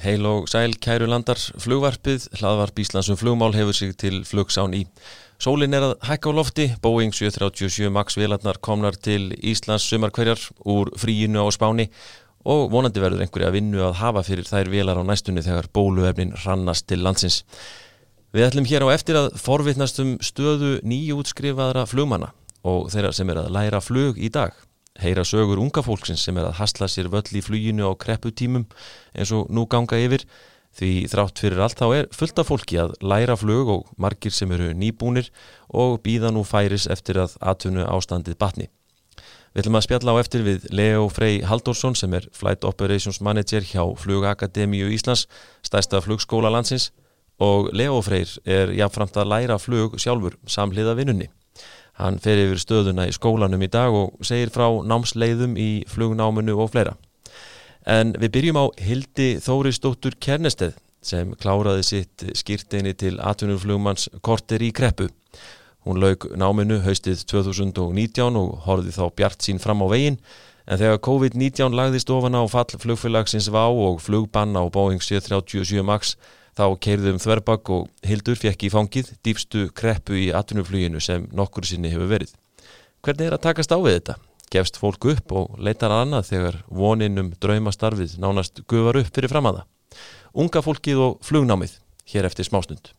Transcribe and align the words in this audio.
Heil 0.00 0.24
og 0.24 0.46
sæl 0.48 0.72
kæru 0.80 1.04
landar 1.10 1.36
flugvarpið, 1.60 2.30
hlaðvarp 2.40 2.78
Íslandsum 2.80 3.18
flugmál 3.20 3.52
hefur 3.52 3.76
sig 3.76 3.90
til 4.00 4.22
flugsán 4.24 4.72
í. 4.72 4.86
Sólin 5.40 5.76
er 5.76 5.84
að 5.84 5.92
hækka 6.08 6.32
á 6.32 6.38
lofti, 6.38 6.66
Boeing 6.80 7.12
737 7.12 7.90
MAX 7.92 8.16
vélarnar 8.16 8.56
komnar 8.64 8.96
til 8.96 9.34
Íslands 9.36 9.84
sumarkverjar 9.84 10.40
úr 10.64 10.88
fríinu 10.96 11.44
á 11.44 11.48
spáni 11.52 11.90
og 12.48 12.70
vonandi 12.72 13.02
verður 13.04 13.26
einhverja 13.26 13.52
vinnu 13.52 13.84
að 13.84 13.98
hafa 14.00 14.24
fyrir 14.24 14.48
þær 14.48 14.72
vélar 14.72 15.00
á 15.00 15.04
næstunni 15.04 15.44
þegar 15.44 15.68
bóluefnin 15.68 16.32
rannast 16.46 16.88
til 16.88 17.04
landsins. 17.04 17.42
Við 18.32 18.48
ætlum 18.48 18.68
hér 18.72 18.88
á 18.88 18.96
eftir 18.96 19.20
að 19.20 19.34
forvitnast 19.36 20.00
um 20.00 20.16
stöðu 20.24 20.78
nýjútskrifaðra 20.80 21.84
flugmanna 21.90 22.32
og 22.64 22.88
þeirra 22.88 23.12
sem 23.12 23.28
er 23.28 23.44
að 23.44 23.52
læra 23.52 23.84
flug 23.84 24.16
í 24.16 24.32
dag 24.32 24.56
heyra 25.02 25.24
sögur 25.26 25.60
unga 25.62 25.82
fólksins 25.84 26.22
sem 26.26 26.38
er 26.38 26.50
að 26.50 26.58
hasla 26.60 26.88
sér 26.90 27.10
völl 27.12 27.36
í 27.36 27.42
fluginu 27.44 27.88
á 27.88 27.92
krepputímum 27.98 28.66
eins 29.14 29.32
og 29.36 29.50
nú 29.52 29.66
ganga 29.70 29.98
yfir 30.00 30.26
því 30.78 30.90
þrátt 31.10 31.40
fyrir 31.42 31.62
allt 31.64 31.80
þá 31.80 31.86
er 31.96 32.10
fullt 32.14 32.38
af 32.38 32.50
fólki 32.50 32.78
að 32.78 32.92
læra 33.02 33.36
flug 33.38 33.70
og 33.74 33.88
margir 33.98 34.34
sem 34.34 34.50
eru 34.54 34.70
nýbúnir 34.76 35.30
og 35.74 35.98
býða 36.04 36.30
nú 36.34 36.44
færis 36.46 36.86
eftir 36.90 37.18
að 37.18 37.34
atvinnu 37.40 37.86
ástandið 37.88 38.38
batni. 38.38 38.68
Við 39.50 39.64
ætlum 39.64 39.80
að 39.80 39.86
spjalla 39.88 40.14
á 40.14 40.20
eftir 40.22 40.44
við 40.46 40.68
Leo 40.70 41.08
Frey 41.10 41.40
Haldorsson 41.42 41.96
sem 41.98 42.12
er 42.14 42.28
Flight 42.30 42.62
Operations 42.68 43.18
Manager 43.20 43.66
hjá 43.66 43.82
Flugakademíu 43.98 44.92
Íslands, 44.94 45.26
stæsta 45.66 45.98
flugskóla 46.04 46.52
landsins 46.54 46.92
og 47.42 47.72
Leo 47.74 47.98
Freyr 48.04 48.30
er 48.46 48.70
jáfnframt 48.78 49.18
að 49.18 49.32
læra 49.32 49.58
flug 49.58 49.98
sjálfur 49.98 50.38
samhliða 50.46 50.94
vinnunni. 50.94 51.32
Hann 52.00 52.16
fer 52.22 52.40
yfir 52.40 52.60
stöðuna 52.62 53.04
í 53.10 53.12
skólanum 53.12 53.60
í 53.60 53.68
dag 53.68 53.92
og 53.92 54.16
segir 54.24 54.52
frá 54.54 54.66
námsleiðum 54.88 55.56
í 55.60 55.84
flugnáminu 55.90 56.56
og 56.56 56.72
fleira. 56.72 56.94
En 57.84 58.14
við 58.20 58.32
byrjum 58.36 58.60
á 58.60 58.64
Hildi 58.80 59.28
Þóristóttur 59.44 60.16
Kernesteð 60.20 60.78
sem 61.04 61.32
kláraði 61.40 61.84
sitt 61.84 62.24
skýrteini 62.36 62.92
til 62.96 63.16
atvinnuflugmanns 63.24 64.08
korter 64.24 64.62
í 64.64 64.70
kreppu. 64.72 65.08
Hún 65.84 66.00
laug 66.00 66.26
náminu 66.36 66.80
haustið 66.84 67.24
2019 67.28 68.36
og 68.36 68.64
horfið 68.66 68.96
þá 68.96 69.04
bjart 69.16 69.44
sín 69.44 69.60
fram 69.60 69.84
á 69.84 69.88
veginn 69.88 70.18
en 70.68 70.80
þegar 70.80 71.00
COVID-19 71.04 71.76
lagðist 71.76 72.12
ofan 72.12 72.36
á 72.36 72.44
fall 72.52 72.80
flugfélagsins 72.80 73.48
VÁ 73.52 73.64
og 73.68 74.02
flugbann 74.04 74.56
á 74.56 74.64
Boeing 74.72 75.00
737 75.00 75.84
MAX 75.84 76.16
Þá 76.58 76.64
keirðum 76.82 77.20
þverbakk 77.22 77.70
og 77.74 77.88
Hildur 78.06 78.38
fekk 78.38 78.66
í 78.66 78.72
fangið 78.72 79.12
dýfstu 79.26 79.68
kreppu 79.76 80.16
í 80.18 80.26
atvinnufluginu 80.34 81.00
sem 81.02 81.28
nokkur 81.32 81.68
sinni 81.68 81.92
hefur 81.92 82.10
verið. 82.10 82.34
Hvernig 83.00 83.30
er 83.30 83.36
að 83.36 83.44
takast 83.46 83.72
á 83.72 83.78
við 83.78 84.00
þetta? 84.00 84.16
Gefst 84.50 84.80
fólk 84.82 85.06
upp 85.12 85.34
og 85.38 85.58
leitar 85.62 85.94
annað 85.94 86.32
þegar 86.32 86.56
voninum 86.66 87.30
draumastarfið 87.40 88.16
nánast 88.18 88.64
gufar 88.66 88.98
upp 88.98 89.12
fyrir 89.14 89.30
framaða. 89.30 89.62
Unga 90.34 90.62
fólkið 90.62 91.04
og 91.06 91.20
flugnámið 91.26 91.78
hér 92.10 92.26
eftir 92.26 92.48
smásnund. 92.50 92.90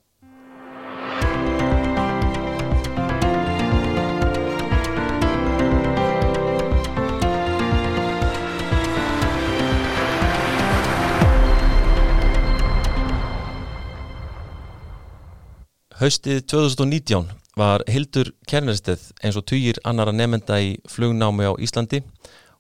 Haustið 16.02 16.40
2019 16.50 17.28
var 17.62 17.84
Hildur 17.86 18.32
Kernesteð 18.50 19.04
eins 19.22 19.36
og 19.38 19.44
týjir 19.52 19.78
annara 19.86 20.10
nefnda 20.10 20.58
í 20.58 20.72
flugnámi 20.90 21.46
á 21.46 21.54
Íslandi. 21.62 22.00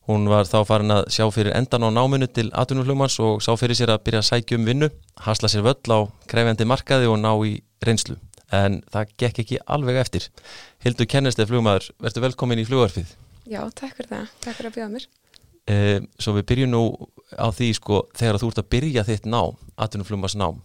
Hún 0.05 0.29
var 0.29 0.45
þá 0.45 0.59
farin 0.69 0.93
að 0.93 1.07
sjá 1.15 1.25
fyrir 1.33 1.57
endan 1.57 1.81
á 1.81 1.89
náminu 1.89 2.27
til 2.29 2.51
atvinnuflugmanns 2.53 3.17
og 3.25 3.41
sá 3.41 3.49
fyrir 3.57 3.79
sér 3.79 3.95
að 3.95 4.03
byrja 4.05 4.21
að 4.21 4.29
sækja 4.29 4.61
um 4.61 4.69
vinnu, 4.69 4.91
hasla 5.25 5.49
sér 5.49 5.65
völl 5.65 5.89
á 5.89 5.99
krefjandi 6.29 6.69
markaði 6.69 7.09
og 7.09 7.17
ná 7.17 7.33
í 7.49 7.55
reynslu. 7.81 8.19
En 8.53 8.83
það 8.93 9.17
gekk 9.25 9.41
ekki 9.41 9.61
alveg 9.65 9.97
eftir. 10.05 10.29
Hildur 10.85 11.09
Kernesteð 11.09 11.49
flugmaður, 11.49 11.89
verður 11.97 12.29
velkomin 12.29 12.61
í 12.61 12.69
flugvarfið. 12.69 13.15
Já, 13.49 13.63
takk 13.73 13.97
fyrir 13.97 14.13
það. 14.19 14.33
Takk 14.45 14.59
fyrir 14.59 14.69
að 14.69 14.77
bjóða 14.77 14.91
mér. 14.99 15.13
Eh, 15.65 15.99
svo 16.21 16.37
við 16.37 16.51
byrjum 16.53 16.75
nú 16.77 16.87
á 17.41 17.49
því 17.49 17.73
sko 17.81 18.05
þegar 18.13 18.37
þú 18.37 18.53
ert 18.53 18.61
að 18.61 18.73
byrja 18.77 19.09
þitt 19.09 19.31
nám, 19.33 19.57
atvinnuflugmanns 19.81 20.37
nám 20.37 20.61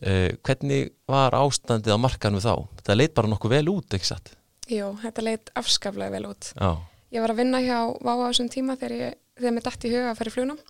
Uh, 0.00 0.30
hvernig 0.46 0.94
var 1.10 1.34
ástandið 1.36 1.92
á 1.92 1.98
markanum 2.00 2.40
þá? 2.40 2.54
Þetta 2.80 2.96
leit 2.96 3.16
bara 3.16 3.28
nokkuð 3.28 3.52
vel 3.52 3.66
út, 3.72 3.96
ekki 3.96 4.08
satt? 4.08 4.32
Jú, 4.70 4.94
þetta 5.02 5.24
leit 5.26 5.50
afskaflega 5.58 6.14
vel 6.14 6.30
út. 6.30 6.52
Já. 6.54 6.70
Ég 7.10 7.24
var 7.24 7.34
að 7.34 7.42
vinna 7.42 7.60
hjá 7.64 7.78
Vá 8.06 8.12
á 8.14 8.24
þessum 8.30 8.48
tíma 8.52 8.76
þegar, 8.78 8.96
ég, 8.96 9.18
þegar 9.40 9.54
mér 9.56 9.66
dætt 9.66 9.84
í 9.84 9.92
huga 9.92 10.12
að 10.12 10.18
fara 10.20 10.30
í 10.30 10.34
flugnum 10.34 10.60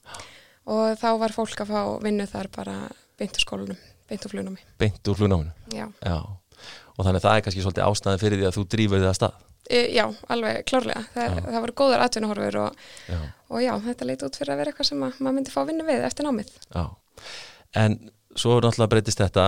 og 0.70 0.98
þá 1.00 1.08
var 1.20 1.34
fólk 1.36 1.62
að 1.64 1.72
fá 1.72 1.80
vinnu 2.04 2.26
þar 2.30 2.48
bara 2.54 2.76
beint 3.20 3.36
úr 3.36 3.44
skólunum, 3.44 3.80
beint 4.08 4.24
úr 4.24 4.32
flugnámi. 4.32 4.64
Beint 4.80 5.10
úr 5.10 5.18
flugnáminu? 5.18 5.52
Já. 5.76 5.86
Já. 6.00 6.18
Og 6.96 7.04
þannig 7.04 7.20
að 7.20 7.26
það 7.26 7.36
er 7.36 7.44
kannski 7.46 7.64
svolítið 7.64 7.86
ástandið 7.86 8.24
fyrir 8.24 8.40
því 8.40 8.48
að 8.48 8.56
þú 8.56 8.64
drýfur 8.74 9.02
þið 9.02 9.10
að 9.10 9.18
stað? 9.18 9.38
E, 9.70 9.80
já, 9.94 10.04
alveg 10.32 10.64
klárlega. 10.66 11.02
Það, 11.14 11.36
það 11.46 11.60
voru 11.64 11.74
góðar 11.78 12.04
atvinnuhorfur 12.06 12.58
og 12.64 12.80
já. 13.06 13.20
og 13.52 13.62
já, 13.62 13.72
þetta 13.84 14.08
leit 14.08 14.24
út 14.26 14.38
fyrir 14.40 14.54
að 14.54 14.62
vera 14.62 14.72
eitthvað 14.72 14.88
sem 14.88 15.04
maður 15.04 15.36
myndi 15.36 15.54
fá 15.54 15.60
vinnu 15.68 15.86
við 15.86 16.06
eftir 16.08 16.26
námið. 16.26 16.50
Já. 16.74 16.82
En 17.78 17.98
svo 18.36 18.60
náttúrulega 18.60 18.92
breytist 18.94 19.22
þetta 19.22 19.46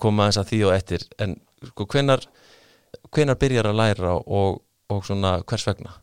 koma 0.00 0.28
eins 0.28 0.38
að 0.40 0.50
því 0.52 0.60
og 0.68 0.74
eftir. 0.74 1.06
En 1.18 1.36
sko 1.70 1.86
hvenar 1.90 2.26
hvenar 3.14 3.38
byrjar 3.40 3.68
að 3.70 3.78
læra 3.80 4.14
og, 4.18 4.62
og 4.90 5.04
svona 5.06 5.38
hvers 5.46 5.66
vegna? 5.68 5.94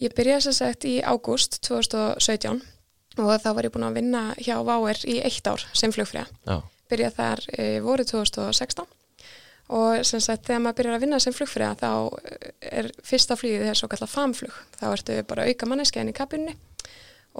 Ég 0.00 0.14
byrjaði 0.16 0.50
að 0.50 0.56
sagt 0.56 0.86
í 0.88 0.96
ágúst 1.04 1.60
2017 1.66 2.62
og 3.20 3.30
þá 3.42 3.50
var 3.52 3.68
ég 3.68 3.74
búin 3.74 3.86
að 3.86 3.98
vinna 4.00 4.22
hjá 4.40 4.56
Váer 4.64 5.02
í 5.04 5.18
eitt 5.20 5.46
ár 5.46 5.62
sem 5.76 5.92
flugfræða 5.92 6.60
byrjaði 6.90 7.16
þar 7.16 7.44
e, 7.52 7.66
voru 7.84 8.04
2016 8.08 8.88
og 9.72 10.02
sem 10.04 10.20
sagt 10.20 10.48
þegar 10.48 10.64
maður 10.64 10.78
byrjar 10.80 10.96
að 10.96 11.04
vinna 11.04 11.20
sem 11.22 11.36
flugfræða 11.36 11.76
þá 11.80 11.90
er 12.80 12.90
fyrsta 13.06 13.36
flugið 13.38 13.68
þess 13.68 13.86
að 13.86 13.92
kalla 13.94 14.10
famflug. 14.10 14.56
Þá 14.76 14.86
ertu 14.90 15.18
bara 15.28 15.46
auka 15.48 15.68
manneski 15.68 16.02
enn 16.02 16.12
í 16.12 16.16
kabinni 16.16 16.56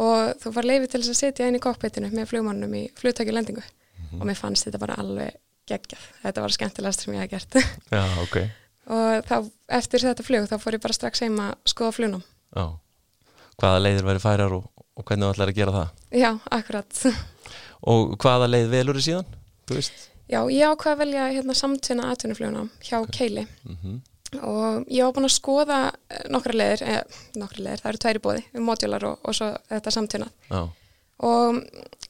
og 0.01 0.39
þú 0.41 0.55
var 0.57 0.69
leifið 0.69 0.93
til 0.93 1.03
þess 1.03 1.13
að 1.13 1.21
setja 1.21 1.49
inn 1.49 1.59
í 1.59 1.63
kokpitinu 1.65 2.13
með 2.13 2.31
flugmannum 2.31 2.77
í 2.79 2.87
flugtæki 2.97 3.35
lendingu 3.35 3.65
-hmm. 4.13 4.21
og 4.21 4.29
mér 4.29 4.39
fannst 4.39 4.69
þetta 4.69 4.79
bara 4.79 4.99
alveg 5.01 5.41
geggjað. 5.69 6.05
Þetta 6.23 6.45
var 6.45 6.55
skemmtilegast 6.57 7.05
sem 7.05 7.17
ég 7.17 7.25
hef 7.25 7.33
gert. 7.33 7.59
Já, 7.97 8.05
ok. 8.23 8.37
og 8.93 9.27
þá, 9.29 9.37
eftir 9.79 10.07
þetta 10.09 10.27
flug, 10.27 10.47
þá 10.51 10.57
fór 10.61 10.77
ég 10.77 10.85
bara 10.85 10.97
strax 10.97 11.25
heima 11.25 11.51
að 11.53 11.75
skoða 11.75 11.97
flugnum. 11.99 12.25
Já. 12.57 12.65
Hvaða 13.61 13.83
leiðir 13.85 14.09
væri 14.09 14.23
færar 14.23 14.57
og, 14.57 14.71
og 14.99 15.05
hvernig 15.07 15.29
þú 15.29 15.35
ætlar 15.37 15.53
að 15.53 15.61
gera 15.61 15.77
það? 15.77 16.07
Já, 16.19 16.31
akkurat. 16.59 17.03
og 17.93 18.17
hvaða 18.23 18.49
leið 18.51 18.73
velur 18.73 18.99
þið 18.99 19.09
síðan? 19.09 19.37
Þú 19.69 19.79
veist? 19.79 20.09
Já, 20.33 20.41
ég 20.49 20.73
ákvaði 20.73 20.95
að 20.95 21.03
velja 21.05 21.29
hérna, 21.29 21.59
samtvinna 21.59 22.09
atvinnuflugnum 22.11 22.73
hjá 22.81 22.99
okay. 23.03 23.19
Keili. 23.19 23.47
Mm 23.69 23.77
-hmm. 23.83 24.01
Og 24.33 24.87
ég 24.89 25.05
var 25.05 25.13
búin 25.13 25.29
að 25.29 25.35
skoða 25.35 25.93
eh, 26.09 26.23
nokkra 26.33 26.55
leiðir, 26.57 26.83
eh, 26.83 27.03
nokkra 27.37 27.65
leiðir, 27.65 27.81
það 27.83 27.89
eru 27.91 27.99
tværi 27.99 28.19
bóði, 28.19 28.45
módjólar 28.55 29.05
og, 29.05 29.19
og 29.23 29.35
svo 29.35 29.51
þetta 29.69 29.91
samtvinna. 29.91 30.29
Já 30.49 30.69
og 31.21 31.61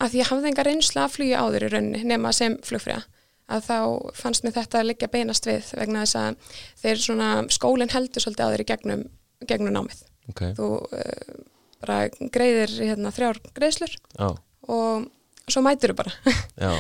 að 0.03 0.19
ég 0.19 0.31
hafði 0.31 0.53
enga 0.53 0.67
reynsla 0.67 1.07
að 1.07 1.17
flýja 1.17 1.43
áður 1.43 1.67
í 1.67 1.73
rauninni 1.73 2.05
nema 2.09 2.33
sem 2.37 2.57
flugfræða 2.65 3.05
að 3.53 3.67
þá 3.67 3.79
fannst 4.17 4.47
mér 4.47 4.57
þetta 4.57 4.81
að 4.81 4.89
liggja 4.91 5.11
beinast 5.13 5.49
við 5.49 5.71
vegna 5.77 6.05
þess 6.05 6.19
að 6.21 6.59
þeir 6.83 7.03
svona 7.05 7.31
skólinn 7.53 7.93
heldur 7.93 8.25
svolítið 8.25 8.49
á 8.49 8.53
þeir 8.53 8.65
í 8.65 8.69
gegnum, 8.71 9.07
gegnum 9.51 9.77
námið. 9.77 10.03
Okay. 10.33 10.53
Þú 10.57 10.69
uh, 10.87 11.41
bara 11.83 11.99
greiðir 12.33 12.75
hérna, 12.79 13.13
þrjár 13.15 13.41
greiðslur 13.57 13.97
Já. 13.99 14.29
og 14.71 15.09
svo 15.51 15.65
mætur 15.67 15.93
þú 15.93 15.99
bara. 16.05 16.15
Já, 16.65 16.73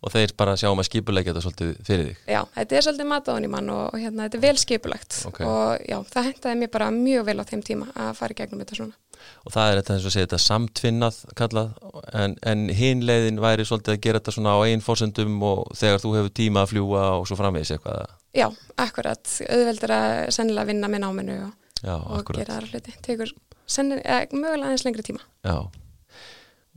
og 0.00 0.14
þeir 0.14 0.34
bara 0.38 0.56
sjá 0.60 0.70
um 0.70 0.80
að 0.80 0.88
skipulegja 0.88 1.34
þetta 1.34 1.44
svolítið 1.44 1.72
fyrir 1.88 2.08
þig. 2.08 2.24
Já, 2.30 2.40
þetta 2.56 2.78
er 2.78 2.86
svolítið 2.86 3.10
matáðan 3.10 3.48
í 3.48 3.52
mann 3.52 3.72
og 3.74 3.98
hérna, 3.98 4.28
þetta 4.28 4.40
er 4.40 4.46
vel 4.46 4.62
skipulegt 4.62 5.20
okay. 5.28 5.50
og 5.50 5.84
já, 5.84 5.98
það 6.14 6.30
hendaði 6.30 6.62
mér 6.62 6.74
bara 6.78 6.92
mjög 6.94 7.28
vel 7.28 7.38
á 7.42 7.44
þeim 7.50 7.66
tíma 7.66 7.90
að 8.06 8.12
fara 8.22 8.36
í 8.36 8.40
gegnum 8.40 8.62
þetta 8.62 8.80
svona 8.80 9.09
og 9.44 9.54
það 9.54 9.70
er 9.70 9.80
þetta 9.80 9.96
eins 9.96 10.06
og 10.06 10.14
segja 10.14 10.28
þetta 10.28 10.40
samtvinnað 10.44 11.20
kallað. 11.38 11.74
En, 12.16 12.36
en 12.46 12.64
hinleiðin 12.76 13.42
væri 13.42 13.66
svolítið 13.68 13.96
að 13.96 14.02
gera 14.06 14.22
þetta 14.22 14.36
svona 14.36 14.56
á 14.56 14.58
einn 14.66 14.84
fórsendum 14.84 15.36
og 15.46 15.62
þegar 15.78 16.02
þú 16.04 16.14
hefur 16.18 16.34
tíma 16.40 16.64
að 16.64 16.72
fljúa 16.74 17.04
og 17.18 17.28
svo 17.28 17.38
framvegis 17.40 17.74
eitthvað 17.76 18.16
Já, 18.30 18.46
akkurat, 18.78 19.26
auðveldur 19.50 19.90
að 19.90 20.16
sennilega 20.36 20.70
vinna 20.70 20.90
með 20.90 21.02
náminu 21.02 21.38
og, 21.48 21.54
Já, 21.82 21.94
og 21.98 22.28
gera 22.36 22.60
aðra 22.60 22.68
hluti, 22.70 22.92
tegur 23.02 23.32
mögulega 23.70 24.70
eins 24.70 24.84
lengri 24.86 25.02
tíma. 25.06 25.24
Já, 25.46 25.66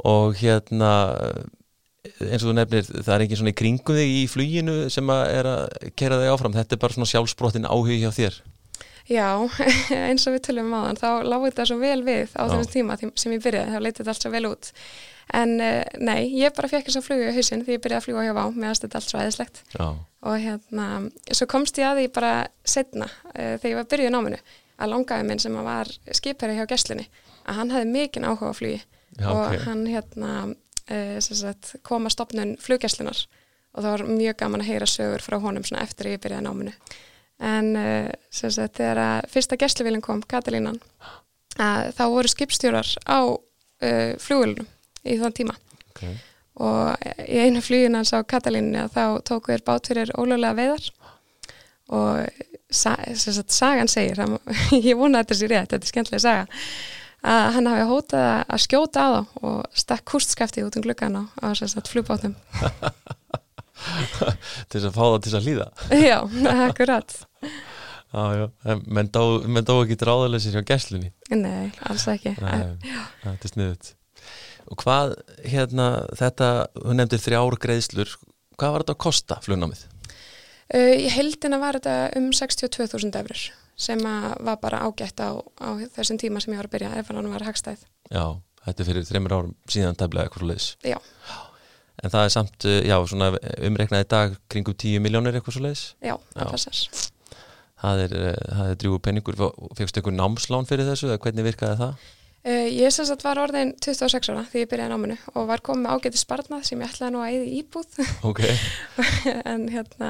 og 0.10 0.40
hérna 0.40 0.94
eins 2.04 2.42
og 2.42 2.50
þú 2.50 2.56
nefnir, 2.58 2.88
það 2.90 3.14
er 3.16 3.26
ekki 3.26 3.38
svona 3.40 3.54
í 3.54 3.58
kringum 3.58 3.98
þig 3.98 4.16
í 4.18 4.24
fluginu 4.32 4.76
sem 4.94 5.12
að 5.14 5.24
er 5.38 5.50
að 5.54 5.62
kera 6.00 6.20
þig 6.20 6.34
áfram, 6.34 6.58
þetta 6.58 6.76
er 6.76 6.82
bara 6.82 6.98
svona 6.98 7.12
sjálfsbrottin 7.12 7.70
áhug 7.70 7.94
hjá 7.94 8.10
þér 8.14 8.40
Já, 9.10 9.28
eins 10.08 10.28
og 10.30 10.38
við 10.38 10.46
tölum 10.48 10.70
um 10.70 10.78
aðan, 10.80 11.00
þá 11.02 11.10
lágur 11.28 11.52
þetta 11.52 11.66
svo 11.68 11.80
vel 11.82 12.00
við 12.06 12.32
á 12.40 12.44
þessum 12.48 12.70
tíma 12.72 12.96
sem 13.00 13.36
ég 13.36 13.44
byrjaði, 13.44 13.74
þá 13.74 13.84
leytið 13.84 14.12
allt 14.14 14.24
svo 14.24 14.32
vel 14.32 14.46
út. 14.48 14.72
En 15.34 15.54
uh, 15.64 15.84
nei, 16.04 16.22
ég 16.38 16.56
bara 16.56 16.70
fekk 16.72 16.88
þess 16.88 17.00
að 17.00 17.06
flugja 17.08 17.32
í 17.32 17.36
hausin 17.36 17.64
því 17.66 17.78
ég 17.78 17.84
byrjaði 17.84 18.00
að 18.00 18.08
fljúa 18.08 18.26
hjá 18.26 18.34
Vá, 18.38 18.44
meðan 18.56 18.80
þetta 18.80 19.00
allt 19.00 19.10
svo 19.10 19.20
aðeinslegt. 19.20 19.62
Og 20.24 20.40
hérna, 20.40 20.88
svo 21.32 21.48
komst 21.52 21.80
ég 21.80 21.90
að 21.90 22.02
því 22.02 22.10
bara 22.16 22.34
setna, 22.64 23.08
uh, 23.34 23.56
þegar 23.60 23.72
ég 23.72 23.80
var 23.82 23.92
byrjuð 23.92 24.12
í 24.12 24.16
náminu, 24.16 24.42
að 24.80 24.94
langaði 24.96 25.30
minn 25.30 25.44
sem 25.44 25.62
var 25.68 25.92
skipherri 26.16 26.58
hjá 26.60 26.68
gæslinni, 26.70 27.08
að 27.44 27.60
hann 27.60 27.74
hefði 27.76 27.92
mikinn 27.92 28.28
áhuga 28.28 28.52
á 28.52 28.60
flugi 28.60 28.82
Já, 29.14 29.28
og 29.30 29.42
okay. 29.44 29.64
hann 29.68 29.84
hérna 29.86 30.34
uh, 30.50 31.18
sagt, 31.22 31.76
koma 31.86 32.12
stopnun 32.12 32.56
flugjæslunar 32.62 33.26
og 33.74 33.82
það 33.82 33.90
var 33.92 34.04
mjög 34.10 34.38
gaman 34.40 34.64
að 34.64 34.70
heyra 34.70 34.88
sögur 34.90 35.24
frá 35.26 35.40
honum 35.42 35.66
eftir 35.82 36.10
að 36.10 36.16
ég 36.16 36.24
byrjaði 36.24 36.46
náminu 36.48 36.74
en 37.44 37.74
uh, 37.76 38.12
sagt, 38.32 38.78
þegar 38.80 39.02
að 39.04 39.32
fyrsta 39.34 39.60
gæsluvílinn 39.60 40.04
kom, 40.06 40.24
Katalínan 40.30 40.80
þá 41.54 42.04
voru 42.10 42.30
skipstjórar 42.32 42.88
á 43.06 43.20
uh, 43.30 44.14
flugulunum 44.22 44.70
í 45.04 45.20
þann 45.20 45.36
tíma. 45.38 45.58
Okay. 45.94 46.16
og 46.58 47.04
í 47.22 47.38
einu 47.44 47.62
flugin 47.62 48.00
hans 48.00 48.14
á 48.18 48.26
Katalíninu 48.26 48.88
þá 48.94 49.22
tóku 49.28 49.54
þér 49.54 49.66
bátfyrir 49.68 50.14
ólögulega 50.18 50.58
veiðar. 50.58 50.90
Og 51.94 52.44
sa, 52.74 52.96
sagt, 53.20 53.54
sagan 53.54 53.92
segir, 53.92 54.18
ég 54.88 54.98
vona 54.98 55.22
að 55.22 55.28
þetta 55.28 55.40
sé 55.40 55.50
rétt, 55.52 55.72
þetta 55.74 55.84
er 55.84 55.92
skemmtilega 55.92 56.24
saga 56.24 56.48
að 57.24 57.50
hann 57.56 57.70
hafi 57.72 57.84
hótað 57.88 58.26
að 58.52 58.64
skjóta 58.66 59.04
á 59.04 59.08
þá 59.14 59.44
og 59.48 59.78
stakk 59.80 60.04
kústskafti 60.12 60.64
út 60.66 60.76
um 60.76 60.84
glukkan 60.84 61.16
á, 61.16 61.24
á 61.40 61.48
flugbátum. 61.88 62.36
Til 64.70 64.80
þess 64.80 64.88
að 64.88 64.96
fá 64.96 65.04
það 65.04 65.16
til 65.20 65.30
þess 65.30 65.38
að 65.40 65.48
hlýða. 65.48 65.68
Já, 66.12 66.18
akkurat 66.68 67.16
já, 68.14 68.48
já. 68.68 68.78
menn 68.86 69.12
dó, 69.14 69.26
dó 69.42 69.76
ekki 69.82 70.00
dráðalessir 70.00 70.56
hjá 70.56 70.66
gæslunni? 70.74 71.12
Nei, 71.34 71.72
alls 71.90 72.08
ekki. 72.12 72.36
Þetta 72.40 73.36
er 73.36 73.54
sniðut 73.54 73.94
og 74.72 74.80
hvað, 74.80 75.18
hérna, 75.50 75.88
þetta 76.18 76.50
þú 76.78 76.96
nefndir 76.98 77.22
þrjár 77.22 77.58
greiðslur 77.62 78.14
hvað 78.58 78.76
var 78.76 78.86
þetta 78.86 78.96
að 78.96 79.04
kosta 79.06 79.40
flugnámið? 79.44 79.84
Uh, 80.74 80.96
í 81.04 81.10
heldina 81.12 81.60
var 81.62 81.78
þetta 81.80 81.96
um 82.20 82.30
62.000 82.34 83.20
eurur 83.20 83.44
sem 83.84 84.02
var 84.06 84.60
bara 84.62 84.84
ágætt 84.86 85.20
á, 85.20 85.42
á 85.60 85.70
þessum 85.96 86.20
tíma 86.22 86.42
sem 86.44 86.54
ég 86.54 86.62
var 86.62 86.70
að 86.70 86.76
byrja 86.76 86.92
ef 87.02 87.10
hann 87.10 87.32
var 87.32 87.46
hagstæð. 87.48 87.82
Já, 88.14 88.38
þetta 88.68 88.84
er 88.84 88.90
fyrir 88.90 89.08
þreymur 89.10 89.36
árum 89.38 89.56
síðan 89.66 89.98
tæmlega 90.00 90.30
eitthvað 90.30 90.44
svo 90.44 90.52
leiðis 90.52 90.70
Já. 90.86 91.00
En 92.04 92.12
það 92.14 92.28
er 92.28 92.32
samt, 92.34 92.68
já, 92.84 92.96
svona 93.08 93.32
umreiknaði 93.64 94.08
dag 94.12 94.38
kringum 94.52 94.78
10 94.78 95.04
miljónir 95.04 95.40
eitthvað 95.40 95.58
svo 95.58 95.66
leiðis 95.66 95.84
Já, 96.04 96.16
það 96.36 96.54
passar 96.54 97.12
Það 97.84 98.04
er, 98.08 98.18
uh, 98.18 98.66
er 98.70 98.76
drjúu 98.80 99.00
penningur, 99.04 99.40
fegstu 99.78 100.00
eitthvað 100.00 100.20
námslán 100.20 100.68
fyrir 100.70 100.88
þessu 100.88 101.10
eða 101.10 101.20
hvernig 101.26 101.50
virkaði 101.52 101.82
það? 101.82 102.04
Uh, 102.44 102.68
ég 102.68 102.92
sem 102.92 103.06
sagt 103.08 103.22
var 103.24 103.40
orðin 103.40 103.70
26 103.80 104.28
ára 104.34 104.42
því 104.52 104.66
ég 104.66 104.70
byrjaði 104.72 104.92
náminu 104.92 105.16
og 105.32 105.46
var 105.48 105.62
komið 105.64 105.94
ágæti 105.94 106.20
sparnað 106.20 106.66
sem 106.68 106.82
ég 106.84 106.90
ætlaði 106.92 107.14
nú 107.16 107.22
að 107.24 107.36
eða 107.38 107.46
íbúð. 107.60 107.94
Okay. 108.34 108.58
en 109.54 109.64
hérna 109.72 110.10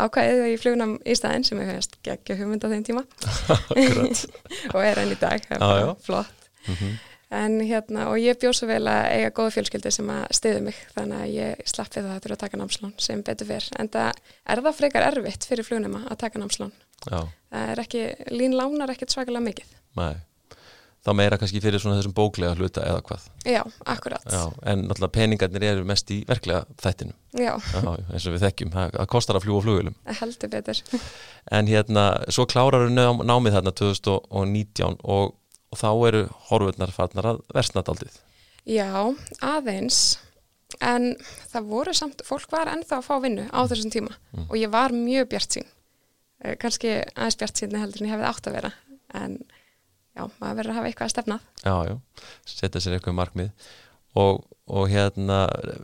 ákvæðið 0.00 0.54
í 0.54 0.54
flugunum 0.62 0.94
í 1.04 1.16
staðin 1.18 1.44
sem 1.44 1.60
ég 1.60 1.68
hefðist 1.68 1.98
geggja 2.06 2.38
hugmynd 2.38 2.64
á 2.64 2.72
þeim 2.72 2.86
tíma. 2.88 3.04
Og 4.74 4.80
er 4.80 5.02
enn 5.02 5.12
í 5.12 5.18
dag 5.20 5.44
ah, 5.58 5.92
flott. 6.00 6.48
Mm 6.64 6.74
-hmm. 6.80 6.96
en 7.36 7.60
hérna 7.60 8.08
og 8.08 8.16
ég 8.24 8.40
bjóð 8.40 8.56
svo 8.56 8.66
vel 8.72 8.88
að 8.88 9.04
eiga 9.12 9.30
góða 9.36 9.52
fjölskyldi 9.58 9.92
sem 9.92 10.08
að 10.10 10.24
stiðu 10.32 10.64
mig 10.64 10.80
þannig 10.96 11.20
að 11.20 11.34
ég 11.34 11.68
slappið 11.68 12.08
það 12.08 12.20
til 12.22 12.32
að 12.32 12.42
taka 12.42 12.56
námslán 12.56 12.94
sem 12.98 13.22
betur 13.22 13.46
fyrr 13.46 13.68
en 13.78 13.88
það 13.88 14.12
er 14.48 14.62
það 14.64 14.78
frekar 14.80 15.06
erfitt 15.12 15.44
fyrir 15.44 15.64
flugunum 15.64 16.00
að 16.00 16.16
taka 16.24 16.40
námslán 16.40 16.72
það 17.04 17.28
er 17.60 17.84
ekki, 17.84 18.06
lín 18.32 18.56
lánar 18.56 18.94
ekkert 18.94 19.14
svakalega 19.14 19.44
mikið 19.50 19.76
Nei 19.96 20.16
þá 21.06 21.12
meira 21.14 21.38
kannski 21.38 21.60
fyrir 21.62 21.80
svona 21.82 22.00
þessum 22.00 22.14
bóklega 22.16 22.56
hluta 22.58 22.82
eða 22.82 23.02
hvað. 23.06 23.26
Já, 23.46 23.60
akkurat. 23.86 24.24
Já, 24.26 24.42
en 24.66 24.84
náttúrulega 24.88 25.14
peningarnir 25.14 25.66
eru 25.68 25.86
mest 25.86 26.10
í 26.10 26.18
verklega 26.26 26.64
þættinu. 26.82 27.14
Já. 27.36 27.52
Já, 27.54 27.92
eins 28.10 28.26
og 28.26 28.34
við 28.34 28.46
þekkjum, 28.46 28.72
það 28.74 29.08
kostar 29.12 29.38
að 29.38 29.46
fljúa 29.46 29.62
flugulum. 29.62 29.96
Heldur 30.20 30.52
betur. 30.52 30.82
En 31.56 31.70
hérna, 31.70 32.06
svo 32.34 32.46
klárar 32.50 32.88
við 32.88 32.96
námið 32.98 33.58
þarna 33.58 33.74
2019 33.78 34.98
og, 35.06 35.36
og 35.70 35.82
þá 35.82 35.88
eru 36.10 36.24
horfurnar 36.48 36.94
farnar 36.96 37.30
að 37.34 37.42
versnadaldið. 37.54 38.18
Já, 38.66 38.90
aðeins, 39.46 40.00
en 40.82 41.12
það 41.52 41.70
voru 41.70 41.94
samt, 41.94 42.26
fólk 42.26 42.50
var 42.50 42.72
ennþá 42.72 42.98
að 42.98 43.06
fá 43.06 43.14
vinnu 43.22 43.46
á 43.54 43.62
þessum 43.70 43.94
tíma 43.94 44.10
mm. 44.34 44.48
og 44.50 44.58
ég 44.58 44.74
var 44.74 44.96
mjög 44.96 45.30
bjart 45.36 45.60
sín. 45.60 45.70
Eh, 46.44 46.56
Kanski 46.60 46.98
aðeins 47.14 47.38
bjart 47.40 47.62
sín 47.62 47.78
heldur 47.78 48.02
en 48.02 48.10
ég 48.10 48.16
hefði 48.16 48.28
átt 48.28 48.50
að 48.50 48.58
vera, 48.58 48.72
en 49.16 49.38
já, 50.16 50.26
maður 50.40 50.58
verður 50.60 50.72
að 50.72 50.78
hafa 50.78 50.90
eitthvað 50.90 51.08
að 51.08 51.14
stefna 51.14 51.38
Já, 51.62 51.74
já, 51.88 51.96
setja 52.48 52.82
sér 52.82 52.96
eitthvað 52.96 53.18
markmið 53.20 53.70
og, 54.16 54.44
og 54.72 54.90
hérna 54.92 55.38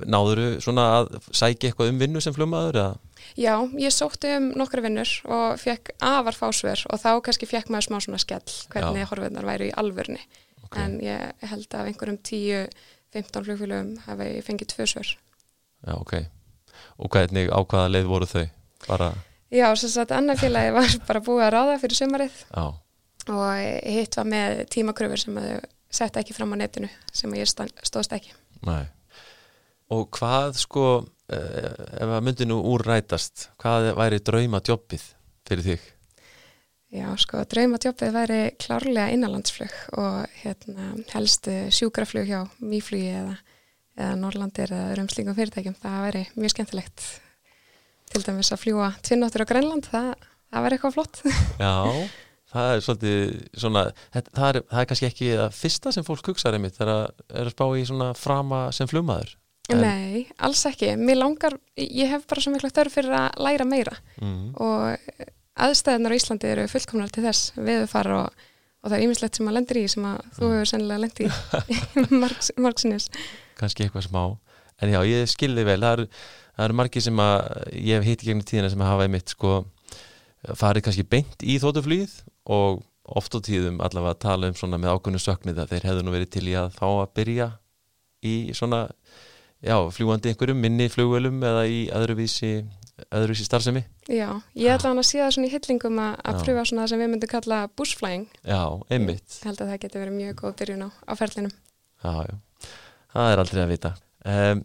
náður 0.09 0.43
þú 0.43 0.51
svona 0.67 0.87
að 0.99 1.11
sækja 1.29 1.71
eitthvað 1.71 1.93
um 1.93 2.03
vinnu 2.03 2.23
sem 2.25 2.37
flummaður? 2.37 2.81
Eða? 2.83 3.25
Já, 3.39 3.55
ég 3.81 3.95
sótti 3.95 4.33
um 4.37 4.51
nokkru 4.59 4.85
vinnur 4.85 5.13
og 5.29 5.61
fekk 5.63 5.95
afar 6.05 6.37
fásver 6.37 6.85
og 6.89 7.01
þá 7.01 7.11
kannski 7.25 7.49
fekk 7.49 7.73
maður 7.73 7.89
smá 7.89 7.99
svona 8.07 8.23
skell 8.23 8.57
hvernig 8.73 9.09
horfiðnar 9.11 9.49
væri 9.49 9.71
í 9.71 9.75
alvörni 9.81 10.21
okay. 10.65 10.85
en 10.85 11.01
ég 11.05 11.49
held 11.53 11.77
að 11.77 11.93
einhverjum 11.93 12.21
10-15 12.29 13.49
flugfélögum 13.49 13.93
hafi 14.07 14.31
fengið 14.45 14.73
tvö 14.75 14.89
svör 14.95 15.13
Já, 15.83 15.97
ok 15.97 16.17
og 17.01 17.13
hvernig 17.13 17.53
á 17.53 17.59
hvaða 17.61 17.93
leið 17.97 18.09
voru 18.11 18.29
þau? 18.29 18.47
Bara... 18.89 19.13
Já, 19.53 19.67
sem 19.77 19.93
sagt, 19.93 20.15
annar 20.17 20.41
félagi 20.41 20.73
var 20.75 20.97
bara 21.09 21.25
búið 21.25 21.47
að 21.47 21.55
ráða 21.57 21.81
fyrir 21.83 21.99
sumarið 21.99 22.41
Já 22.49 22.65
og 23.31 23.87
hitt 23.87 24.17
var 24.19 24.27
með 24.27 24.65
tímakröfur 24.73 25.21
sem 25.21 25.39
þau 25.39 25.63
sett 25.93 26.19
ekki 26.19 26.35
fram 26.35 26.55
á 26.57 26.63
netinu 26.63 26.89
sem 27.13 27.33
ég 27.37 27.49
stóðst 27.49 28.15
ekki 28.17 28.35
Nei. 28.67 28.87
Og 29.93 30.07
hvað 30.15 30.57
sko 30.63 30.85
eh, 31.31 31.73
ef 32.01 32.09
að 32.09 32.23
myndi 32.25 32.47
nú 32.49 32.61
úrrætast 32.73 33.51
hvað 33.61 33.93
væri 33.99 34.23
draumadjobbið 34.25 35.09
fyrir 35.49 35.67
þig? 35.67 35.89
Já 36.93 37.09
sko 37.21 37.43
draumadjobbið 37.49 38.15
væri 38.15 38.41
klárlega 38.61 39.13
innanlandsflug 39.15 39.75
og 40.01 40.39
hérna, 40.43 40.93
helst 41.15 41.49
sjúkraflug 41.73 42.29
hjá 42.29 42.41
mýflugi 42.61 43.13
eða, 43.21 43.37
eða 43.99 44.17
Norrlandir 44.21 44.73
eða 44.73 44.95
öðrum 44.95 45.13
slíkum 45.13 45.39
fyrirtækjum 45.39 45.79
það 45.83 46.01
væri 46.07 46.25
mjög 46.37 46.57
skemmtilegt 46.57 47.07
til 48.13 48.25
dæmis 48.27 48.53
að 48.55 48.63
fljúa 48.67 48.93
tvinnóttur 49.05 49.45
á 49.45 49.51
Grænland 49.51 49.89
það, 49.91 50.13
það 50.53 50.67
væri 50.67 50.79
eitthvað 50.79 50.99
flott. 50.99 51.23
Já 51.65 51.75
það 52.53 52.71
er 52.71 52.83
svolítið 52.85 53.21
svona, 53.57 53.83
það 54.13 54.43
er, 54.49 54.59
það 54.69 54.81
er 54.83 54.89
kannski 54.91 55.09
ekki 55.09 55.29
það 55.39 55.55
fyrsta 55.57 55.93
sem 55.95 56.05
fólk 56.05 56.27
hugsaður 56.29 56.59
einmitt 56.59 56.77
það 56.77 56.91
er 56.93 57.47
að 57.47 57.55
spá 57.55 57.65
í 57.81 57.87
svona 57.89 58.11
frama 58.19 58.67
sem 58.77 58.91
flummaður 58.91 59.33
en... 59.71 59.83
Nei, 59.83 60.25
alls 60.43 60.65
ekki. 60.69 60.93
Mér 61.01 61.21
langar, 61.21 61.57
ég 61.79 62.11
hef 62.11 62.27
bara 62.31 62.43
svo 62.45 62.53
miklu 62.55 62.71
þörf 62.73 62.97
fyrir 62.99 63.15
að 63.17 63.39
læra 63.47 63.67
meira. 63.69 63.95
Mm. 64.21 64.53
og 64.61 65.29
aðstæðunar 65.63 66.15
á 66.15 66.19
Íslandi 66.19 66.49
eru 66.49 66.69
fullkomnar 66.73 67.13
til 67.13 67.27
þess 67.27 67.53
við 67.61 67.85
fara 67.91 68.23
og, 68.23 68.45
og 68.83 68.89
það 68.91 68.97
er 68.97 69.05
ýmislegt 69.07 69.39
sem 69.39 69.51
að 69.51 69.59
lendir 69.59 69.81
í 69.83 69.85
sem 69.93 70.07
að 70.09 70.21
mm. 70.21 70.31
þú 70.39 70.53
hefur 70.55 70.71
sennilega 70.71 71.03
lendir 71.05 71.27
í. 71.29 72.39
Margsinnis. 72.65 73.09
Kannski 73.61 73.87
eitthvað 73.87 74.09
smá, 74.09 74.23
en 74.83 74.95
já, 74.95 75.01
ég 75.09 75.29
skilði 75.31 75.67
vel. 75.69 75.81
Það 75.85 75.99
eru, 75.99 76.09
það 76.57 76.67
eru 76.67 76.79
margi 76.79 77.03
sem 77.05 77.23
að 77.25 77.41
ég 77.79 77.99
hef 77.99 78.09
hitt 78.09 78.25
gegnum 78.27 78.47
tíðina 78.47 78.71
sem 78.73 78.85
hafa 78.85 79.07
einmitt 79.07 79.35
sko 79.35 79.59
farið 80.59 80.87
kannski 80.87 81.07
beint 81.07 81.45
í 81.47 81.59
þótuflýð 81.63 82.15
og 82.53 82.83
oft 83.19 83.35
á 83.35 83.41
tíðum 83.43 83.81
allavega 83.83 84.17
að 84.17 84.23
tala 84.25 84.51
um 84.51 84.57
svona 84.59 84.79
með 84.81 84.97
ákveðinu 84.97 85.23
söknið 85.23 85.61
að 85.63 85.75
þeir 85.75 85.89
hefðu 85.91 86.07
nú 86.07 86.15
verið 86.15 86.33
til 86.37 86.47
í 86.49 86.57
að 86.59 86.73
fá 86.77 86.87
að 86.89 87.13
byrja 87.19 87.49
í 88.23 88.35
svona 88.55 88.87
já, 89.63 89.77
fljúandi 89.95 90.33
einhverjum, 90.33 90.61
minni 90.63 90.89
flugvelum 90.91 91.43
eða 91.47 91.65
í 91.71 91.81
öðruvísi, 91.95 92.53
öðruvísi 93.09 93.47
starfsemi. 93.47 93.85
Já, 94.11 94.29
ég 94.59 94.75
ætla 94.75 94.91
hann 94.93 95.03
að 95.03 95.09
það 95.11 95.35
svona 95.37 95.49
í 95.49 95.53
hyllingum 95.55 96.01
að, 96.03 96.15
að 96.29 96.41
pröfa 96.45 96.65
svona 96.69 96.85
það 96.85 96.93
sem 96.93 97.03
við 97.03 97.13
myndum 97.15 97.33
kalla 97.33 97.61
bushflying. 97.79 98.29
Já, 98.43 98.63
einmitt. 98.91 99.39
Ég 99.39 99.49
held 99.51 99.63
að 99.63 99.73
það 99.73 99.83
getur 99.85 100.05
verið 100.05 100.19
mjög 100.19 100.39
góð 100.43 100.57
byrjun 100.61 100.87
á, 100.87 100.89
á 100.91 101.13
ferlinum. 101.19 101.55
Já, 102.03 102.15
já, 102.27 102.71
það 103.15 103.33
er 103.33 103.45
aldrei 103.45 103.63
að 103.63 103.75
vita. 103.77 103.95
Um, 104.23 104.65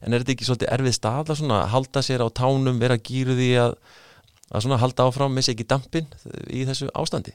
En 0.00 0.12
er 0.12 0.22
þetta 0.22 0.34
ekki 0.36 0.48
svolítið 0.48 0.72
erfið 0.78 0.96
stað 0.98 1.34
að 1.34 1.68
halda 1.74 2.02
sér 2.04 2.24
á 2.24 2.28
tánum, 2.30 2.80
vera 2.82 3.00
gýruð 3.00 3.44
í 3.44 3.52
að 3.60 3.78
að 4.54 4.64
svona 4.64 4.80
halda 4.80 5.08
áfram, 5.08 5.34
missi 5.34 5.54
ekki 5.54 5.66
dampin 5.68 6.10
í 6.52 6.64
þessu 6.68 6.90
ástandi? 6.96 7.34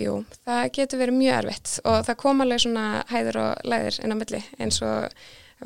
Jú, 0.00 0.22
það 0.46 0.62
getur 0.78 1.02
verið 1.02 1.18
mjög 1.18 1.38
erfitt 1.38 1.74
og 1.84 1.98
það 2.08 2.18
kom 2.22 2.42
alveg 2.44 2.64
svona 2.64 2.86
hæður 3.12 3.38
og 3.42 3.68
læðir 3.68 3.98
inn 4.00 4.16
á 4.16 4.20
milli 4.20 4.40
eins 4.58 4.80
og 4.86 5.22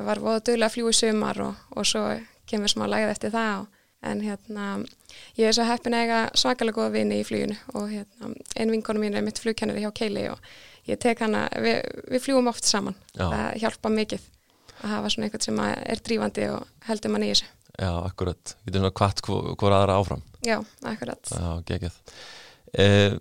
var 0.07 0.21
voða 0.21 0.43
dögulega 0.43 0.67
að 0.67 0.75
fljú 0.75 0.91
í 0.91 0.97
sumar 0.97 1.41
og, 1.45 1.65
og 1.73 1.87
svo 1.87 2.03
kemur 2.47 2.71
smá 2.71 2.85
læð 2.91 3.13
eftir 3.13 3.33
það 3.33 3.63
og, 3.63 3.83
en 4.07 4.19
hérna 4.21 4.65
ég 5.39 5.47
er 5.47 5.55
svo 5.55 5.65
heppin 5.65 5.95
að 5.97 6.03
eiga 6.05 6.19
svakalega 6.37 6.77
goða 6.77 6.93
vini 6.93 7.21
í 7.23 7.25
fluginu 7.25 7.55
og 7.73 7.87
hérna 7.89 8.33
einn 8.59 8.73
vinkonu 8.75 9.01
mín 9.01 9.17
er 9.17 9.25
mitt 9.25 9.39
flugkennari 9.41 9.81
hjá 9.81 9.89
Keili 9.95 10.27
og 10.29 10.43
ég 10.87 10.99
tek 11.01 11.23
hana, 11.23 11.47
við, 11.57 11.81
við 12.11 12.27
fljúum 12.27 12.51
oft 12.51 12.67
saman, 12.67 12.95
Já. 13.15 13.25
það 13.25 13.61
hjálpa 13.63 13.93
mikið 13.95 14.27
að 14.81 14.91
hafa 14.93 15.13
svona 15.13 15.27
eitthvað 15.27 15.47
sem 15.47 15.61
er 15.67 16.03
drífandi 16.05 16.49
og 16.53 16.89
heldur 16.89 17.13
mann 17.13 17.25
í 17.25 17.31
þessu. 17.31 17.49
Já, 17.77 17.91
akkurat, 18.01 18.55
getur 18.65 18.81
svona 18.81 18.93
kvart 18.97 19.19
hvora 19.27 19.81
aðra 19.83 19.97
áfram 20.01 20.21
Já, 20.41 20.57
akkurat 20.89 21.29
Já, 21.29 21.49
geggjað 21.67 21.97
eh, 22.73 23.17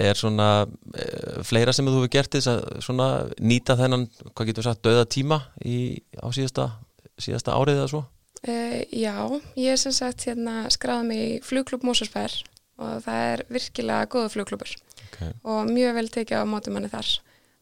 Er 0.00 0.16
svona 0.16 0.46
eh, 0.94 1.40
fleira 1.44 1.74
sem 1.76 1.84
þú 1.84 1.98
hefur 1.98 2.12
gert 2.14 2.32
þess 2.32 2.48
að 2.48 2.62
svona 2.86 3.08
nýta 3.42 3.76
þennan, 3.76 4.06
hvað 4.30 4.48
getur 4.48 4.62
við 4.62 4.68
sagt, 4.70 4.82
döða 4.86 5.04
tíma 5.10 5.40
í, 5.66 6.00
á 6.16 6.32
síðasta, 6.32 6.68
síðasta 7.20 7.58
árið 7.58 7.82
eða 7.82 7.90
svo? 7.92 8.02
Eh, 8.48 8.86
já, 8.96 9.16
ég 9.60 9.74
er 9.74 9.82
sem 9.82 9.92
sagt 9.92 10.24
hérna 10.30 10.62
skráðið 10.72 11.10
mig 11.10 11.24
í 11.26 11.32
flugklub 11.44 11.84
Mósarsfær 11.84 12.38
og 12.80 13.02
það 13.04 13.24
er 13.34 13.44
virkilega 13.52 14.08
góða 14.14 14.30
flugklubur 14.32 14.72
okay. 15.10 15.34
og 15.44 15.68
mjög 15.68 15.98
vel 15.98 16.08
tekið 16.14 16.46
á 16.46 16.48
mótum 16.48 16.78
manni 16.78 16.88
þar 16.88 17.10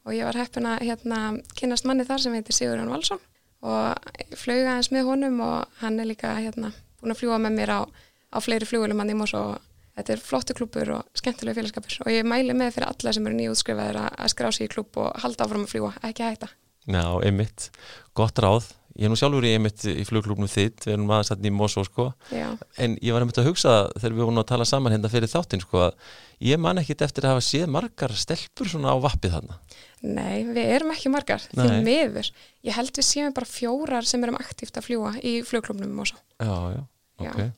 og 0.08 0.16
ég 0.16 0.24
var 0.24 0.40
heppin 0.40 0.66
að 0.70 0.84
hérna 0.88 1.22
kynast 1.58 1.86
manni 1.88 2.08
þar 2.08 2.24
sem 2.24 2.36
heitir 2.36 2.56
Sigurðan 2.56 2.92
Valsson 2.92 3.20
og 3.68 4.10
flög 4.38 4.64
aðeins 4.64 4.92
með 4.94 5.08
honum 5.10 5.40
og 5.44 5.80
hann 5.82 5.98
er 6.00 6.08
líka 6.08 6.32
hérna 6.38 6.72
búin 6.98 7.14
að 7.14 7.20
fljúa 7.22 7.38
með 7.42 7.58
mér 7.58 7.74
á, 7.74 7.80
á 7.84 8.38
fleiri 8.42 8.68
fljúulum 8.68 9.02
hann 9.02 9.12
í 9.12 9.18
Mós 9.18 9.34
og 9.36 9.58
þetta 9.98 10.14
er 10.14 10.22
flottu 10.22 10.56
klúpur 10.58 10.94
og 10.98 11.18
skemmtilegu 11.18 11.58
félagskapur 11.58 12.00
og 12.04 12.10
ég 12.14 12.26
mæli 12.26 12.54
með 12.56 12.76
fyrir 12.76 12.88
alla 12.92 13.14
sem 13.14 13.28
eru 13.28 13.38
nýjútskrifaður 13.38 14.00
að 14.06 14.32
skrá 14.34 14.50
sér 14.54 14.68
í 14.68 14.72
klúp 14.72 14.98
og 15.02 15.22
halda 15.22 15.46
áfram 15.46 15.66
að 15.66 15.72
fljúa, 15.74 15.94
ekki 16.06 16.26
hætta. 16.26 16.50
Já, 16.88 17.04
einmitt, 17.26 17.68
gott 18.16 18.38
ráð. 18.40 18.70
Ég 18.98 19.06
er 19.06 19.12
nú 19.12 19.18
sjálfur 19.18 19.44
í 19.46 19.52
einmitt 19.54 19.84
í 19.86 20.02
flugklúpnum 20.08 20.50
þitt, 20.50 20.86
við 20.86 20.96
erum 20.96 21.10
aðeins 21.14 21.28
hérna 21.30 21.50
í 21.50 21.52
Mosó 21.54 21.84
sko, 21.86 22.08
Já. 22.34 22.48
en 22.82 22.96
ég 22.98 23.14
var 23.14 23.22
einmitt 23.22 23.38
að 23.38 23.50
hugsa 23.50 23.74
þegar 23.94 24.16
við 24.16 24.24
vorum 24.24 24.40
að 24.42 24.48
tala 24.48 24.66
saman 24.66 24.94
hérna 24.94 25.10
fyrir 25.12 25.30
þáttinn 25.30 25.62
sko 25.62 25.84
að 25.84 26.08
ég 26.48 26.58
man 26.62 26.80
ekkit 26.82 27.04
eftir 27.06 27.28
að 27.28 27.36
hafa 27.36 27.44
séð 27.46 27.68
margar 27.76 28.14
stelpur 28.18 28.70
svona 28.72 28.90
á 28.90 28.98
vappið 29.04 29.36
þarna. 29.36 29.60
Nei, 30.06 30.44
við 30.46 30.72
erum 30.76 30.92
ekki 30.94 31.10
margar, 31.10 31.42
því 31.50 31.80
miður. 31.86 32.28
Ég 32.66 32.76
held 32.76 32.92
við 32.94 33.06
séum 33.08 33.34
bara 33.34 33.48
fjórar 33.50 34.06
sem 34.06 34.22
erum 34.22 34.38
aktíft 34.38 34.78
að 34.78 34.86
fljúa 34.86 35.14
í 35.26 35.38
flugklúpnum 35.46 35.90
Mosó. 35.96 36.18
Já, 36.38 36.54
já, 36.76 36.82
ok. 37.24 37.40
Já. 37.42 37.50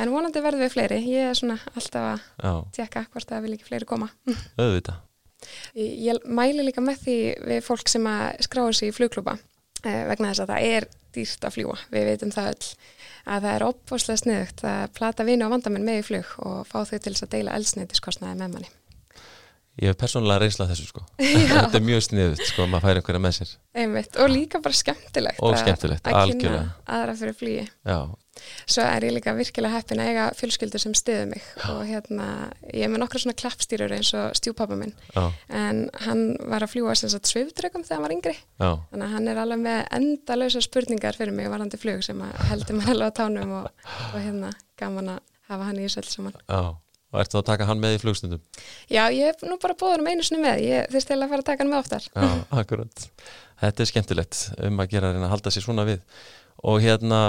En 0.00 0.12
vonandi 0.12 0.40
verður 0.44 0.66
við 0.66 0.72
fleiri, 0.72 1.00
ég 1.08 1.30
er 1.30 1.36
svona 1.36 1.58
alltaf 1.74 2.22
að 2.40 2.62
tjekka 2.76 3.06
hvort 3.12 3.28
það 3.28 3.46
vil 3.46 3.56
ekki 3.56 3.68
fleiri 3.68 3.88
koma. 3.88 4.08
Öðvita. 4.64 4.98
Ég, 5.76 6.22
mæli 6.24 6.64
líka 6.64 6.84
með 6.84 7.02
því 7.04 7.16
við 7.52 7.64
fólk 7.64 7.92
sem 7.92 8.06
að 8.08 8.44
skráður 8.46 8.78
sér 8.78 8.90
í 8.90 8.96
flugklúpa 8.96 9.36
eh, 9.84 10.04
vegna 10.08 10.32
þess 10.32 10.44
að 10.44 10.52
það 10.52 10.68
er 10.76 10.88
dýrt 11.16 11.44
að 11.48 11.56
fljúa, 11.56 11.76
við 11.92 12.08
veitum 12.10 12.32
það 12.34 12.52
öll 12.52 12.70
að 13.26 13.46
það 13.46 13.52
er 13.52 13.64
opfoslega 13.66 14.22
sniðugt 14.22 14.64
að 14.68 14.82
plata 14.96 15.26
vinu 15.26 15.48
á 15.48 15.52
vandamenn 15.52 15.86
með 15.86 16.00
í 16.00 16.06
flug 16.10 16.32
og 16.46 16.58
fá 16.68 16.78
þau 16.86 16.98
til 16.98 17.12
þess 17.12 17.26
að 17.26 17.32
deila 17.34 17.56
eldsneiðiskostnaði 17.58 18.38
með 18.40 18.52
manni. 18.54 18.72
Ég 19.76 19.92
hef 19.92 19.96
persónulega 20.00 20.40
reynslað 20.40 20.70
þessu 20.72 20.86
sko. 20.88 21.02
Þetta 21.50 21.76
er 21.76 21.82
mjög 21.84 22.04
sniðut 22.06 22.44
sko, 22.48 22.64
maður 22.72 22.86
fær 22.86 23.00
einhverja 23.00 23.20
með 23.20 23.34
sér. 23.36 23.50
Einmitt, 23.76 24.14
og 24.16 24.30
líka 24.32 24.60
bara 24.64 24.76
skemmtilegt, 24.78 25.42
og 25.44 25.56
skemmtilegt 25.60 26.06
að, 26.08 26.16
að 26.22 26.32
kynna 26.40 26.62
aðra 26.96 27.16
fyrir 27.18 27.36
flýi. 27.36 27.66
Já. 27.84 27.98
Svo 28.68 28.84
er 28.84 29.04
ég 29.04 29.14
líka 29.16 29.32
virkilega 29.36 29.78
heppin 29.78 30.00
að 30.00 30.10
eiga 30.12 30.24
fjölskyldur 30.36 30.80
sem 30.80 30.94
stiður 30.96 31.28
mig 31.30 31.44
Já. 31.44 31.68
og 31.72 31.82
hérna, 31.88 32.26
ég 32.68 32.84
er 32.84 32.90
með 32.92 33.02
nokkru 33.02 33.20
svona 33.22 33.36
klappstýrur 33.40 33.94
eins 33.96 34.10
og 34.16 34.36
stjúpappa 34.36 34.76
minn, 34.80 34.92
Já. 35.14 35.22
en 35.60 35.84
hann 36.04 36.24
var 36.44 36.64
að 36.64 36.72
fljúa 36.74 36.96
sem 36.96 37.12
sagt 37.12 37.28
svöfdregum 37.32 37.84
þegar 37.84 37.96
hann 37.96 38.06
var 38.06 38.16
yngri. 38.16 38.34
Já. 38.60 38.70
Þannig 38.92 39.06
að 39.08 39.14
hann 39.16 39.30
er 39.32 39.42
alveg 39.44 39.62
með 39.64 39.82
endalösa 40.00 40.64
spurningar 40.64 41.20
fyrir 41.20 41.36
mig 41.36 41.52
varandi 41.52 41.80
flug 41.80 42.04
sem 42.04 42.24
heldur 42.50 42.80
maður 42.80 42.96
alveg 42.96 43.12
á 43.12 43.18
tánum 43.20 43.56
og, 43.60 43.70
og 44.12 44.18
hérna 44.20 44.52
gaman 44.80 45.16
að 45.16 45.24
hafa 45.48 45.70
hann 45.70 45.80
í 45.80 45.88
þessu 45.88 46.20
Og 47.16 47.22
ertu 47.22 47.38
að 47.40 47.46
taka 47.48 47.64
hann 47.64 47.80
með 47.80 47.96
í 47.96 48.00
flugstundum? 48.02 48.40
Já, 48.92 49.06
ég 49.08 49.30
hef 49.30 49.44
nú 49.48 49.56
bara 49.62 49.76
bóður 49.78 50.02
um 50.02 50.08
einu 50.10 50.24
snið 50.26 50.42
með, 50.42 50.58
ég 50.66 50.90
þurfti 50.92 51.14
að 51.16 51.30
fara 51.30 51.40
að 51.40 51.46
taka 51.48 51.64
hann 51.64 51.70
með 51.72 51.78
oftar. 51.80 52.08
Já, 52.12 52.26
akkurat. 52.60 53.06
Þetta 53.62 53.82
er 53.82 53.88
skemmtilegt 53.88 54.40
um 54.68 54.82
að 54.84 54.90
gera 54.92 55.14
að 55.16 55.30
halda 55.32 55.52
sér 55.54 55.64
svona 55.64 55.86
við. 55.88 56.02
Og 56.68 56.84
hérna, 56.84 57.22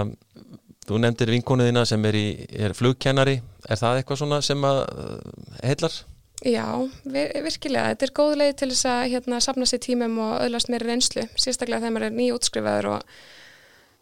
þú 0.89 0.99
nefndir 1.05 1.31
vinkonuðina 1.37 1.85
sem 1.87 2.03
er, 2.09 2.19
í, 2.19 2.27
er 2.67 2.75
flugkennari, 2.75 3.39
er 3.63 3.79
það 3.79 4.01
eitthvað 4.01 4.21
svona 4.25 4.41
sem 4.43 4.67
að 4.67 4.83
uh, 4.91 5.47
heillar? 5.61 5.97
Já, 6.43 6.67
virkilega. 7.07 7.93
Þetta 7.93 8.07
er 8.09 8.15
góð 8.19 8.35
leið 8.43 8.53
til 8.59 8.71
þess 8.73 8.91
að 8.91 9.07
hérna, 9.15 9.41
sapna 9.47 9.71
sér 9.71 9.85
tímum 9.87 10.19
og 10.27 10.35
öðlast 10.43 10.69
meiri 10.73 10.91
reynslu, 10.91 11.23
sérstaklega 11.39 11.85
þegar 11.85 11.95
maður 11.95 12.09
er 12.11 12.17
nýjútskrifaður 12.19 12.91
og, 12.97 13.17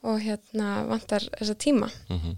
og 0.10 0.20
hérna, 0.25 0.74
vantar 0.89 1.30
þessa 1.38 1.56
tíma. 1.62 1.94
Mm 2.10 2.20
-hmm. 2.24 2.38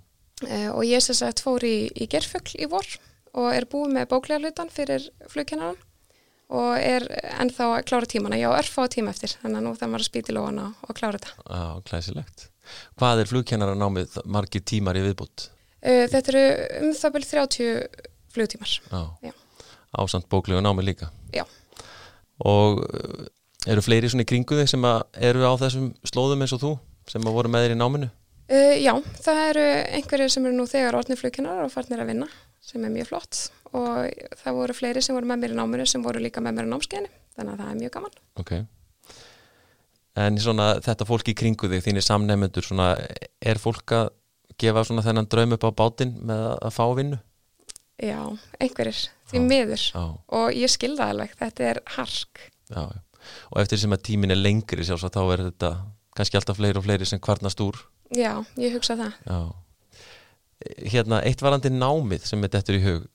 uh, 0.51 0.71
og 0.75 0.83
ég 0.83 0.99
sér 0.99 1.29
að 1.31 1.45
fór 1.47 1.63
í, 1.63 1.77
í 1.95 2.11
gerfugl 2.11 2.59
í 2.59 2.67
vorr 2.67 2.97
og 3.33 3.49
er 3.53 3.67
búið 3.69 3.93
með 3.97 4.07
bóklega 4.13 4.41
hlutan 4.43 4.71
fyrir 4.73 5.09
flugkennaran 5.31 5.77
og 6.47 6.77
er 6.79 7.03
ennþá 7.41 7.65
að 7.75 7.85
klára 7.89 8.07
tímana. 8.07 8.39
Já, 8.39 8.47
örfa 8.55 8.85
á 8.87 8.93
tíma 8.93 9.11
eftir, 9.11 9.33
þannig 9.41 9.59
að 9.59 9.65
nú 9.65 9.73
það 9.75 9.93
var 9.95 10.03
að 10.03 10.07
spýti 10.07 10.35
lóan 10.35 10.61
og, 10.63 10.93
klára 10.95 11.19
þetta. 11.19 11.33
Já, 11.43 11.65
klæsilegt. 11.89 12.45
Hvað 12.99 13.23
er 13.23 13.31
flugkennaran 13.31 13.81
námið 13.81 14.19
margir 14.25 14.63
tímar 14.63 14.99
í 14.99 15.03
viðbútt? 15.03 15.49
Þetta 15.83 16.31
eru 16.33 16.45
um 16.87 16.93
það 16.95 17.13
byrjum 17.17 17.31
30 17.33 18.05
flugtímar. 18.35 18.77
Já, 18.91 19.01
Já. 19.27 19.33
ásamt 19.99 20.29
bóklega 20.31 20.63
námið 20.63 20.89
líka. 20.91 21.11
Já. 21.35 21.43
Og 22.47 22.83
eru 23.67 23.83
fleiri 23.83 24.09
svona 24.11 24.23
í 24.23 24.29
kringu 24.29 24.57
þig 24.61 24.71
sem 24.71 24.87
eru 24.87 25.43
á 25.43 25.53
þessum 25.59 25.91
slóðum 26.07 26.43
eins 26.45 26.55
og 26.55 26.63
þú, 26.63 26.71
sem 27.11 27.27
að 27.27 27.37
voru 27.37 27.51
með 27.51 27.67
þér 27.67 27.75
í 27.75 27.79
náminu? 27.81 28.09
Uh, 28.47 28.75
já, 28.79 28.93
það 29.25 29.41
eru 29.49 29.63
einhverjir 29.97 30.31
sem 30.31 30.45
eru 30.47 30.55
nú 30.55 30.65
þegar 30.69 30.95
orðnir 31.01 31.19
flugkennar 31.19 31.65
og 31.65 31.71
farnir 31.73 31.99
að 32.03 32.13
vinna 32.13 32.27
sem 32.63 32.83
er 32.83 32.93
mjög 32.93 33.09
flott. 33.11 33.41
Og 33.75 34.07
það 34.39 34.59
voru 34.61 34.75
fleiri 34.75 35.03
sem 35.03 35.15
voru 35.17 35.27
með 35.27 35.43
mér 35.43 35.55
í 35.55 35.57
náminu 35.59 35.87
sem 35.89 36.03
voru 36.03 36.21
líka 36.23 36.43
með 36.43 36.59
mér 36.59 36.69
í 36.69 36.71
námskeiðinu 36.71 37.11
þannig 37.37 37.53
að 37.53 37.61
það 37.61 37.71
er 37.71 37.79
mjög 37.81 37.93
gaman. 37.97 38.19
Ok. 38.43 38.53
En 40.17 40.39
svona 40.41 40.67
þetta 40.81 41.05
fólk 41.05 41.29
í 41.29 41.35
kringu 41.37 41.69
þig, 41.69 41.83
þínir 41.85 42.05
samnefnendur 42.05 42.69
er 43.51 43.59
fólk 43.61 43.93
að 43.93 44.07
gefa 44.57 44.83
svona 44.87 45.03
þennan 45.05 45.27
draum 45.29 45.53
upp 45.53 45.67
á 45.67 45.71
bátinn 45.77 46.15
með 46.25 46.45
að 46.55 46.73
fá 46.73 46.85
vinnu? 46.97 47.19
Já, 48.01 48.21
einhverjir, 48.61 49.03
því 49.29 49.43
miður. 49.43 49.83
Já. 49.89 50.01
og 50.39 50.47
ég 50.53 50.69
skilða 50.69 51.11
alveg, 51.11 51.33
þetta 51.37 51.67
er 51.71 51.81
hark. 51.97 52.41
Já, 52.69 52.83
og 53.51 53.61
eftir 53.61 53.81
sem 53.81 53.93
að 53.93 54.03
tímin 54.09 54.33
er 54.33 54.41
lengri 54.41 54.85
sjálfs 54.85 55.05
að 55.07 55.17
þá 55.17 55.21
er 55.25 55.45
þetta 55.49 55.71
kannski 56.17 56.39
alltaf 56.39 56.57
fleiri 56.57 56.81
og 56.81 56.85
fleiri 56.85 57.07
sem 57.09 57.21
kvarnast 57.21 57.61
úr 57.61 57.79
Já, 58.15 58.31
ég 58.61 58.75
hugsa 58.77 58.95
það. 58.99 59.17
Já. 59.27 59.39
Hérna 60.93 61.21
eitt 61.27 61.41
varandi 61.43 61.69
námið 61.73 62.25
sem 62.27 62.43
er 62.43 62.51
dettur 62.53 62.79
í 62.79 62.83
hug 62.85 63.05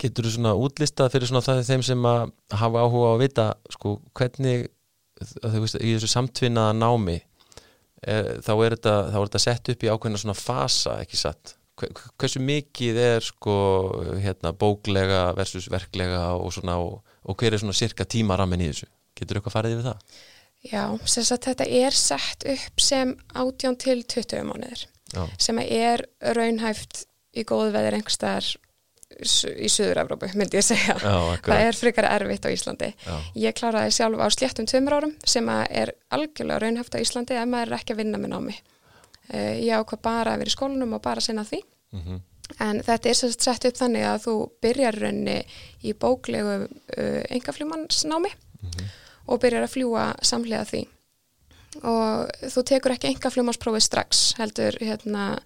getur 0.00 0.26
þú 0.26 0.32
svona 0.36 0.54
útlistað 0.56 1.12
fyrir 1.14 1.30
svona 1.30 1.44
það 1.44 1.62
þeim 1.68 1.84
sem 1.84 2.08
að 2.08 2.22
hafa 2.56 2.84
áhuga 2.86 3.12
á 3.12 3.12
að 3.12 3.22
vita 3.22 3.46
sko 3.74 3.96
hvernig 4.16 4.68
veist, 5.20 5.78
í 5.80 5.94
þessu 5.94 6.10
samtvinnaða 6.12 6.76
námi 6.78 7.16
e, 7.18 8.14
þá 8.44 8.52
er 8.54 8.76
þetta, 8.76 8.96
þá 9.12 9.18
er 9.18 9.28
þetta 9.28 9.44
sett 9.44 9.72
upp 9.72 9.84
í 9.84 9.90
ákveðna 9.92 10.22
svona 10.22 10.38
fasa 10.38 10.98
ekki 11.04 11.20
satt? 11.20 11.56
Hversu 11.76 12.40
mikið 12.40 13.00
er 13.02 13.24
sko 13.24 13.56
hérna 14.22 14.54
bóklega 14.56 15.26
versus 15.36 15.68
verklega 15.72 16.30
og 16.38 16.54
svona 16.56 16.78
og, 16.80 17.02
og 17.28 17.36
hver 17.36 17.52
er 17.52 17.60
svona 17.60 17.76
cirka 17.76 18.08
tímaramin 18.08 18.64
í 18.64 18.70
þessu? 18.70 18.88
Getur 19.16 19.36
þú 19.36 19.42
eitthvað 19.42 19.56
farið 19.58 19.76
yfir 19.76 19.90
það? 19.90 20.16
Já, 20.66 20.84
þetta 21.06 21.64
er 21.64 21.94
sett 21.94 22.46
upp 22.46 22.82
sem 22.82 23.16
18 23.34 23.76
til 23.82 24.02
20 24.02 24.46
mánuður 24.48 24.86
Já. 25.14 25.26
sem 25.38 25.58
er 25.62 26.02
raunhæft 26.20 27.06
í 27.36 27.44
góðu 27.46 27.72
veðir 27.74 27.98
einhverstaðar 27.98 28.48
í 29.16 29.68
Suður-Európu, 29.70 30.28
myndi 30.36 30.58
ég 30.58 30.64
segja 30.66 30.96
Já, 30.98 31.14
það 31.46 31.62
er 31.62 31.78
frikar 31.78 32.08
erfitt 32.10 32.48
á 32.48 32.50
Íslandi 32.50 32.88
Já. 32.90 33.14
ég 33.46 33.56
kláraði 33.56 33.94
sjálf 33.94 34.20
á 34.20 34.28
sléttum 34.34 34.66
tveimur 34.68 34.96
árum 34.98 35.14
sem 35.24 35.46
er 35.52 35.94
algjörlega 36.12 36.64
raunhæft 36.64 36.98
á 36.98 37.02
Íslandi 37.04 37.38
ef 37.38 37.46
maður 37.48 37.72
er 37.72 37.78
ekki 37.78 37.94
að 37.94 38.02
vinna 38.02 38.20
með 38.20 38.34
námi 38.34 38.56
uh, 38.56 39.54
ég 39.62 39.72
ákvað 39.78 40.02
bara 40.08 40.34
að 40.34 40.42
vera 40.42 40.52
í 40.52 40.56
skólanum 40.56 40.98
og 40.98 41.04
bara 41.06 41.24
sinna 41.24 41.46
því 41.46 41.62
mm 41.62 42.02
-hmm. 42.02 42.20
en 42.66 42.82
þetta 42.90 43.12
er 43.12 43.18
sett 43.22 43.70
upp 43.70 43.80
þannig 43.80 44.06
að 44.10 44.22
þú 44.26 44.36
byrjar 44.66 45.00
raunni 45.00 45.38
í 45.82 45.94
bóklegu 45.94 46.56
uh, 46.66 46.68
eh, 46.98 47.40
mm 47.40 48.70
-hmm. 48.70 48.94
Og 49.26 49.40
byrjar 49.42 49.66
að 49.66 49.74
fljúa 49.74 50.06
samlega 50.22 50.64
því. 50.68 50.82
Og 51.84 52.46
þú 52.54 52.64
tekur 52.70 52.94
ekki 52.94 53.10
enga 53.10 53.32
fljómasprófi 53.32 53.82
strax 53.84 54.28
heldur 54.38 54.78
hérna 54.80 55.36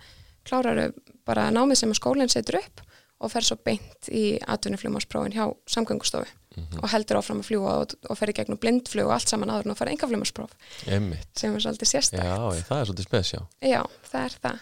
kláraru 0.47 0.91
bara 1.27 1.51
námið 1.55 1.83
sem 1.83 1.95
skólinn 1.97 2.31
setur 2.31 2.61
upp 2.61 2.85
og 3.21 3.33
fer 3.33 3.45
svo 3.45 3.59
beint 3.65 4.09
í 4.09 4.39
atvinnufljómasprófin 4.49 5.35
hjá 5.37 5.51
samgöngustofu. 5.69 6.29
Mm 6.57 6.67
-hmm. 6.67 6.83
og 6.83 6.89
heldur 6.91 7.17
áfram 7.17 7.41
að 7.41 7.47
fljúa 7.47 7.73
og, 7.81 7.93
og 8.11 8.19
fer 8.19 8.31
í 8.31 8.33
gegnum 8.35 8.59
blindfljóð 8.59 9.07
og 9.07 9.13
allt 9.13 9.29
saman 9.29 9.51
aður 9.51 9.71
og 9.71 9.79
fer 9.79 9.89
enga 9.89 10.07
fljómaspróf 10.07 10.51
sem 11.37 11.55
er 11.55 11.61
svolítið 11.61 11.89
sérstækt 11.91 12.25
Já, 12.25 12.63
það 12.69 12.81
er 12.81 12.87
svolítið 12.87 13.07
spesjá 13.07 13.41
Já, 13.63 13.83
það 14.11 14.25
er 14.25 14.35
það. 14.43 14.59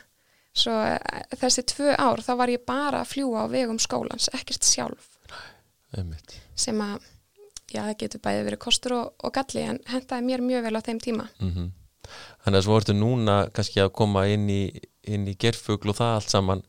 Svo 0.52 0.74
eh, 0.84 1.22
þessi 1.40 1.62
tvö 1.62 1.94
ár 1.96 2.20
þá 2.20 2.32
var 2.36 2.52
ég 2.52 2.64
bara 2.66 3.00
að 3.00 3.10
fljúa 3.12 3.44
á 3.44 3.52
vegum 3.52 3.78
skólans, 3.78 4.28
ekkert 4.34 4.64
sjálf. 4.64 5.08
Einmitt. 5.96 6.36
sem 6.54 6.80
að 6.80 7.00
já 7.72 7.82
það 7.82 7.96
getur 8.02 8.24
bæðið 8.24 8.46
verið 8.48 8.62
kostur 8.64 8.96
og, 8.96 9.10
og 9.24 9.34
galli 9.34 9.64
en 9.64 9.80
hendaði 9.90 10.28
mér 10.28 10.44
mjög 10.44 10.68
vel 10.68 10.78
á 10.78 10.86
þeim 10.86 11.00
tíma. 11.04 11.28
Mm 11.40 11.52
-hmm. 11.54 11.70
Þannig 12.44 12.58
að 12.58 12.64
svo 12.64 12.76
ertu 12.80 12.94
núna 12.96 13.40
kannski 13.52 13.82
að 13.82 13.92
koma 13.92 14.26
inn 14.32 14.48
í, 14.48 14.62
inn 15.02 15.26
í 15.28 15.34
gerfugl 15.36 15.90
og 15.92 15.98
það 15.98 16.14
allt 16.14 16.32
saman 16.32 16.62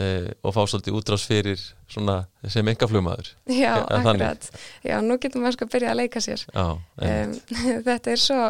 uh, 0.00 0.28
og 0.42 0.54
fá 0.56 0.60
svolítið 0.64 0.96
útrás 0.98 1.26
fyrir 1.28 1.60
svona 1.88 2.26
sem 2.48 2.68
engaflugmaður 2.68 3.30
Já, 3.46 3.84
akkurat, 3.84 4.50
já, 4.84 4.96
nú 5.04 5.18
getur 5.20 5.42
maður 5.42 5.58
sko 5.58 5.68
að 5.68 5.74
byrja 5.76 5.92
að 5.92 6.00
leika 6.00 6.24
sér. 6.24 6.44
Já, 6.54 6.66
um, 6.78 7.36
Þetta 7.88 8.10
er 8.14 8.24
svo 8.24 8.40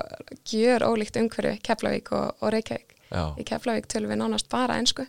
gjör 0.52 0.86
ólíkt 0.88 1.20
umhverfi 1.20 1.60
Keflavík 1.62 2.12
og, 2.12 2.34
og 2.40 2.54
Reykjavík. 2.54 2.96
Já. 3.08 3.24
Í 3.38 3.46
Keflavík 3.48 3.88
tölum 3.90 4.12
við 4.12 4.22
nánast 4.22 4.50
bara 4.52 4.78
einsku 4.78 5.06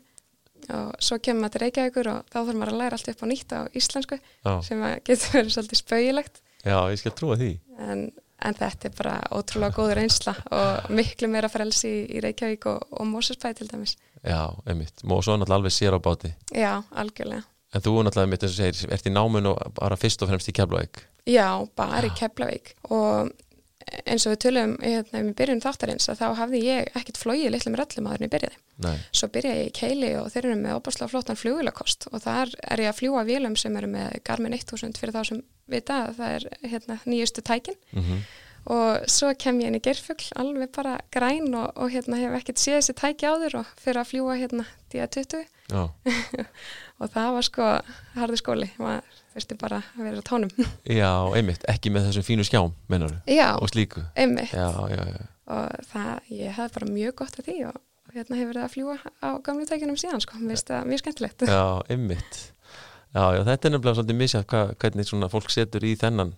og 0.69 0.91
svo 1.01 1.17
kemur 1.23 1.45
maður 1.45 1.55
til 1.55 1.61
Reykjavíkur 1.63 2.09
og 2.11 2.27
þá 2.29 2.37
þarf 2.39 2.57
maður 2.59 2.73
að 2.73 2.81
læra 2.83 2.97
allt 2.97 3.09
upp 3.09 3.23
á 3.23 3.27
nýtt 3.29 3.53
á 3.55 3.59
íslensku 3.79 4.19
já. 4.19 4.51
sem 4.65 4.83
getur 5.07 5.31
verið 5.33 5.53
svolítið 5.55 5.79
spauilegt 5.79 6.41
Já, 6.65 6.79
ég 6.91 6.99
skal 6.99 7.15
trúa 7.15 7.37
því. 7.39 7.53
En, 7.79 8.07
en 8.43 8.57
þetta 8.59 8.89
er 8.89 8.95
bara 8.97 9.15
ótrúlega 9.35 9.77
góður 9.77 10.01
einsla 10.03 10.35
og 10.55 10.89
miklu 10.95 11.29
meira 11.31 11.49
frelsi 11.51 11.91
í, 11.91 12.01
í 12.17 12.23
Reykjavík 12.25 12.67
og, 12.71 12.89
og 12.99 13.07
Mósusbæði 13.09 13.61
til 13.61 13.69
dæmis. 13.71 13.95
Já, 14.23 14.41
einmitt. 14.67 15.05
Mósu 15.07 15.31
er 15.31 15.39
náttúrulega 15.39 15.61
alveg 15.61 15.75
sér 15.75 15.95
á 15.95 15.99
báti. 16.03 16.33
Já, 16.51 16.73
algjörlega. 16.91 17.45
En 17.69 17.83
þú 17.85 17.93
er 17.99 18.07
náttúrulega, 18.07 18.27
einmitt 18.27 18.43
eins 18.43 18.55
og 18.55 18.59
segir, 18.59 18.93
ert 18.95 19.07
í 19.07 19.13
námun 19.13 19.51
og 19.51 19.59
bara 19.77 19.99
fyrst 19.99 20.25
og 20.25 20.31
fremst 20.31 20.49
í 20.51 20.55
Keflavík. 20.57 21.03
Já, 21.29 21.47
bara 21.77 22.07
í 22.09 22.15
Keflavík 22.17 22.73
og 22.89 23.31
eins 24.05 24.25
og 24.25 24.33
við 24.33 24.41
tölum 24.45 24.75
hérna, 24.83 25.21
í 25.21 25.35
byrjun 25.37 25.61
þáttarins 25.63 26.09
að 26.11 26.21
þá 26.21 26.27
hafði 26.39 26.61
ég 26.65 26.91
ekkit 26.99 27.21
flóið 27.21 27.51
litlu 27.53 27.73
með 27.73 27.85
öllum 27.85 28.09
aðurinn 28.09 28.29
í 28.29 28.33
byrjaði. 28.33 28.59
Nei. 28.85 28.97
Svo 29.11 29.29
byrjaði 29.33 29.63
ég 29.63 29.69
í 29.69 29.75
keili 29.79 30.11
og 30.19 30.27
þeir 30.33 30.49
eru 30.49 30.57
með 30.59 30.75
opaslega 30.79 31.11
flottan 31.13 31.39
flugulakost 31.39 32.09
og 32.11 32.21
þar 32.23 32.53
er 32.63 32.83
ég 32.85 32.91
að 32.91 32.99
fljúa 33.01 33.23
vélum 33.27 33.57
sem 33.59 33.75
eru 33.79 33.89
með 33.91 34.19
Garmin 34.27 34.55
1000 34.57 34.99
fyrir 34.99 35.15
þá 35.15 35.23
sem 35.31 35.41
vita 35.69 36.03
að 36.07 36.19
það 36.19 36.35
er 36.37 36.47
hérna, 36.73 36.99
nýjustu 37.05 37.43
tækin 37.45 37.77
mm 37.91 38.03
-hmm. 38.03 38.21
og 38.75 39.09
svo 39.09 39.31
kem 39.37 39.61
ég 39.61 39.67
inn 39.67 39.79
í 39.79 39.85
gerfugl 39.85 40.31
alveg 40.35 40.71
bara 40.75 40.99
græn 41.11 41.53
og, 41.53 41.71
og 41.75 41.91
hérna 41.91 42.17
hef 42.17 42.39
ekkert 42.41 42.59
séð 42.59 42.79
þessi 42.79 42.93
tæki 42.93 43.29
á 43.29 43.33
þur 43.43 43.59
og 43.61 43.73
fyrir 43.77 44.01
að 44.01 44.09
fljúa 44.11 44.37
hérna 44.39 44.65
díða 44.91 45.07
20 45.07 45.45
og 46.99 47.11
það 47.13 47.33
var 47.33 47.45
sko 47.45 47.65
harði 48.15 48.37
skóli, 48.37 48.69
maður 48.77 49.18
þurfti 49.33 49.57
bara 49.59 49.81
að 49.95 50.07
vera 50.07 50.23
tónum 50.25 50.51
Já, 50.99 51.11
einmitt, 51.37 51.65
ekki 51.71 51.91
með 51.93 52.09
þessum 52.09 52.27
fínu 52.27 52.47
skjám 52.47 52.73
mennar 52.91 53.19
Já, 53.29 53.53
og 53.57 53.69
slíku? 53.71 54.03
einmitt. 54.15 54.53
Já, 54.53 54.69
já, 54.91 55.01
já. 55.13 55.25
og 55.55 55.89
það, 55.91 56.11
ég 56.35 56.57
hafði 56.57 56.75
bara 56.77 56.91
mjög 56.97 57.17
gott 57.23 57.39
af 57.39 57.47
því 57.49 57.57
og, 57.69 57.81
og 58.07 58.17
hérna 58.17 58.39
hefur 58.39 58.53
verið 58.53 58.65
að 58.65 58.75
fljúa 58.75 58.97
á 59.21 59.29
gamlu 59.45 59.67
tækinum 59.69 59.99
síðan 59.99 60.23
sko, 60.25 60.39
mér 60.41 60.55
finnst 60.55 60.71
það 60.73 60.91
mjög 60.91 61.03
skemmtilegt. 61.03 61.47
Já, 61.49 61.63
einmitt. 61.89 62.39
Já, 63.09 63.23
já, 63.33 63.41
þetta 63.47 63.67
er 63.67 63.73
nefnilega 63.73 63.97
svolítið 63.97 64.19
misjátt 64.19 64.55
hvernig 64.81 65.09
svona 65.09 65.31
fólk 65.31 65.49
setur 65.53 65.85
í 65.85 65.95
þennan 65.97 66.35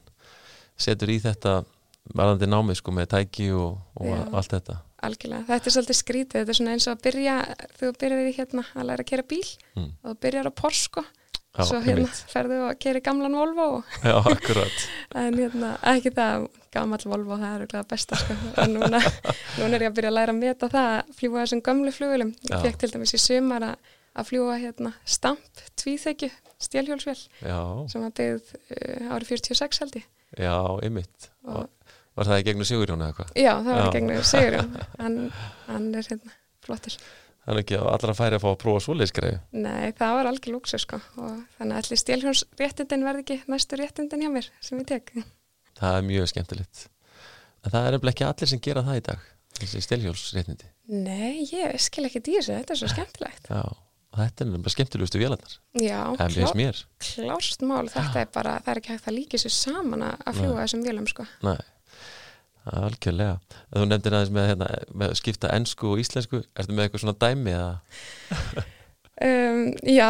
setur 0.80 1.12
í 1.12 1.18
þetta 1.22 1.62
varðandi 2.16 2.48
námið 2.50 2.80
sko 2.80 2.94
með 2.96 3.12
tæki 3.14 3.52
og, 3.56 3.82
og 4.00 4.38
allt 4.38 4.56
þetta. 4.56 4.78
Algjörlega, 5.06 5.48
þetta 5.50 5.68
er 5.68 5.76
svolítið 5.76 5.98
skrítið, 5.98 6.38
þetta 6.40 6.54
er 6.54 6.58
svona 6.60 6.74
eins 6.76 6.88
og 6.88 6.96
að 6.96 7.04
byrja 7.08 7.36
þú 7.80 7.92
byrjar 8.04 8.30
í 8.30 8.34
hérna 8.38 8.64
að 8.76 8.88
læra 8.90 9.04
að 9.04 9.10
kera 9.10 9.26
bíl 9.32 9.48
mm. 9.76 9.88
og 9.90 10.12
þú 10.12 10.16
byrjar 10.26 10.50
á 10.50 10.60
Porsko 10.62 11.04
Já, 11.52 11.66
svo 11.68 11.82
hérna 11.84 12.08
ferðu 12.32 12.58
og 12.64 12.78
keri 12.80 13.02
gamlan 13.04 13.34
Volvo 13.36 13.82
Já, 14.08 14.14
akkurat. 14.20 14.84
En 15.20 15.36
hérna, 15.36 15.74
ekki 15.92 16.14
það, 16.16 16.46
gammal 16.72 17.02
Volvo 17.04 17.36
það 17.42 17.48
er 17.50 17.66
auðvitað 17.66 17.90
besta 17.92 18.20
sko. 18.22 18.38
En 18.64 18.78
núna, 18.78 19.02
núna 19.60 19.76
er 19.76 19.84
ég 19.84 19.92
að 19.92 19.98
byrja 19.98 20.14
að 20.14 20.16
læra 20.16 20.36
að 20.36 20.40
meta 20.40 20.70
það 20.72 20.88
að 20.94 21.12
fljúa 21.20 21.42
þessum 21.42 21.64
gamlu 21.66 21.94
flugulum 21.96 22.32
ég 22.48 22.64
fekk 22.64 22.80
til 22.80 22.92
dæmis 22.94 23.16
í 23.18 23.20
sumar 23.20 23.68
að, 23.68 23.92
að 24.16 24.32
fljúa 24.32 24.56
hérna 24.62 24.94
stamp, 25.18 25.66
tvíþekju 25.82 26.32
stjálhjólsvél 26.62 27.20
sem 27.20 28.04
var 28.06 28.16
byggð 28.16 28.56
uh, 28.56 29.14
árið 29.18 29.36
46 29.36 29.84
held 29.84 30.00
ég. 30.00 30.10
Já, 30.40 30.56
ymmit 30.88 31.32
Var 32.12 32.28
það 32.28 32.42
í 32.42 32.46
gegnum 32.48 32.68
Sigurjón 32.68 33.04
eða 33.04 33.18
hvað? 33.18 33.36
Já, 33.40 33.52
það 33.58 33.74
var 33.74 33.84
í 33.84 33.92
gegnum 33.96 34.24
Sigurjón. 34.28 34.72
Hann, 35.02 35.20
hann 35.68 35.92
er 35.96 36.08
hérna 36.08 36.34
flottir 36.62 36.98
Það 37.42 37.54
er 37.56 37.60
ekki 37.64 37.78
allra 37.82 38.14
færi 38.14 38.38
að 38.38 38.44
fá 38.44 38.50
að 38.52 38.58
prófa 38.62 38.82
svoleiðskreiðu 38.86 39.38
Nei, 39.64 39.92
það 39.98 40.16
var 40.18 40.30
algjör 40.30 40.56
lúksu 40.56 40.80
sko. 40.82 41.00
Og 41.18 41.38
þannig 41.58 41.74
að 41.74 41.80
allir 41.82 42.02
stjálhjónsréttindin 42.02 43.06
verði 43.08 43.24
ekki 43.26 43.38
næstu 43.50 43.80
réttindin 43.82 44.26
hjá 44.26 44.30
mér 44.34 44.50
sem 44.62 44.82
ég 44.82 44.90
tek. 44.92 45.14
Það 45.82 45.98
er 45.98 46.08
mjög 46.12 46.30
skemmtilegt. 46.30 46.84
En 47.66 47.74
það 47.74 47.88
er 47.90 48.12
ekki 48.14 48.28
allir 48.28 48.52
sem 48.52 48.62
gera 48.62 48.86
það 48.86 49.00
í 49.00 49.06
dag 49.10 49.30
þessi 49.62 49.82
stjálhjónsréttindi 49.86 50.70
Nei, 50.92 51.46
ég 51.50 51.78
skil 51.82 52.08
ekki 52.10 52.22
dýrsu, 52.26 52.52
þetta 52.58 52.74
er 52.74 52.80
svo 52.82 52.90
skemmtilegt. 52.92 53.46
Já, 53.48 53.62
þetta 54.18 54.44
er 54.44 54.56
bara 54.58 54.74
skemmtilegustu 54.74 55.22
vélarnar. 55.22 55.54
Já, 55.80 56.00
klár, 56.20 56.80
klárst 57.06 57.64
mál. 57.64 57.86
Þetta 57.88 58.24
er 58.26 58.32
bara, 58.34 58.58
það 58.66 58.74
er 58.74 58.82
ekki 58.82 58.92
hægt 58.96 59.08
að 59.08 59.16
líka 59.16 59.40
sér 59.40 59.54
saman 59.56 60.04
að 60.10 60.42
fljúa 60.42 60.66
þessum 60.66 60.84
vélum 60.84 61.08
sko. 61.08 61.28
Nei 61.48 61.62
Algjörlega. 62.70 63.40
Þú 63.74 63.88
nefndir 63.88 64.16
aðeins 64.18 64.34
með, 64.36 64.52
hérna, 64.52 64.68
með 65.02 65.16
skipta 65.18 65.50
ennsku 65.56 65.96
og 65.96 66.04
íslensku 66.04 66.44
ertu 66.44 66.76
með 66.76 66.86
eitthvað 66.86 67.04
svona 67.06 67.18
dæmi 67.24 67.56
eða? 67.56 68.66
um, 69.26 69.64
já 69.88 70.10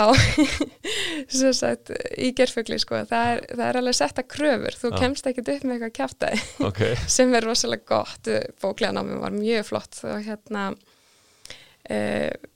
svo 1.37 1.51
sagt 1.55 1.93
í 2.19 2.31
gerfugli 2.35 2.79
sko, 2.81 3.03
það 3.09 3.33
er, 3.33 3.43
það 3.53 3.65
er 3.67 3.79
alveg 3.81 3.97
setta 3.97 4.25
kröfur, 4.27 4.77
þú 4.81 4.91
já. 4.91 4.97
kemst 5.03 5.31
ekkit 5.31 5.53
upp 5.55 5.67
með 5.67 5.77
eitthvað 5.77 5.95
kæftæði 5.99 6.41
okay. 6.67 6.99
sem 7.15 7.35
er 7.37 7.47
rosalega 7.47 7.87
gott 7.93 8.31
bókleganámi 8.63 9.19
var 9.21 9.35
mjög 9.35 9.69
flott 9.71 10.01
og 10.07 10.25
hérna 10.27 10.71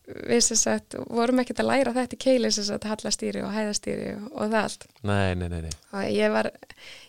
við 0.06 0.42
sem 0.46 0.58
sagt 0.60 0.96
vorum 1.10 1.40
ekkert 1.42 1.62
að 1.64 1.70
læra 1.72 1.94
þetta 1.96 2.16
í 2.16 2.20
keili 2.22 2.52
sem 2.54 2.66
sagt 2.68 2.86
hallastýri 2.86 3.42
og 3.42 3.54
hæðastýri 3.56 4.12
og, 4.30 4.44
það 4.44 4.58
allt. 4.60 4.86
Nei, 5.02 5.34
nei, 5.40 5.48
nei, 5.50 5.62
nei. 5.66 5.72
og 5.98 6.06
ég 6.14 6.34
var, 6.34 6.50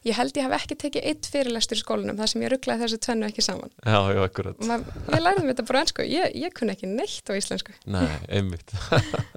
ég 0.06 0.16
held 0.16 0.38
ég 0.38 0.46
hef 0.46 0.54
ekki 0.56 0.78
tekið 0.80 1.08
eitt 1.10 1.28
fyrirlestur 1.32 1.78
í 1.78 1.82
skólinum 1.82 2.16
þar 2.16 2.32
sem 2.32 2.44
ég 2.46 2.52
rugglaði 2.54 2.86
þessu 2.86 3.00
tvennu 3.04 3.28
ekki 3.28 3.44
saman. 3.44 3.74
Já, 3.84 3.98
já, 4.16 4.22
akkurat. 4.24 4.64
Man, 4.70 4.86
Ég 5.12 5.24
læriði 5.26 5.50
þetta 5.50 5.66
bara 5.68 5.84
ennsku, 5.84 6.08
ég, 6.08 6.38
ég 6.40 6.56
kunni 6.56 6.76
ekki 6.76 6.90
neitt 6.90 7.28
á 7.28 7.32
íslensku. 7.36 7.76
Nei, 7.84 8.08
einmitt. 8.32 8.72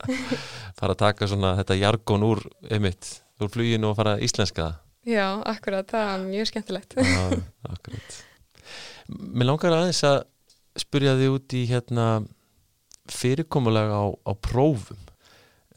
Fara 0.79 0.95
að 0.95 1.01
taka 1.03 1.29
svona 1.29 1.57
þetta 1.59 1.79
jargon 1.81 2.25
úr 2.29 2.45
einmitt, 2.71 3.17
úr 3.43 3.51
fluginu 3.51 3.91
og 3.91 3.99
fara 3.99 4.15
að 4.15 4.25
íslenska. 4.29 4.71
Já, 5.07 5.25
akkurat, 5.47 5.87
það 5.89 6.09
er 6.15 6.25
mjög 6.31 6.51
skemmtilegt. 6.53 6.95
Já, 6.95 7.39
akkurat. 7.75 8.19
Mér 9.09 9.51
langar 9.51 9.73
aðeins 9.73 10.03
að 10.05 10.21
spurja 10.79 11.15
þið 11.17 11.31
út 11.33 11.55
í 11.57 11.63
hérna 11.67 12.05
fyrirkomulega 13.15 13.99
á, 14.01 14.05
á 14.13 14.31
prófum. 14.35 14.99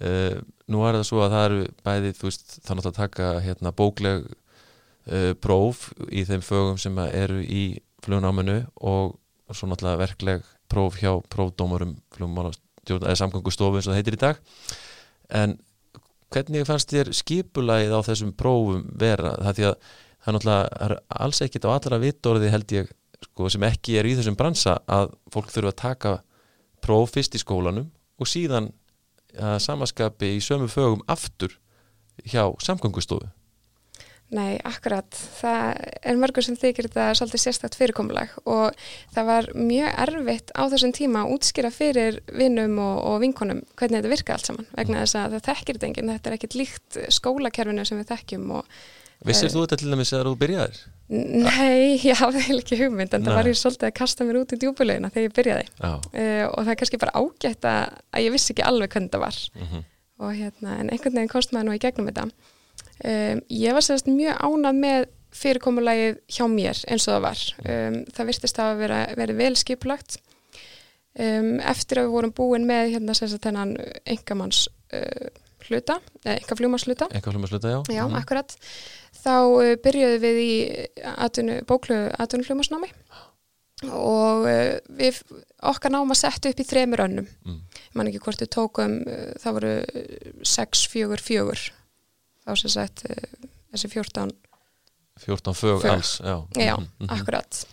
Uh, 0.03 0.41
nú 0.71 0.83
er 0.87 0.99
það 0.99 1.09
svo 1.09 1.23
að 1.23 1.35
það 1.35 1.49
eru 1.49 1.65
bæði 1.87 2.13
veist 2.19 2.55
þannig 2.67 2.89
að 2.89 2.99
taka 2.99 3.33
hérna 3.45 3.75
bókleg 3.77 4.25
uh, 4.27 5.33
próf 5.39 5.91
í 6.11 6.25
þeim 6.27 6.43
fögum 6.43 6.81
sem 6.81 6.97
eru 7.07 7.43
í 7.45 7.65
flugnáminu 8.03 8.63
og 8.83 9.19
svo 9.53 9.69
náttúrulega 9.69 10.01
verkleg 10.01 10.47
próf 10.73 10.97
hjá 10.99 11.13
prófdómurum 11.31 11.99
eins 13.77 13.87
og 13.87 13.93
það 13.93 14.01
heitir 14.01 14.17
í 14.17 14.23
dag. 14.23 14.41
En 15.29 15.59
hvernig 16.33 16.67
fannst 16.67 16.93
þér 16.93 17.13
skipulagið 17.15 17.95
á 17.95 18.01
þessum 18.09 18.33
prófum 18.35 18.87
vera? 18.99 19.37
Það 19.39 19.59
því 19.59 19.69
að 19.69 19.77
það 20.23 20.31
er 20.31 20.37
náttúrulega 20.37 20.99
alls 21.27 21.43
ekkit 21.45 21.69
á 21.69 21.71
allra 21.75 22.03
vittorði 22.03 22.51
held 22.53 22.75
ég 22.75 22.93
sko, 23.23 23.49
sem 23.53 23.65
ekki 23.69 23.99
er 24.01 24.09
í 24.09 24.15
þessum 24.19 24.39
bransa 24.39 24.79
að 24.91 25.13
fólk 25.35 25.51
þurfa 25.53 25.73
að 25.73 25.81
taka 25.83 26.15
próf 26.83 27.15
fyrst 27.17 27.37
í 27.39 27.43
skólanum 27.43 27.91
og 28.21 28.31
síðan 28.31 28.73
að 29.39 29.61
samaskapi 29.65 30.35
í 30.37 30.43
sömu 30.45 30.69
fögum 30.69 31.05
aftur 31.11 31.55
hjá 32.29 32.45
samgöngustofu 32.61 33.31
Nei, 34.33 34.57
akkurat. 34.65 35.13
Það 35.13 35.81
er 36.09 36.17
mörgur 36.21 36.45
sem 36.47 36.57
þykir 36.57 36.87
þetta 36.89 37.11
svolítið 37.19 37.43
sérstakt 37.43 37.75
fyrirkomulag 37.77 38.31
og 38.49 38.79
það 39.13 39.27
var 39.29 39.49
mjög 39.53 39.99
erfitt 40.07 40.55
á 40.57 40.63
þessum 40.73 40.95
tíma 40.97 41.25
að 41.27 41.35
útskýra 41.35 41.69
fyrir 41.75 42.23
vinnum 42.33 42.79
og, 42.81 42.95
og 43.11 43.19
vinkonum 43.27 43.61
hvernig 43.77 44.01
þetta 44.01 44.13
virka 44.15 44.37
allt 44.39 44.49
saman 44.49 44.71
vegna 44.73 45.03
þess 45.03 45.19
að 45.21 45.37
það 45.37 45.47
þekkir 45.51 45.79
þetta 45.79 45.89
enginn, 45.91 46.13
þetta 46.15 46.31
er 46.31 46.37
ekkit 46.39 46.57
líkt 46.63 46.99
skólakerfinu 47.19 47.85
sem 47.85 48.01
við 48.01 48.09
þekkjum 48.15 48.49
og 48.57 48.73
Vissir 49.27 49.53
þú 49.53 49.63
þetta 49.65 49.79
til 49.81 49.93
dæmis 49.93 50.13
að 50.17 50.27
þú 50.29 50.35
byrjaðir? 50.41 50.81
Nei, 51.13 51.99
ég 52.09 52.19
hafði 52.19 52.57
ekki 52.57 52.79
hugmynd 52.81 53.15
en 53.15 53.23
Nei. 53.23 53.29
það 53.29 53.39
var 53.39 53.51
ég 53.51 53.59
svolítið 53.61 53.89
að 53.89 53.97
kasta 53.99 54.27
mér 54.27 54.41
út 54.41 54.55
í 54.55 54.59
djúbulegina 54.63 55.11
þegar 55.13 55.27
ég 55.27 55.37
byrjaði 55.37 55.67
uh, 55.83 56.47
og 56.49 56.59
það 56.63 56.73
er 56.73 56.79
kannski 56.81 57.01
bara 57.03 57.21
ágætt 57.21 57.69
að, 57.69 57.99
ég 58.25 58.35
vissi 58.35 58.55
ekki 58.55 58.67
alveg 58.67 58.97
hvernig 58.97 59.13
það 59.13 59.25
var 59.27 59.41
mhm. 59.59 59.73
-huh. 59.73 59.85
og 60.25 60.35
hérna, 60.39 60.77
en 60.79 60.91
einhvern 60.91 61.19
veginn 61.19 61.33
komst 61.33 61.53
maður 61.53 61.69
nú 61.69 61.77
í 61.77 61.83
gegnum 61.83 62.09
þetta 62.11 62.27
um, 62.29 63.43
Ég 63.63 63.77
var 63.77 63.87
sérst 63.87 64.11
mjög 64.11 64.41
ánað 64.41 64.81
með 64.81 65.09
fyrirkomulagið 65.33 66.19
hjá 66.29 66.45
mér 66.49 66.83
eins 66.89 67.09
og 67.09 67.15
það 67.15 67.23
var 67.29 67.45
um, 67.65 68.03
það 68.13 68.29
virtist 68.33 68.59
að 68.61 68.83
vera, 68.83 68.99
verið 69.17 69.37
vel 69.41 69.55
skipulagt 69.57 70.19
um, 71.17 71.61
eftir 71.61 72.01
að 72.01 72.09
við 72.09 72.17
vorum 72.17 72.35
búin 72.37 72.67
með 72.69 72.97
hérna 72.97 73.17
sérst 73.17 73.41
þennan 73.45 73.77
engamanns 74.05 74.67
uh, 74.93 75.31
hluta, 75.69 75.99
eða 76.25 76.37
enga 76.41 76.59
fljómasluta 76.59 77.09
Enga 77.13 77.33
fljómasluta, 77.33 77.71
já 77.71 77.81
Já, 77.89 78.05
-huh. 78.05 78.19
akkurat 78.19 78.57
þá 79.23 79.35
uh, 79.35 79.75
byrjuðum 79.83 80.23
við 80.23 80.41
í 80.43 80.53
atvinnu, 81.17 81.61
bóklu 81.69 81.99
atvinnufljómasnámi 82.23 82.91
og 83.91 84.47
uh, 84.47 84.77
við 84.99 85.21
okkar 85.73 85.95
náma 85.95 86.17
sett 86.19 86.47
upp 86.51 86.63
í 86.63 86.67
þremur 86.67 87.05
önnum. 87.07 87.29
Mm. 87.47 87.61
ég 87.75 87.99
man 87.99 88.11
ekki 88.11 88.23
hvort 88.25 88.43
við 88.43 88.53
tókum 88.55 89.01
uh, 89.07 89.29
það 89.43 89.59
voru 89.59 89.75
6-4-4 90.47 91.69
þá 92.43 92.57
sem 92.59 92.75
sett 92.75 93.05
þessi 93.07 93.93
14 93.93 94.33
14 95.23 95.55
fög 95.55 95.85
alls 95.87 96.17
já, 96.25 96.37
já 96.59 96.75
mm 96.75 96.89
-hmm. 96.99 97.13
akkurat. 97.13 97.67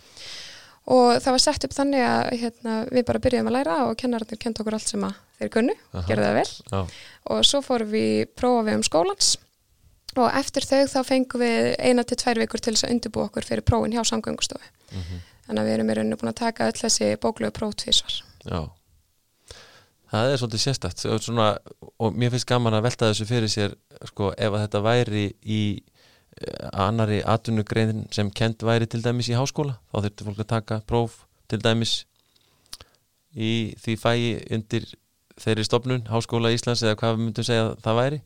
Og 0.90 1.22
það 1.22 1.30
var 1.30 1.38
sett 1.38 1.64
upp 1.64 1.74
þannig 1.74 2.02
að 2.02 2.30
hérna, 2.40 2.74
við 2.90 3.04
bara 3.06 3.18
byrjuðum 3.18 3.50
að 3.50 3.52
læra 3.52 3.76
og 3.86 3.96
kennararnir 3.96 4.38
kent 4.38 4.60
okkur 4.60 4.74
allt 4.74 4.88
sem 4.88 5.04
að 5.04 5.14
þeir 5.38 5.50
kunnu, 5.50 5.74
gerðu 6.08 6.24
það 6.24 6.34
vel. 6.34 6.50
Já. 6.70 6.80
og 7.30 7.44
svo 7.44 7.60
fórum 7.62 7.90
við 7.90 8.26
prófa 8.36 8.64
við 8.66 8.74
um 8.74 8.82
skólans 8.82 9.36
og 10.18 10.28
eftir 10.40 10.66
þau 10.66 10.82
þá 10.90 11.00
fengum 11.06 11.42
við 11.44 11.70
eina 11.78 12.04
til 12.04 12.18
tvær 12.18 12.40
vikur 12.42 12.62
til 12.62 12.74
þess 12.74 12.86
að 12.86 12.94
undirbú 12.96 13.22
okkur 13.24 13.46
fyrir 13.46 13.66
prófin 13.66 13.94
hjá 13.94 14.02
samgöngustofu. 14.08 14.66
Mm 14.90 15.02
-hmm. 15.02 15.20
þannig 15.46 15.62
að 15.62 15.66
við 15.66 15.74
erum 15.74 15.90
í 15.90 15.94
rauninu 15.94 16.16
búin 16.16 16.32
að 16.32 16.42
taka 16.42 16.66
öll 16.66 16.78
þessi 16.82 17.16
bóklegu 17.16 17.50
próf 17.50 17.74
tvísvar 17.74 18.14
Já, 18.44 18.70
það 20.10 20.32
er 20.32 20.36
svolítið 20.36 20.60
sérstætt 20.64 20.98
svona, 21.22 21.58
og 21.98 22.14
mér 22.14 22.30
finnst 22.30 22.46
gaman 22.46 22.74
að 22.74 22.82
velta 22.82 23.10
þessu 23.10 23.26
fyrir 23.26 23.48
sér 23.48 23.74
sko, 24.04 24.32
ef 24.38 24.52
þetta 24.52 24.80
væri 24.82 25.34
í 25.44 25.82
eh, 26.40 26.68
annari 26.72 27.22
atvinnugrein 27.22 28.06
sem 28.10 28.30
kent 28.30 28.62
væri 28.62 28.86
til 28.86 29.02
dæmis 29.02 29.28
í 29.28 29.36
háskóla. 29.38 29.78
Þá 29.92 30.02
þurftur 30.02 30.26
fólk 30.26 30.40
að 30.40 30.46
taka 30.46 30.80
próf 30.80 31.26
til 31.48 31.60
dæmis 31.62 32.04
í 33.36 33.74
því 33.78 33.96
fæi 33.96 34.20
undir 34.50 34.86
þeirri 35.40 35.64
stopnun, 35.64 36.06
Háskóla 36.10 36.52
Íslands 36.52 36.82
eða 36.84 36.98
hvað 37.00 37.16
við 37.16 37.24
myndum 37.24 37.46
segja 37.46 37.66
að 37.68 37.76
það 37.84 37.98
væri 38.00 38.20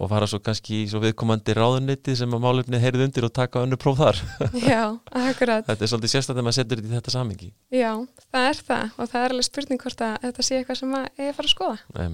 og 0.00 0.08
fara 0.08 0.26
svo 0.30 0.40
kannski 0.40 0.82
í 0.82 0.88
svo 0.88 1.00
viðkomandi 1.02 1.54
ráðuniti 1.56 2.14
sem 2.16 2.32
að 2.32 2.44
málefni 2.44 2.80
heyrið 2.80 3.06
undir 3.06 3.26
og 3.28 3.32
taka 3.36 3.64
önnu 3.66 3.76
próf 3.80 3.98
þar. 4.00 4.20
Já, 4.70 4.82
akkurat. 5.06 5.66
Þetta 5.68 5.84
er 5.84 5.90
svolítið 5.92 6.12
sérstaklega 6.14 6.40
að 6.40 6.46
maður 6.46 6.58
setur 6.58 6.80
þetta 6.80 6.88
í 6.90 6.94
þetta 6.96 7.14
samingi 7.14 7.48
Já, 7.76 7.90
það 8.30 8.46
er 8.50 8.62
það 8.68 8.94
og 8.96 9.10
það 9.10 9.24
er 9.24 9.34
alveg 9.34 9.48
spurning 9.48 9.82
hvort 9.82 10.04
að 10.06 10.14
þetta 10.22 10.46
sé 10.46 10.60
eitthvað 10.60 10.78
sem 10.80 10.94
ég 10.96 11.26
er 11.26 11.36
fara 11.36 11.50
að 11.50 11.56
skoða. 11.56 11.82
Nei, 11.98 12.06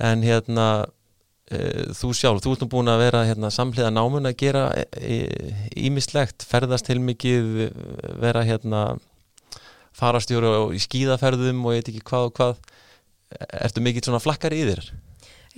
En 0.00 0.24
hérna 0.24 0.66
e, 1.52 1.58
þú 1.98 2.10
sjálf, 2.16 2.40
þú 2.42 2.54
ert 2.54 2.64
nú 2.64 2.68
búin 2.72 2.90
að 2.90 3.02
vera 3.04 3.20
hérna, 3.28 3.50
samhliða 3.52 3.90
námun 3.92 4.30
að 4.30 4.38
gera 4.40 4.64
ímislegt, 5.76 6.40
e, 6.40 6.46
e, 6.46 6.50
ferðast 6.54 6.88
til 6.88 6.96
mikið 7.04 7.50
vera 8.22 8.42
hérna 8.48 8.82
farastjóru 10.00 10.70
í 10.72 10.80
skíðaferðum 10.80 11.60
og 11.66 11.76
ég 11.76 11.84
veit 11.84 11.92
ekki 11.92 12.06
hvað 12.10 12.30
og 12.30 12.34
hvað. 12.38 12.66
Ertu 13.60 13.84
mikið 13.84 14.08
svona 14.08 14.22
flakkar 14.24 14.56
í 14.56 14.64
þér? 14.66 14.88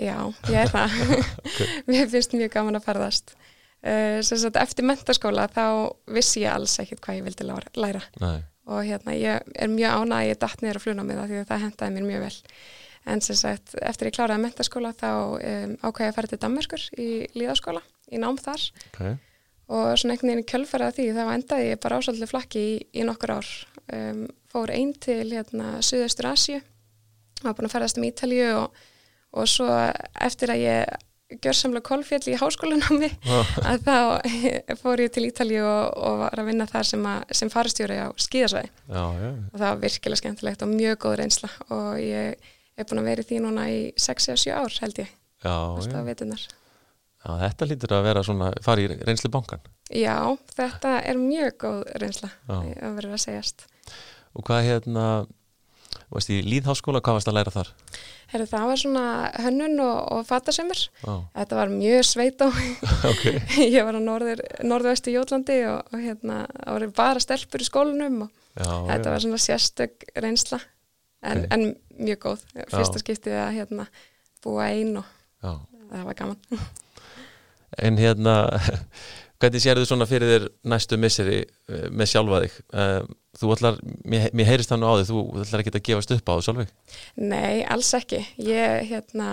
Já, 0.01 0.17
ég 0.49 0.57
er 0.57 0.71
það. 0.73 0.95
okay. 1.47 1.67
Mér 1.91 2.09
finnst 2.13 2.37
mjög 2.37 2.53
gaman 2.55 2.79
að 2.79 2.87
ferðast. 2.87 3.35
Uh, 3.83 4.21
sagt, 4.23 4.57
eftir 4.61 4.87
mentaskóla 4.87 5.49
þá 5.51 5.65
vissi 6.15 6.45
ég 6.45 6.55
alls 6.55 6.79
ekkert 6.81 7.03
hvað 7.03 7.19
ég 7.19 7.27
vildi 7.27 7.49
læra. 7.49 8.05
Nei. 8.23 8.45
Og 8.71 8.85
hérna 8.87 9.17
ég 9.19 9.43
er 9.59 9.73
mjög 9.73 9.97
ánað 9.99 10.21
að 10.21 10.29
ég 10.29 10.39
dætt 10.45 10.63
niður 10.63 10.79
á 10.79 10.85
flunamiða 10.85 11.27
því 11.27 11.41
að 11.41 11.51
það 11.51 11.65
hendaði 11.67 11.97
mér 11.97 12.07
mjög 12.07 12.25
vel. 12.29 12.37
En 13.13 13.25
sagt, 13.27 13.75
eftir 13.83 14.09
ég 14.09 14.15
kláraði 14.15 14.45
mentaskóla 14.45 14.93
þá 14.95 15.11
um, 15.11 15.75
ákvæði 15.83 16.07
ég 16.07 16.13
að 16.13 16.17
fara 16.21 16.31
til 16.31 16.39
Danmarkur 16.45 16.85
í 17.03 17.09
líðaskóla, 17.35 17.83
í 18.15 18.21
nám 18.23 18.39
þar. 18.39 18.69
Okay. 18.93 19.17
Og 19.73 19.89
svona 19.99 20.15
einhvern 20.15 20.31
veginn 20.31 20.47
kjölfærað 20.53 20.95
því 21.01 21.09
þá 21.17 21.23
endaði 21.33 21.67
ég 21.73 21.83
bara 21.83 21.99
ásaldið 21.99 22.31
flakki 22.31 22.63
í, 22.63 22.77
í 22.95 23.07
nokkur 23.09 23.35
ár. 23.35 23.51
Um, 23.91 24.23
fór 24.53 24.71
einn 24.71 24.95
til 25.03 25.27
hérna 25.33 25.81
Suðaustur 25.83 26.31
Asju, 26.31 26.63
var 27.43 27.59
búin 27.59 27.67
að 27.67 27.75
ferðast 27.75 27.99
um 27.99 28.07
Ítalju 28.07 28.49
og 28.61 28.83
og 29.33 29.49
svo 29.51 29.69
eftir 30.21 30.53
að 30.53 30.63
ég 30.67 31.09
gjör 31.41 31.57
samlega 31.57 31.87
kolfjall 31.87 32.25
í 32.29 32.37
háskólanámi 32.37 33.09
oh. 33.33 33.53
að 33.65 33.87
þá 33.87 33.97
fór 34.83 35.03
ég 35.05 35.13
til 35.15 35.27
Ítali 35.29 35.61
og, 35.65 35.93
og 35.97 36.19
var 36.27 36.43
að 36.43 36.51
vinna 36.51 36.67
þar 36.69 36.89
sem, 36.89 37.07
sem 37.33 37.53
farstjóri 37.53 38.01
á 38.05 38.09
skíðasvæði. 38.21 38.73
Og 38.93 39.57
það 39.57 39.69
var 39.69 39.83
virkilega 39.85 40.21
skemmtilegt 40.21 40.65
og 40.67 40.73
mjög 40.75 40.99
góð 41.07 41.19
reynsla. 41.23 41.53
Og 41.73 42.01
ég 42.03 42.51
er 42.77 42.89
búin 42.89 43.03
að 43.03 43.09
vera 43.13 43.25
í 43.25 43.29
því 43.31 43.45
núna 43.47 43.69
í 43.73 43.81
6-7 43.97 44.53
ár 44.53 44.81
held 44.85 45.05
ég. 45.05 45.15
Já, 45.43 45.55
já. 45.89 46.59
Já, 47.23 47.31
þetta 47.39 47.69
lítur 47.71 47.95
að 47.95 48.07
vera 48.09 48.23
svona, 48.27 48.49
fari 48.63 48.85
í 48.89 48.95
reynslu 48.99 49.29
bankan 49.31 49.61
Já, 49.95 50.17
þetta 50.57 50.97
er 51.07 51.19
mjög 51.21 51.55
góð 51.63 51.83
reynsla 52.03 52.31
að 52.49 52.97
vera 52.97 53.13
að 53.15 53.23
segjast. 53.23 53.67
Og 54.33 54.47
hvað 54.49 54.67
hérna 54.67 55.07
og 56.13 56.19
veist 56.19 56.29
í 56.29 56.43
líðháskóla, 56.45 57.01
hvað 57.01 57.15
varst 57.17 57.29
að 57.31 57.37
læra 57.39 57.53
þar? 57.55 57.69
Herru, 58.29 58.47
það 58.51 58.67
var 58.69 58.81
svona 58.83 59.05
hönnun 59.41 59.81
og, 59.81 59.97
og 60.13 60.27
fatasömmur. 60.29 60.83
Oh. 61.09 61.23
Þetta 61.39 61.57
var 61.57 61.73
mjög 61.73 62.05
sveit 62.05 62.45
á. 62.45 62.49
okay. 63.11 63.41
Ég 63.75 63.87
var 63.87 63.97
á 63.97 64.03
norður, 64.05 64.43
norðvestu 64.61 65.15
Jólandi 65.15 65.57
og, 65.71 65.89
og 65.89 66.05
hérna, 66.05 66.43
það 66.59 66.77
voru 66.77 66.91
bara 67.01 67.25
stelpur 67.25 67.65
í 67.65 67.69
skólunum 67.71 68.21
og 68.27 68.31
já, 68.61 68.69
þetta 68.69 69.09
já. 69.09 69.09
var 69.15 69.25
svona 69.25 69.41
sérstök 69.47 70.07
reynsla 70.13 70.61
en, 70.61 71.47
okay. 71.47 71.49
en 71.57 71.67
mjög 71.97 72.23
góð. 72.27 72.47
Fyrsta 72.61 73.01
skiptið 73.01 73.41
að 73.41 73.57
hérna, 73.57 73.89
búa 74.45 74.69
einn 74.69 75.01
og 75.01 75.09
já. 75.41 75.57
það 75.97 76.09
var 76.11 76.23
gaman. 76.23 76.63
En 77.81 77.97
hérna, 77.97 78.35
hvernig 79.43 79.65
sér 79.65 79.81
þú 79.81 79.89
svona 79.91 80.07
fyrir 80.09 80.31
þér 80.31 80.47
næstu 80.71 80.99
misseri 81.01 81.43
eh, 81.43 81.89
með 81.91 82.15
sjálfa 82.15 82.45
þig? 82.45 82.57
Um, 82.73 83.11
Þú 83.33 83.55
ætlar, 83.55 83.79
mér, 84.05 84.27
mér 84.37 84.49
heyrist 84.51 84.69
þannig 84.69 84.91
á 84.93 84.95
því, 84.99 85.05
þú 85.09 85.21
ætlar 85.41 85.63
ekki 85.63 85.73
að 85.73 85.85
gefast 85.87 86.11
upp 86.13 86.27
á 86.29 86.33
það 86.35 86.43
sjálfur? 86.47 86.73
Nei, 87.17 87.63
alls 87.65 87.93
ekki. 87.97 88.19
Ég, 88.45 88.91
hérna, 88.91 89.29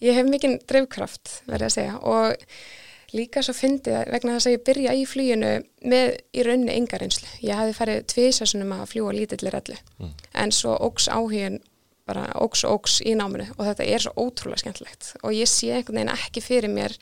ég 0.00 0.16
hef 0.16 0.30
mikinn 0.30 0.56
drivkraft, 0.64 1.34
verði 1.50 1.68
að 1.68 1.74
segja, 1.74 1.98
og 2.00 3.12
líka 3.14 3.42
svo 3.44 3.52
fyndið 3.54 4.08
vegna 4.14 4.38
þess 4.38 4.48
að 4.48 4.56
ég 4.56 4.64
byrja 4.70 4.94
í 4.96 5.04
flýjunu 5.06 5.52
með 5.92 6.14
í 6.32 6.46
raunni 6.48 6.78
yngar 6.80 7.04
einslu. 7.04 7.28
Ég 7.44 7.60
hafi 7.60 7.76
farið 7.76 8.00
tviðsásunum 8.14 8.72
að 8.78 8.88
fljúa 8.94 9.12
lítillir 9.14 9.58
allir, 9.60 9.84
mm. 10.00 10.16
en 10.40 10.56
svo 10.62 10.78
ógs 10.80 11.10
áhugin, 11.12 11.60
bara 12.08 12.24
ógs 12.40 12.64
og 12.64 12.80
ógs 12.80 12.98
í 13.04 13.12
náminu 13.16 13.46
og 13.54 13.68
þetta 13.68 13.84
er 13.84 14.02
svo 14.04 14.16
ótrúlega 14.16 14.60
skemmtilegt 14.60 15.14
og 15.22 15.32
ég 15.32 15.48
sé 15.48 15.70
einhvern 15.72 16.02
veginn 16.02 16.12
ekki 16.12 16.42
fyrir 16.44 16.68
mér 16.68 16.92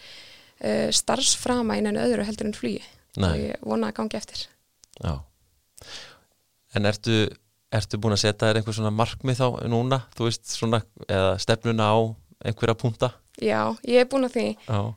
uh, 0.63 0.89
starfsframa 0.95 1.77
innan 1.81 2.01
öðru 2.01 2.27
heldur 2.27 2.51
en 2.51 2.57
flýji 2.57 2.83
og 3.21 3.37
ég 3.37 3.65
vona 3.67 3.91
að 3.91 3.99
gangi 4.01 4.17
eftir. 4.17 4.45
Já. 5.03 5.19
En 6.77 6.89
ertu, 6.89 7.27
ertu 7.73 8.01
búin 8.01 8.17
að 8.17 8.23
setja 8.25 8.49
þér 8.49 8.61
einhver 8.61 8.77
svona 8.77 8.93
markmið 8.95 9.43
þá 9.43 9.47
núna, 9.69 9.99
þú 10.17 10.29
veist, 10.29 10.47
svona, 10.49 10.81
eða 11.09 11.35
stefnuna 11.43 11.91
á 11.93 11.99
einhverja 12.49 12.79
punta? 12.79 13.13
Já, 13.43 13.75
ég 13.89 14.05
er 14.05 14.09
búin 14.09 14.29
að 14.29 14.39
því. 14.39 14.47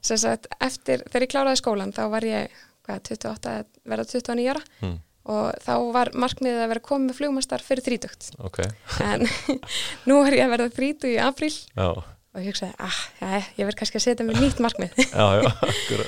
Sess 0.05 0.27
að 0.27 0.47
eftir, 0.63 1.03
þegar 1.09 1.27
ég 1.27 1.33
kláraði 1.33 1.59
skólan, 1.61 1.93
þá 1.95 2.05
var 2.13 2.27
ég, 2.27 2.55
hvað, 2.87 3.03
28, 3.11 3.57
verða 3.91 4.07
29 4.13 4.47
ára 4.53 4.63
hmm. 4.79 4.97
og 5.35 5.61
þá 5.65 5.73
var 5.95 6.11
markmiðið 6.15 6.63
að 6.63 6.73
vera 6.73 6.85
komið 6.87 7.09
með 7.09 7.19
flugmastar 7.19 7.65
fyrir 7.65 7.87
þrítökt. 7.89 8.31
Ok. 8.47 8.61
En 9.03 9.27
nú 10.07 10.21
er 10.23 10.39
ég 10.39 10.47
að 10.47 10.55
verða 10.55 10.75
þrítu 10.79 11.11
í 11.11 11.19
apríl. 11.19 11.53
Já 11.75 12.14
og 12.35 12.43
ég 12.43 12.51
hugsaði, 12.51 12.73
ah, 12.83 12.97
já, 13.21 13.43
ég 13.55 13.67
verð 13.67 13.77
kannski 13.79 13.99
að 13.99 14.03
setja 14.03 14.25
mér 14.27 14.39
nýtt 14.43 14.59
markmið. 14.63 14.97
Já, 15.15 15.27
já, 15.39 15.51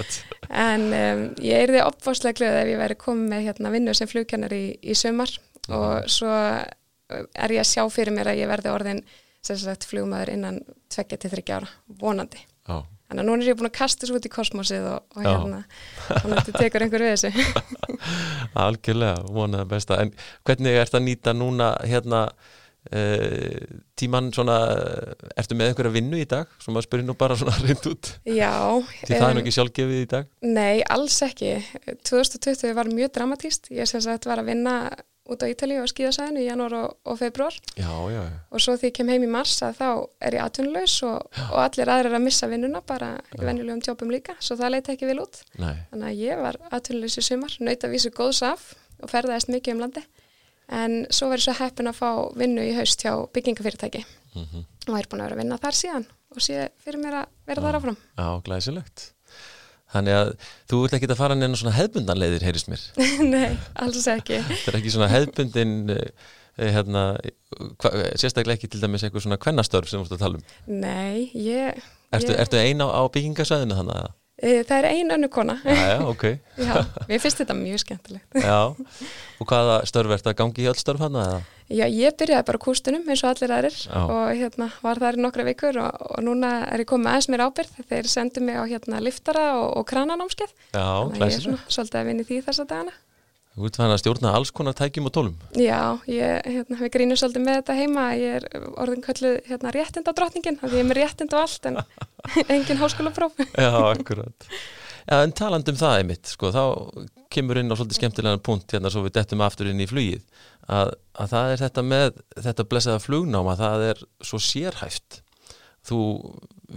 en 0.68 0.84
um, 0.92 1.22
ég 1.44 1.64
er 1.64 1.72
því 1.72 1.84
opfáslega 1.86 2.36
glöð 2.42 2.58
ef 2.62 2.72
ég 2.72 2.82
væri 2.82 2.98
komið 3.00 3.32
með 3.32 3.46
hérna 3.48 3.72
vinnu 3.72 3.96
sem 3.96 4.10
flugkennar 4.12 4.56
í, 4.56 4.66
í 4.84 4.96
sömar 4.98 5.32
já. 5.32 5.78
og 5.78 6.12
svo 6.12 6.34
er 6.34 7.56
ég 7.56 7.64
að 7.64 7.72
sjá 7.72 7.86
fyrir 7.94 8.16
mér 8.16 8.34
að 8.34 8.42
ég 8.42 8.52
verði 8.52 8.74
orðin 8.74 9.02
sagt 9.48 9.88
flugmaður 9.88 10.34
innan 10.36 10.60
2-3 10.92 11.44
ára, 11.56 11.72
vonandi. 12.02 12.44
Já. 12.68 12.84
þannig 13.08 13.24
að 13.24 13.28
núna 13.30 13.44
er 13.46 13.52
ég 13.54 13.60
búin 13.62 13.70
að 13.70 13.78
kasta 13.80 14.04
þessu 14.04 14.20
út 14.20 14.28
í 14.28 14.34
kosmosið 14.34 14.92
og, 14.92 15.16
og 15.16 15.24
hérna, 15.24 15.64
þannig 16.10 16.34
að 16.34 16.40
þetta 16.42 16.64
tekur 16.66 16.84
einhver 16.84 17.08
við 17.08 17.16
þessu. 17.16 17.48
Algjörlega, 18.68 19.28
vonaði 19.32 19.72
besta. 19.72 20.02
En 20.04 20.12
hvernig 20.44 20.76
er 20.76 20.90
þetta 20.90 21.00
að 21.00 21.08
nýta 21.08 21.38
núna 21.38 21.74
hérna 21.88 22.28
Uh, 22.28 22.66
tíman 23.98 24.30
svona 24.36 24.58
ertu 25.38 25.58
með 25.58 25.72
einhverja 25.72 25.96
vinnu 25.98 26.22
í 26.22 26.28
dag? 26.30 26.52
Sem 26.64 26.76
maður 26.76 26.88
spyrir 26.88 27.08
nú 27.08 27.18
bara 27.20 27.38
svona 27.40 27.58
reynd 27.66 27.90
út. 27.90 28.14
Já 28.28 28.54
því 29.02 29.12
það 29.12 29.28
er 29.28 29.36
nú 29.36 29.44
ekki 29.44 29.56
sjálfgefið 29.58 30.00
í 30.04 30.08
dag. 30.14 30.32
Nei, 30.46 30.80
alls 30.96 31.20
ekki. 31.26 31.58
2020 32.08 32.76
var 32.78 32.90
mjög 32.92 33.14
dramatíst 33.20 33.72
ég 33.76 33.90
sem 33.90 34.04
sagt 34.04 34.30
var 34.30 34.44
að 34.44 34.52
vinna 34.54 34.78
út 35.28 35.44
á 35.44 35.48
Ítali 35.52 35.76
og 35.82 35.90
skíðasæðinu 35.92 36.40
í 36.40 36.48
janúar 36.48 36.76
og, 36.78 36.94
og 37.04 37.18
februar 37.20 37.56
já, 37.76 37.90
já, 37.92 38.22
já. 38.24 38.36
og 38.48 38.64
svo 38.64 38.78
því 38.80 38.88
ég 38.88 38.96
kem 38.96 39.10
heim 39.12 39.26
í 39.28 39.32
mars 39.32 39.58
að 39.66 39.82
þá 39.82 39.88
er 40.24 40.38
ég 40.38 40.44
atvinnulegs 40.46 40.96
og, 41.04 41.42
og 41.50 41.58
allir 41.66 41.92
aðrir 41.92 42.16
að 42.16 42.24
missa 42.24 42.48
vinnuna 42.48 42.80
bara 42.88 43.10
í 43.36 43.42
venjulegum 43.42 43.84
tjópum 43.84 44.14
líka. 44.14 44.38
Svo 44.40 44.56
það 44.60 44.78
leiti 44.78 44.96
ekki 44.96 45.10
vel 45.10 45.20
út. 45.26 45.42
Nei. 45.60 45.76
þannig 45.92 46.08
að 46.14 46.22
ég 46.24 46.44
var 46.46 46.60
atvinnulegs 46.72 47.20
í 47.20 47.26
sumar 47.28 47.58
nöyta 47.60 47.92
vísu 47.92 48.14
góðs 48.16 48.44
af 48.48 48.70
og 49.04 49.12
ferðaðist 49.12 49.52
mikið 49.52 49.76
um 49.76 49.84
landi 49.84 50.06
en 50.68 51.06
svo 51.14 51.30
verður 51.32 51.48
svo 51.48 51.58
heppin 51.62 51.92
að 51.92 52.00
fá 52.00 52.10
vinnu 52.38 52.64
í 52.68 52.74
haust 52.78 53.04
hjá 53.04 53.14
byggingafyrirtæki. 53.36 54.06
Mm 54.36 54.46
-hmm. 54.46 54.66
og 54.88 54.98
er 54.98 55.08
búin 55.10 55.22
að 55.22 55.30
vera 55.30 55.36
að 55.36 55.42
vinna 55.44 55.58
þar 55.62 55.78
síðan 55.78 56.08
og 56.36 56.42
sé 56.44 56.70
fyrir 56.84 57.00
mér 57.02 57.22
að 57.24 57.30
vera 57.48 57.62
þar 57.62 57.78
áfram. 57.80 57.98
Já, 58.18 58.28
glæsilegt. 58.44 59.12
Þannig 59.88 60.14
að 60.14 60.32
þú 60.68 60.82
vilt 60.82 60.96
ekki 60.98 61.08
að 61.08 61.20
fara 61.22 61.36
neina 61.36 61.56
svona 61.56 61.76
hefbundanleiðir, 61.78 62.44
heyrist 62.44 62.68
mér? 62.68 62.82
Nei, 63.34 63.58
alls 63.76 64.08
ekki. 64.12 64.42
Það 64.66 64.74
er 64.74 64.80
ekki 64.82 64.92
svona 64.92 65.12
hefbundin 65.14 65.76
eh, 65.90 66.10
eh, 66.58 66.72
hérna, 66.76 67.04
hva, 67.80 67.94
sérstaklega 68.20 68.60
ekki 68.60 68.68
til 68.68 68.82
dæmis 68.84 69.06
eitthvað 69.08 69.24
svona 69.24 69.40
kvennastörf 69.40 69.90
sem 69.90 70.04
þú 70.04 70.10
ert 70.10 70.18
að 70.18 70.26
tala 70.26 70.42
um? 70.42 70.44
Nei, 70.68 71.32
ég 71.32 71.80
Ertu, 72.12 72.34
ég... 72.34 72.40
ertu 72.40 72.60
eina 72.60 72.88
á, 72.92 73.00
á 73.00 73.02
byggingasæðinu 73.16 73.80
þannig 73.80 74.02
að 74.04 74.12
það 74.38 74.74
er 74.78 74.88
ein 74.92 75.14
önnu 75.16 75.30
kona. 75.34 75.58
Já, 75.66 75.78
já, 75.92 76.00
ok. 76.06 76.26
já, 76.68 76.74
mér 77.10 77.22
finnst 77.24 77.42
þetta 77.42 77.56
mjög 77.58 77.84
skemmtilegt. 77.84 78.40
Já, 78.44 78.60
og 79.42 79.50
hvaða 79.50 79.80
störf 79.90 80.14
er 80.14 80.22
þetta? 80.22 80.36
Gangi 80.38 80.66
í 80.66 80.68
öll 80.70 80.78
störf 80.78 81.02
hann 81.02 81.18
eða? 81.18 81.40
Já, 81.68 81.84
ég 81.92 82.16
byrjaði 82.16 82.46
bara 82.48 82.62
kústunum 82.64 83.10
eins 83.12 83.26
og 83.26 83.34
allir 83.34 83.52
aðrir 83.52 83.80
og 84.00 84.22
hérna 84.40 84.70
var 84.86 85.02
það 85.02 85.18
í 85.18 85.24
nokkra 85.26 85.44
vikur 85.50 85.80
og, 85.84 86.06
og 86.14 86.22
núna 86.24 86.52
er 86.70 86.86
ég 86.86 86.88
komið 86.88 87.12
aðeins 87.12 87.28
mér 87.34 87.44
ábyrð 87.44 87.82
þeir 87.90 88.08
sendu 88.08 88.46
mig 88.46 88.56
á 88.56 88.64
hérna 88.70 89.02
liftara 89.04 89.50
og, 89.58 89.74
og 89.82 89.90
krananámskeið. 89.90 90.54
Já, 90.72 90.86
Þannig 90.86 91.26
að 91.26 91.34
ég 91.34 91.42
er 91.42 91.46
svona 91.50 91.60
svolítið 91.68 92.00
að 92.00 92.10
vinni 92.14 92.28
því 92.30 92.40
þessa 92.48 92.68
dagana. 92.70 92.96
Þú 93.58 93.66
ert 93.66 93.78
þannig 93.80 93.96
að 93.96 94.02
stjórna 94.04 94.32
alls 94.38 94.52
konar 94.54 94.76
tækjum 94.78 95.08
og 95.10 95.14
tólum? 95.16 95.38
Já, 95.58 95.98
ég, 96.06 96.44
hérna, 96.46 96.76
við 96.78 96.92
grínum 96.94 97.18
svolítið 97.18 97.42
með 97.42 97.56
þetta 97.58 97.76
heima, 97.80 98.02
ég 98.14 98.36
er 98.38 98.66
orðin 98.78 99.02
kallið 99.02 99.38
hérna, 99.48 99.72
réttind 99.74 100.10
á 100.10 100.14
drottningin, 100.20 100.58
þannig 100.60 100.76
að 100.76 100.78
ég 100.78 100.84
er 100.84 100.90
með 100.92 101.00
réttind 101.00 101.34
á 101.34 101.38
allt 101.42 101.66
en 101.66 101.80
engin 102.54 102.78
háskóla 102.78 103.14
próf. 103.16 103.40
Já, 103.58 103.72
akkurat. 103.80 104.46
Ja, 105.08 105.24
en 105.24 105.34
taland 105.34 105.72
um 105.72 105.80
það 105.80 106.02
einmitt, 106.04 106.30
sko, 106.30 106.52
þá 106.54 106.62
kemur 107.34 107.58
inn 107.58 107.74
á 107.74 107.76
svolítið 107.80 107.98
skemmtilega 107.98 108.42
punkt 108.46 108.76
hérna 108.76 108.92
svo 108.94 109.02
við 109.08 109.16
dettum 109.18 109.42
aftur 109.42 109.72
inn 109.72 109.82
í 109.82 109.88
flugið, 109.90 110.28
að, 110.70 110.92
að 111.18 111.34
það 111.34 111.54
er 111.56 111.64
þetta 111.64 111.86
með 111.88 112.22
þetta 112.36 112.66
blessaða 112.70 113.02
flugnáma, 113.08 113.56
það 113.58 113.88
er 113.88 114.04
svo 114.22 114.42
sérhæft. 114.44 115.24
Þú 115.88 116.04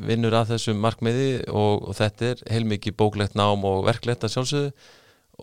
vinnur 0.08 0.38
að 0.38 0.54
þessum 0.54 0.80
markmiði 0.80 1.28
og, 1.50 1.90
og 1.90 1.98
þetta 1.98 2.30
er 2.30 2.42
heilmikið 2.54 2.96
bóklegt 2.96 3.36
nám 3.36 3.68
og 3.68 3.82
verklegt 3.90 4.24
að 4.24 4.36
sjálfsögðu 4.36 4.72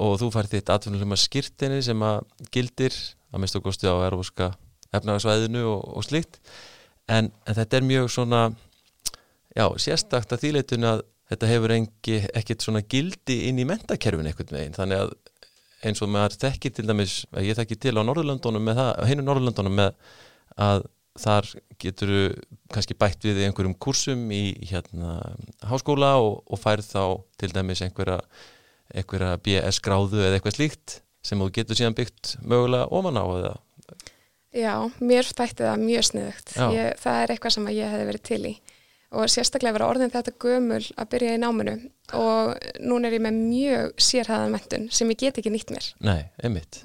og 0.04 0.18
þú 0.22 0.32
fær 0.34 0.50
þitt 0.52 0.72
atvinnulema 0.74 1.18
skirtinni 1.20 1.82
sem 1.86 2.02
að 2.06 2.22
gildir 2.54 2.96
að 3.34 3.44
mista 3.44 3.62
kosti 3.64 3.90
á 3.90 3.96
erfoska 4.08 4.52
efnagasvæðinu 4.96 5.64
og, 5.68 5.84
og 5.98 6.06
slikt 6.08 6.40
en, 7.12 7.32
en 7.32 7.58
þetta 7.58 7.80
er 7.80 7.88
mjög 7.88 8.12
svona 8.14 8.42
já, 9.56 9.66
sérstakt 9.82 10.34
að 10.34 10.44
þýleitun 10.46 10.88
að 10.88 11.06
þetta 11.32 11.50
hefur 11.52 11.74
engi, 11.76 12.20
ekkert 12.38 12.64
svona 12.64 12.84
gildi 12.88 13.42
inn 13.50 13.60
í 13.60 13.66
mentakerfin 13.68 14.30
eitthvað 14.30 14.54
meginn, 14.56 14.78
þannig 14.78 15.04
að 15.04 15.16
eins 15.88 16.02
og 16.02 16.12
maður 16.12 16.38
þekkir 16.42 16.74
til 16.74 16.86
dæmis, 16.88 17.18
ég 17.44 17.58
þekkir 17.58 17.82
til 17.84 17.96
á 18.00 18.02
Norðurlöndunum 18.02 18.64
með 18.66 18.80
það, 18.80 18.92
heinu 19.10 19.26
Norðurlöndunum 19.26 19.76
með 19.78 20.14
að 20.58 20.86
þar 21.18 21.50
getur 21.82 22.12
kannski 22.74 22.98
bætt 22.98 23.26
við 23.26 23.44
einhverjum 23.46 23.76
kursum 23.82 24.24
í 24.34 24.42
hérna 24.70 25.18
háskóla 25.70 26.16
og, 26.22 26.44
og 26.46 26.62
færð 26.62 26.90
þá 26.92 27.04
til 27.42 27.52
dæmis 27.54 27.82
einhverja, 27.86 28.20
einhverja 28.94 29.40
BS 29.44 29.82
gráðu 29.84 30.22
eða 30.24 30.38
eitthvað 30.38 30.58
slíkt 30.58 31.00
sem 31.26 31.42
þú 31.42 31.50
getur 31.58 31.80
síðan 31.80 31.98
byggt 31.98 32.36
mögulega 32.44 32.88
ofan 32.94 33.20
á 33.20 33.26
eða? 33.26 33.54
Já, 34.58 34.74
mér 35.04 35.28
þætti 35.28 35.66
það 35.66 35.84
mjög 35.84 36.06
sniðugt. 36.08 36.54
Ég, 36.74 37.00
það 37.02 37.22
er 37.22 37.34
eitthvað 37.34 37.56
sem 37.58 37.70
ég 37.76 37.92
hef 37.94 38.06
verið 38.08 38.24
til 38.30 38.42
í 38.48 38.54
og 39.16 39.30
sérstaklega 39.32 39.78
vera 39.78 39.88
orðin 39.88 40.12
þetta 40.12 40.34
gömul 40.42 40.82
að 41.00 41.10
byrja 41.14 41.36
í 41.38 41.40
náminu 41.40 41.76
og 42.18 42.66
núna 42.84 43.08
er 43.08 43.16
ég 43.18 43.24
með 43.24 43.38
mjög 43.40 44.02
sérhæðan 44.04 44.52
mentun 44.52 44.90
sem 44.92 45.14
ég 45.14 45.22
get 45.22 45.40
ekki 45.40 45.52
nýtt 45.54 45.72
mér. 45.72 45.88
Nei. 46.04 46.26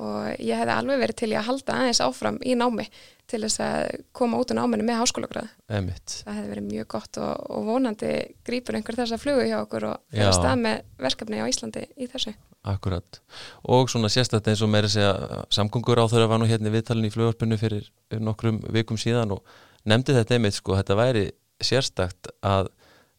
Og 0.02 0.28
ég 0.38 0.58
hef 0.58 0.70
alveg 0.70 1.02
verið 1.02 1.18
til 1.18 1.32
í 1.32 1.36
að 1.38 1.48
halda 1.48 1.80
aðeins 1.80 2.02
áfram 2.04 2.38
í 2.46 2.54
námi 2.58 2.86
til 3.32 3.40
þess 3.42 3.62
að 3.64 4.04
koma 4.14 4.38
út 4.38 4.52
á 4.54 4.58
náminu 4.58 4.86
með 4.86 5.00
háskólagraðu. 5.00 5.50
Einmitt. 5.72 6.16
Það 6.22 6.38
hefði 6.38 6.52
verið 6.52 6.68
mjög 6.68 6.88
gott 6.94 7.20
og, 7.22 7.44
og 7.56 7.66
vonandi 7.70 8.12
grýpur 8.46 8.78
einhver 8.78 8.98
þess 8.98 9.16
að 9.16 9.22
flugu 9.24 9.48
hjá 9.48 9.58
okkur 9.62 9.88
og 9.88 10.00
fyrir 10.12 10.36
stað 10.36 10.62
með 10.62 10.86
verkefni 11.02 11.42
á 11.42 11.50
Íslandi 11.50 11.84
í 11.96 12.10
þessu. 12.12 12.34
Akkurat. 12.70 13.22
Og 13.66 13.90
svona 13.90 14.10
sérstaklega 14.12 14.54
eins 14.54 14.62
og 14.62 14.70
meira 14.70 14.90
segja 14.90 15.42
samgöngur 15.50 15.98
á 15.98 16.06
að 16.06 16.28
var 16.30 16.42
nú 16.42 16.46
hérna 16.50 16.70
í 16.70 16.76
viðtalinu 16.76 17.10
í 17.10 17.14
flugvarpinu 17.14 17.58
fyrir 17.58 17.88
nokkrum 18.22 18.60
vikum 18.74 19.00
síðan 19.00 19.34
og 19.34 19.42
nefndi 19.88 20.14
þetta 20.14 20.36
einmitt 20.36 20.58
sko, 20.58 20.76
þetta 20.78 20.98
væri 20.98 21.24
sérstakt 21.66 22.32
að 22.42 22.70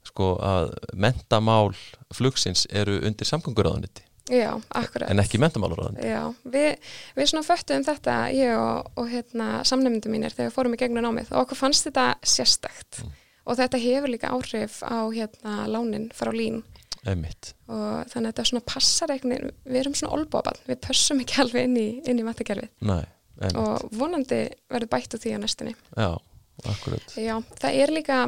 sko 0.04 0.34
að 0.44 0.74
mentamál 1.00 1.72
flugsins 2.14 2.66
eru 2.72 3.00
undir 3.08 3.28
samgönguráðaniti 3.28 4.04
Já, 4.32 4.54
akkurat. 4.72 5.10
En 5.12 5.20
ekki 5.20 5.40
mentamálaráðaniti 5.42 6.08
Já, 6.08 6.22
við, 6.48 6.78
við 7.18 7.28
svona 7.28 7.44
föttuðum 7.44 7.84
þetta 7.84 8.14
ég 8.32 8.54
og, 8.56 8.94
og 9.00 9.10
hérna, 9.12 9.48
samnefndum 9.68 10.16
mínir 10.16 10.32
þegar 10.32 10.48
við 10.48 10.56
fórum 10.56 10.78
í 10.78 10.80
gegnum 10.80 11.04
námið 11.04 11.34
og 11.34 11.42
okkur 11.42 11.60
fannst 11.60 11.90
þetta 11.90 12.06
sérstakt. 12.24 13.02
Mm. 13.04 13.18
og 13.44 13.60
þetta 13.60 13.82
hefur 13.84 14.14
líka 14.14 14.32
áhrif 14.32 14.80
á 14.80 15.04
hérna 15.12 15.58
lánin 15.68 16.08
frá 16.16 16.32
lín 16.32 16.62
Einmitt. 17.04 17.52
og 17.68 18.08
þannig 18.14 18.30
að 18.30 18.32
þetta 18.32 18.48
svona 18.48 18.68
passar 18.72 19.12
eitthvað, 19.12 19.50
við 19.68 19.82
erum 19.82 19.98
svona 20.00 20.16
olbóban, 20.16 20.62
við 20.70 20.80
pössum 20.88 21.20
ekki 21.20 21.42
alveg 21.44 21.68
inn 21.68 21.82
í, 21.82 21.88
í 22.08 22.24
matakerfið 22.24 23.58
og 23.60 23.90
vonandi 23.92 24.46
verður 24.72 24.94
bætt 24.94 25.18
úr 25.18 25.26
því 25.26 25.36
á 25.36 25.40
næstinni 25.44 25.76
Já 26.00 26.16
Akkurat. 26.64 27.18
Já, 27.18 27.36
það 27.60 27.80
er 27.84 27.94
líka, 27.94 28.20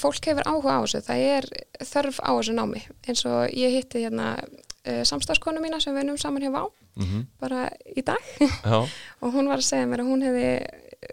fólk 0.00 0.26
hefur 0.30 0.48
áhuga 0.48 0.78
á 0.78 0.80
þessu, 0.84 1.02
það 1.06 1.24
er 1.28 1.48
þörf 1.92 2.20
á 2.22 2.30
þessu 2.30 2.56
námi 2.56 2.82
eins 3.08 3.24
og 3.28 3.56
ég 3.56 3.76
hitti 3.76 4.04
hérna 4.04 4.34
uh, 4.40 5.02
samstagskonu 5.06 5.62
mína 5.62 5.80
sem 5.82 5.94
við 5.94 6.06
erum 6.06 6.20
saman 6.20 6.46
hjá 6.46 6.52
Vá, 6.54 6.62
mm 6.96 7.06
-hmm. 7.06 7.26
bara 7.40 7.68
í 7.96 8.02
dag 8.02 8.22
og 9.22 9.28
hún 9.34 9.48
var 9.48 9.58
að 9.58 9.68
segja 9.68 9.86
mér 9.86 10.04
að 10.04 10.10
hún 10.10 10.22
hefði 10.22 10.48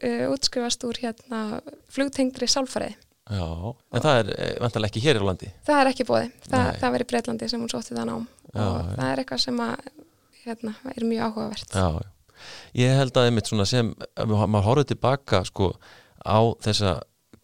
uh, 0.04 0.32
útskrifast 0.32 0.84
úr 0.84 0.98
hérna 1.02 1.62
flugtengri 1.90 2.48
sálfariði. 2.48 2.96
Já, 3.28 3.76
en 3.92 4.02
það 4.02 4.18
er 4.22 4.30
eh, 4.40 4.60
vantarlega 4.64 4.88
ekki 4.88 5.04
hér 5.04 5.18
í 5.20 5.26
landi? 5.28 5.50
Það 5.68 5.80
er 5.82 5.90
ekki 5.90 6.06
bóði, 6.08 6.28
Þa, 6.48 6.60
það 6.80 6.94
verið 6.96 7.08
Breitlandi 7.12 7.50
sem 7.52 7.60
hún 7.60 7.72
sótti 7.72 7.96
það 7.96 8.06
nám 8.08 8.28
já, 8.54 8.62
og 8.62 8.78
já. 8.78 8.94
það 8.96 9.10
er 9.10 9.20
eitthvað 9.20 9.42
sem 9.44 9.58
að, 9.60 9.90
hérna, 10.46 10.74
er 10.94 11.04
mjög 11.04 11.26
áhugavert. 11.26 11.76
Já, 11.76 11.88
já. 11.98 12.08
Ég 12.78 12.94
held 13.02 13.18
að 13.18 13.28
einmitt 13.28 13.50
svona 13.50 13.66
sem, 13.68 13.90
maður 14.16 14.66
horfður 14.70 14.90
tilbaka 14.94 15.42
sko 15.48 15.72
á 16.28 16.40
þessa 16.66 16.98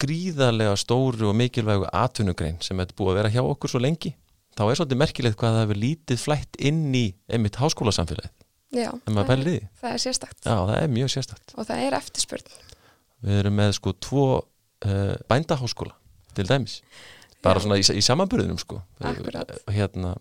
gríðarlega 0.04 0.76
stóru 0.76 1.30
og 1.30 1.38
mikilvægu 1.38 1.88
atvinnugrein 1.94 2.60
sem 2.64 2.78
hefur 2.82 2.98
búið 2.98 3.12
að 3.12 3.18
vera 3.20 3.32
hjá 3.34 3.42
okkur 3.44 3.72
svo 3.72 3.80
lengi 3.82 4.12
þá 4.54 4.64
er 4.66 4.78
svolítið 4.78 5.00
merkilegt 5.00 5.38
hvað 5.40 5.56
það 5.56 5.64
hefur 5.64 5.80
lítið 5.82 6.20
flætt 6.22 6.58
inn 6.62 6.82
í 6.94 7.04
einmitt 7.30 7.58
háskólasamfélagið. 7.58 8.32
Já, 8.74 8.90
það 9.06 9.32
er, 9.36 9.66
það 9.78 9.92
er 9.92 10.02
sérstakt. 10.02 10.38
Já, 10.42 10.54
það 10.54 10.76
er 10.80 10.88
mjög 10.90 11.10
sérstakt. 11.14 11.54
Og 11.54 11.66
það 11.68 11.82
er 11.84 11.96
eftirspurn. 11.98 12.54
Við 13.24 13.40
erum 13.40 13.58
með 13.60 13.74
sko 13.78 13.92
tvo 14.02 14.24
uh, 14.34 15.12
bændaháskóla 15.30 15.94
til 16.34 16.46
dæmis. 16.48 16.80
Bara 17.44 17.60
Já. 17.60 17.66
svona 17.66 17.78
í, 17.78 17.84
í 17.86 18.02
samanburðinum 18.02 18.58
sko. 18.58 18.80
Akkurat. 19.04 19.52
Hérna, 19.70 20.16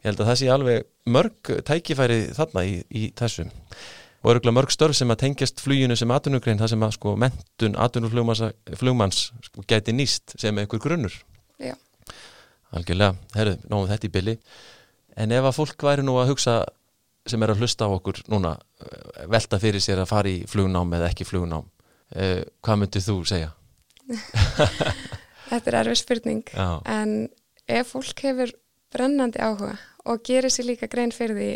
ég 0.00 0.08
held 0.08 0.22
að 0.22 0.30
það 0.30 0.40
sé 0.40 0.50
alveg 0.54 0.88
mörg 1.12 1.52
tækifæri 1.68 2.20
þarna 2.36 2.64
í, 2.68 2.78
í 2.88 3.04
þessum 3.18 3.52
og 4.24 4.30
örgulega 4.32 4.56
mörg 4.56 4.72
störf 4.72 4.96
sem 4.96 5.10
að 5.12 5.20
tengjast 5.20 5.60
fluginu 5.60 5.96
sem 6.00 6.12
atvinnugrein, 6.14 6.58
það 6.60 6.72
sem 6.72 6.84
að 6.86 6.94
sko 6.96 7.12
mentun 7.20 7.76
atvinnuflugmanns 7.76 9.26
sko, 9.44 9.64
gæti 9.68 9.92
nýst 9.92 10.36
sem 10.40 10.56
einhver 10.58 10.80
grunnur 10.80 11.12
Já. 11.60 11.74
algjörlega, 12.72 13.18
herru, 13.36 13.58
nóðum 13.68 13.90
þetta 13.92 14.08
í 14.08 14.14
billi 14.14 14.38
en 15.20 15.34
ef 15.36 15.50
að 15.50 15.58
fólk 15.58 15.84
væri 15.84 16.06
nú 16.06 16.16
að 16.20 16.32
hugsa 16.32 16.62
sem 17.28 17.44
er 17.44 17.52
að 17.52 17.60
hlusta 17.60 17.88
á 17.88 17.92
okkur 17.92 18.22
núna 18.32 18.56
eh, 18.80 19.28
velta 19.32 19.60
fyrir 19.60 19.84
sér 19.84 20.02
að 20.02 20.10
fara 20.10 20.32
í 20.32 20.42
flugnám 20.48 20.96
eða 20.96 21.12
ekki 21.12 21.28
flugnám 21.28 21.68
eh, 22.16 22.40
hvað 22.64 22.80
myndið 22.80 23.06
þú 23.10 23.18
segja? 23.28 23.52
Þetta 25.50 25.68
er 25.68 25.78
erfið 25.82 26.00
spurning 26.00 26.42
Já. 26.48 26.80
en 26.88 27.28
ef 27.68 27.92
fólk 27.92 28.24
hefur 28.24 28.56
brennandi 28.94 29.40
áhuga 29.44 29.76
og 30.08 30.24
gerir 30.24 30.52
sér 30.52 30.72
líka 30.72 30.88
grein 30.88 31.12
fyrir 31.12 31.36
því 31.36 31.52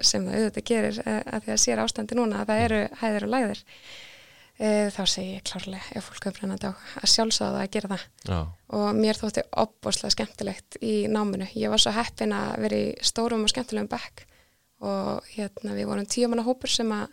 sem 0.00 0.26
það 0.26 0.40
auðvitað 0.40 0.68
gerir 0.70 1.00
eh, 1.04 1.22
að 1.24 1.46
því 1.46 1.54
að 1.54 1.62
sér 1.62 1.82
ástandi 1.82 2.18
núna 2.18 2.42
að 2.42 2.50
það 2.50 2.62
eru 2.66 2.82
hæðir 3.00 3.26
og 3.26 3.32
læðir 3.34 3.62
e, 4.58 4.68
þá 4.94 5.02
segir 5.04 5.34
ég 5.36 5.44
klárlega 5.46 5.98
ef 5.98 6.08
fólk 6.10 6.28
er 6.28 6.36
brennandi 6.36 6.70
á 6.70 6.72
að 7.02 7.12
sjálfsögða 7.12 7.62
að 7.62 7.72
gera 7.76 7.90
það 7.92 8.06
Já. 8.30 8.38
og 8.78 8.86
mér 8.96 9.20
þótti 9.20 9.44
opboslega 9.64 10.14
skemmtilegt 10.14 10.78
í 10.80 10.94
náminu. 11.12 11.48
Ég 11.58 11.72
var 11.72 11.82
svo 11.82 11.92
heppin 11.96 12.34
að 12.36 12.56
vera 12.64 12.80
í 12.80 12.88
stórum 13.04 13.46
og 13.46 13.52
skemmtilegum 13.52 13.90
bekk 13.92 14.26
og 14.86 15.28
hérna 15.32 15.76
við 15.76 15.88
vorum 15.90 16.08
tíu 16.10 16.28
manna 16.28 16.44
hópur 16.46 16.72
sem 16.72 16.90
að 16.92 17.06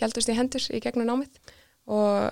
heldust 0.00 0.30
í 0.30 0.36
hendur 0.36 0.70
í 0.72 0.80
gegnum 0.80 1.08
námið 1.08 1.40
og 1.90 2.30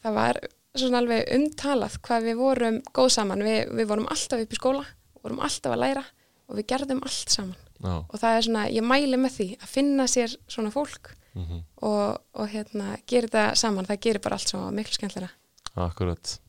það 0.00 0.16
var 0.16 0.40
svona 0.78 1.00
alveg 1.02 1.32
umtalað 1.34 1.98
hvað 2.06 2.28
við 2.28 2.38
vorum 2.38 2.78
góð 2.94 3.10
saman. 3.16 3.44
Vi, 3.44 3.56
við 3.74 3.90
vorum 3.90 4.08
alltaf 4.12 4.44
upp 4.44 4.54
í 4.54 4.60
skóla, 4.60 4.86
vorum 5.24 5.42
alltaf 5.44 5.74
að 5.74 5.82
læra 5.82 6.06
og 6.46 6.60
við 6.60 6.70
gerðum 6.70 7.02
allt 7.06 7.34
saman 7.34 7.69
Já. 7.80 7.94
og 8.04 8.16
það 8.20 8.36
er 8.36 8.44
svona, 8.44 8.62
ég 8.68 8.84
mæli 8.84 9.16
með 9.16 9.36
því 9.38 9.48
að 9.56 9.72
finna 9.72 10.06
sér 10.10 10.34
svona 10.52 10.72
fólk 10.74 11.14
mm 11.32 11.44
-hmm. 11.44 11.60
og, 11.88 12.18
og 12.32 12.48
hérna, 12.48 12.96
gera 13.06 13.28
það 13.28 13.54
saman 13.54 13.86
það 13.86 14.00
gerir 14.00 14.20
bara 14.20 14.34
allt 14.36 14.48
svo 14.48 14.70
miklu 14.70 14.94
skemmtilega 14.94 15.32
Akkurat, 15.74 16.40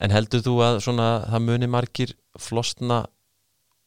en 0.00 0.10
heldur 0.10 0.40
þú 0.40 0.54
að 0.64 0.80
svona, 0.80 1.26
það 1.30 1.42
muni 1.42 1.66
margir 1.66 2.16
flostna 2.38 3.06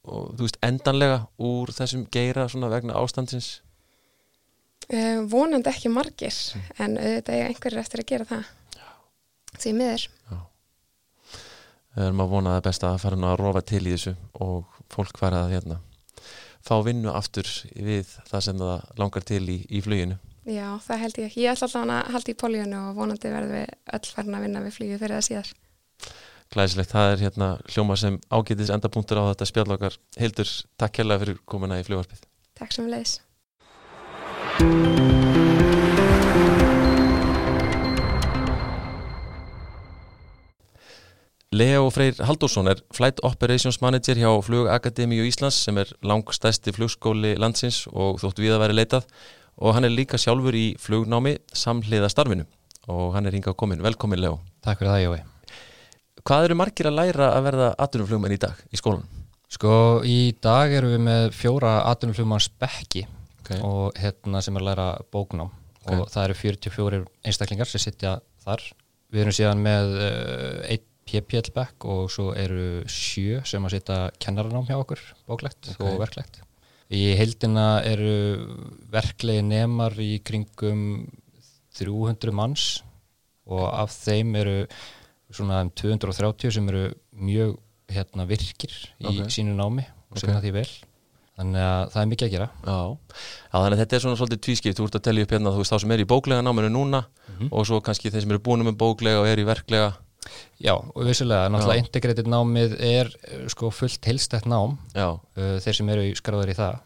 og 0.04 0.36
þú 0.38 0.46
veist 0.46 0.60
endanlega 0.62 1.28
úr 1.38 1.72
þessum 1.74 2.06
geira 2.12 2.48
svona 2.48 2.70
vegna 2.70 2.94
ástandsins 2.94 3.62
eh, 4.90 5.20
vonandi 5.28 5.70
ekki 5.70 5.90
margir 5.90 6.32
mm. 6.32 6.62
en 6.78 6.98
þetta 6.98 7.34
er 7.34 7.48
einhverjir 7.48 7.80
eftir 7.80 8.00
að 8.00 8.10
gera 8.14 8.26
það 8.26 8.46
Já. 8.78 8.88
því 9.58 9.74
miður 9.74 10.08
Já. 10.32 10.40
Við 11.96 12.06
erum 12.06 12.22
að 12.22 12.30
vona 12.30 12.56
það 12.56 12.64
besta 12.64 12.94
að 12.94 13.02
fara 13.02 13.18
að 13.18 13.40
rofa 13.40 13.62
til 13.62 13.88
í 13.88 13.92
þessu 13.92 14.16
og 14.34 14.66
fólk 14.88 15.18
fara 15.18 15.44
að 15.44 15.56
hérna 15.58 15.80
fá 16.66 16.76
vinnu 16.86 17.14
aftur 17.16 17.48
við 17.76 18.10
það 18.30 18.46
sem 18.48 18.60
það 18.62 19.00
langar 19.02 19.26
til 19.28 19.44
í, 19.46 19.60
í 19.70 19.82
fluginu. 19.86 20.20
Já, 20.50 20.68
það 20.82 21.02
held 21.04 21.20
ég. 21.22 21.38
Ég 21.38 21.52
ætla 21.52 21.68
alltaf 21.68 21.84
að 21.84 22.14
halda 22.16 22.32
í 22.32 22.38
políunu 22.40 22.80
og 22.88 22.96
vonandi 22.98 23.32
verðum 23.34 23.58
við 23.60 23.68
öll 23.98 24.14
farin 24.16 24.38
að 24.38 24.46
vinna 24.48 24.64
við 24.66 24.78
flugið 24.78 25.04
fyrir 25.04 25.18
það 25.20 25.28
síðar. 25.28 25.52
Glæsilegt, 26.50 26.94
það 26.96 27.12
er 27.12 27.24
hérna 27.28 27.50
hljóma 27.70 28.00
sem 28.02 28.18
ágætis 28.34 28.74
endapunktur 28.74 29.22
á 29.22 29.30
þetta 29.30 29.50
spjallokkar. 29.52 30.00
Hildur, 30.18 30.50
takk 30.82 30.98
kærlega 30.98 31.26
fyrir 31.26 31.42
komuna 31.46 31.78
í 31.78 31.86
flugvarpið. 31.86 32.26
Takk 32.58 32.74
sem 32.74 32.90
leiðis. 32.90 33.20
Leo 41.50 41.88
Freyr 41.90 42.14
Haldósson 42.22 42.68
er 42.70 42.78
Flight 42.94 43.24
Operations 43.26 43.80
Manager 43.82 44.20
hjá 44.22 44.30
Flugakademíu 44.46 45.24
Íslands 45.26 45.58
sem 45.66 45.80
er 45.82 45.90
langstæsti 46.06 46.70
flugskóli 46.76 47.32
landsins 47.42 47.88
og 47.90 48.20
þóttu 48.22 48.44
við 48.44 48.54
að 48.54 48.62
vera 48.62 48.76
leitað 48.78 49.08
og 49.58 49.74
hann 49.74 49.88
er 49.88 49.96
líka 49.96 50.20
sjálfur 50.22 50.54
í 50.54 50.76
flugnámi 50.78 51.40
samhliða 51.50 52.12
starfinu 52.14 52.46
og 52.86 53.16
hann 53.16 53.26
er 53.26 53.34
hingað 53.34 53.56
komin. 53.58 53.82
Velkomin 53.82 54.22
Leo. 54.22 54.36
Takk 54.62 54.84
fyrir 54.84 54.92
það 54.94 55.02
Jói. 55.02 55.24
Hvað 56.30 56.46
eru 56.46 56.58
margir 56.60 56.90
að 56.92 57.00
læra 57.00 57.32
að 57.34 57.48
verða 57.48 57.70
atvinnumflugmenn 57.82 58.36
í 58.36 58.42
dag 58.44 58.62
í 58.70 58.82
skólan? 58.82 59.08
Sko 59.50 59.72
í 60.06 60.20
dag 60.46 60.76
eru 60.78 60.92
við 60.94 61.02
með 61.08 61.32
fjóra 61.34 61.80
atvinnumflugmanns 61.90 62.52
bekki 62.62 63.08
okay. 63.40 63.58
og 63.66 63.98
hérna 63.98 64.44
sem 64.46 64.54
er 64.54 64.68
að 64.68 64.70
læra 64.70 64.88
bóknám 65.10 65.50
okay. 65.50 65.98
og 65.98 66.14
það 66.14 66.28
eru 66.28 66.38
44 66.44 67.02
einstaklingar 67.26 67.74
sem 67.74 67.82
sittja 67.82 68.20
þar. 68.46 68.68
Við 69.10 69.24
erum 69.24 69.34
síðan 69.34 69.66
með 69.66 69.98
uh, 69.98 70.70
einn 70.70 70.86
PPL-bekk 71.10 71.88
og 71.90 72.12
svo 72.14 72.30
eru 72.38 72.84
sjö 72.90 73.42
sem 73.48 73.66
að 73.66 73.78
setja 73.78 73.98
kennaranám 74.22 74.68
hjá 74.70 74.78
okkur 74.78 75.02
bóklegt 75.30 75.74
okay. 75.74 75.88
og 75.88 76.00
verklegt. 76.04 76.42
Í 76.90 77.14
heildina 77.18 77.82
eru 77.86 78.14
verklegi 78.90 79.44
nemar 79.46 79.98
í 80.02 80.18
kringum 80.26 81.10
300 81.78 82.34
manns 82.36 82.84
og 83.50 83.66
af 83.70 83.94
þeim 83.94 84.36
eru 84.40 84.58
svona 85.30 85.64
um 85.66 85.72
230 85.74 86.54
sem 86.56 86.70
eru 86.72 86.90
mjög 87.14 87.58
hérna, 87.90 88.26
virkir 88.30 88.74
í 89.02 89.10
okay. 89.10 89.34
sínu 89.34 89.56
námi 89.58 89.86
og 89.86 90.18
okay. 90.18 90.26
sinna 90.26 90.42
því 90.44 90.54
vel 90.60 90.70
þannig 91.40 91.64
að 91.64 91.84
það 91.94 92.02
er 92.02 92.10
mikið 92.12 92.28
að 92.28 92.34
gera 92.36 92.48
Já, 92.50 92.80
Já 93.50 93.56
þannig 93.56 93.76
að 93.76 93.82
þetta 93.82 93.98
er 93.98 94.04
svona 94.04 94.20
svolítið 94.20 94.42
tvískipt 94.46 94.80
þú 94.80 94.88
ert 94.88 95.00
að 95.00 95.06
tellja 95.08 95.26
upp 95.26 95.34
hérna 95.36 95.54
þú 95.56 95.64
veist 95.64 95.74
þá 95.74 95.80
sem 95.84 95.94
er 95.96 96.04
í 96.04 96.08
bóklega 96.10 96.46
náminu 96.46 96.72
núna 96.74 97.02
mm 97.06 97.36
-hmm. 97.38 97.50
og 97.52 97.68
svo 97.70 97.82
kannski 97.82 98.12
þeir 98.12 98.22
sem 98.26 98.32
eru 98.32 98.44
búin 98.44 98.66
með 98.66 98.78
bóklega 98.78 99.22
og 99.22 99.28
er 99.28 99.40
í 99.40 99.48
verklega 99.48 99.94
Já, 100.60 100.74
og 100.76 101.06
vissulega, 101.08 101.48
náttúrulega 101.52 101.84
integrated 101.86 102.28
námið 102.28 102.76
er 102.84 103.10
sko 103.52 103.70
fullt 103.72 104.06
helstætt 104.10 104.48
nám 104.50 104.76
uh, 104.96 105.20
þeir 105.64 105.78
sem 105.78 105.92
eru 105.94 106.08
skráður 106.20 106.52
í 106.52 106.56
það. 106.58 106.80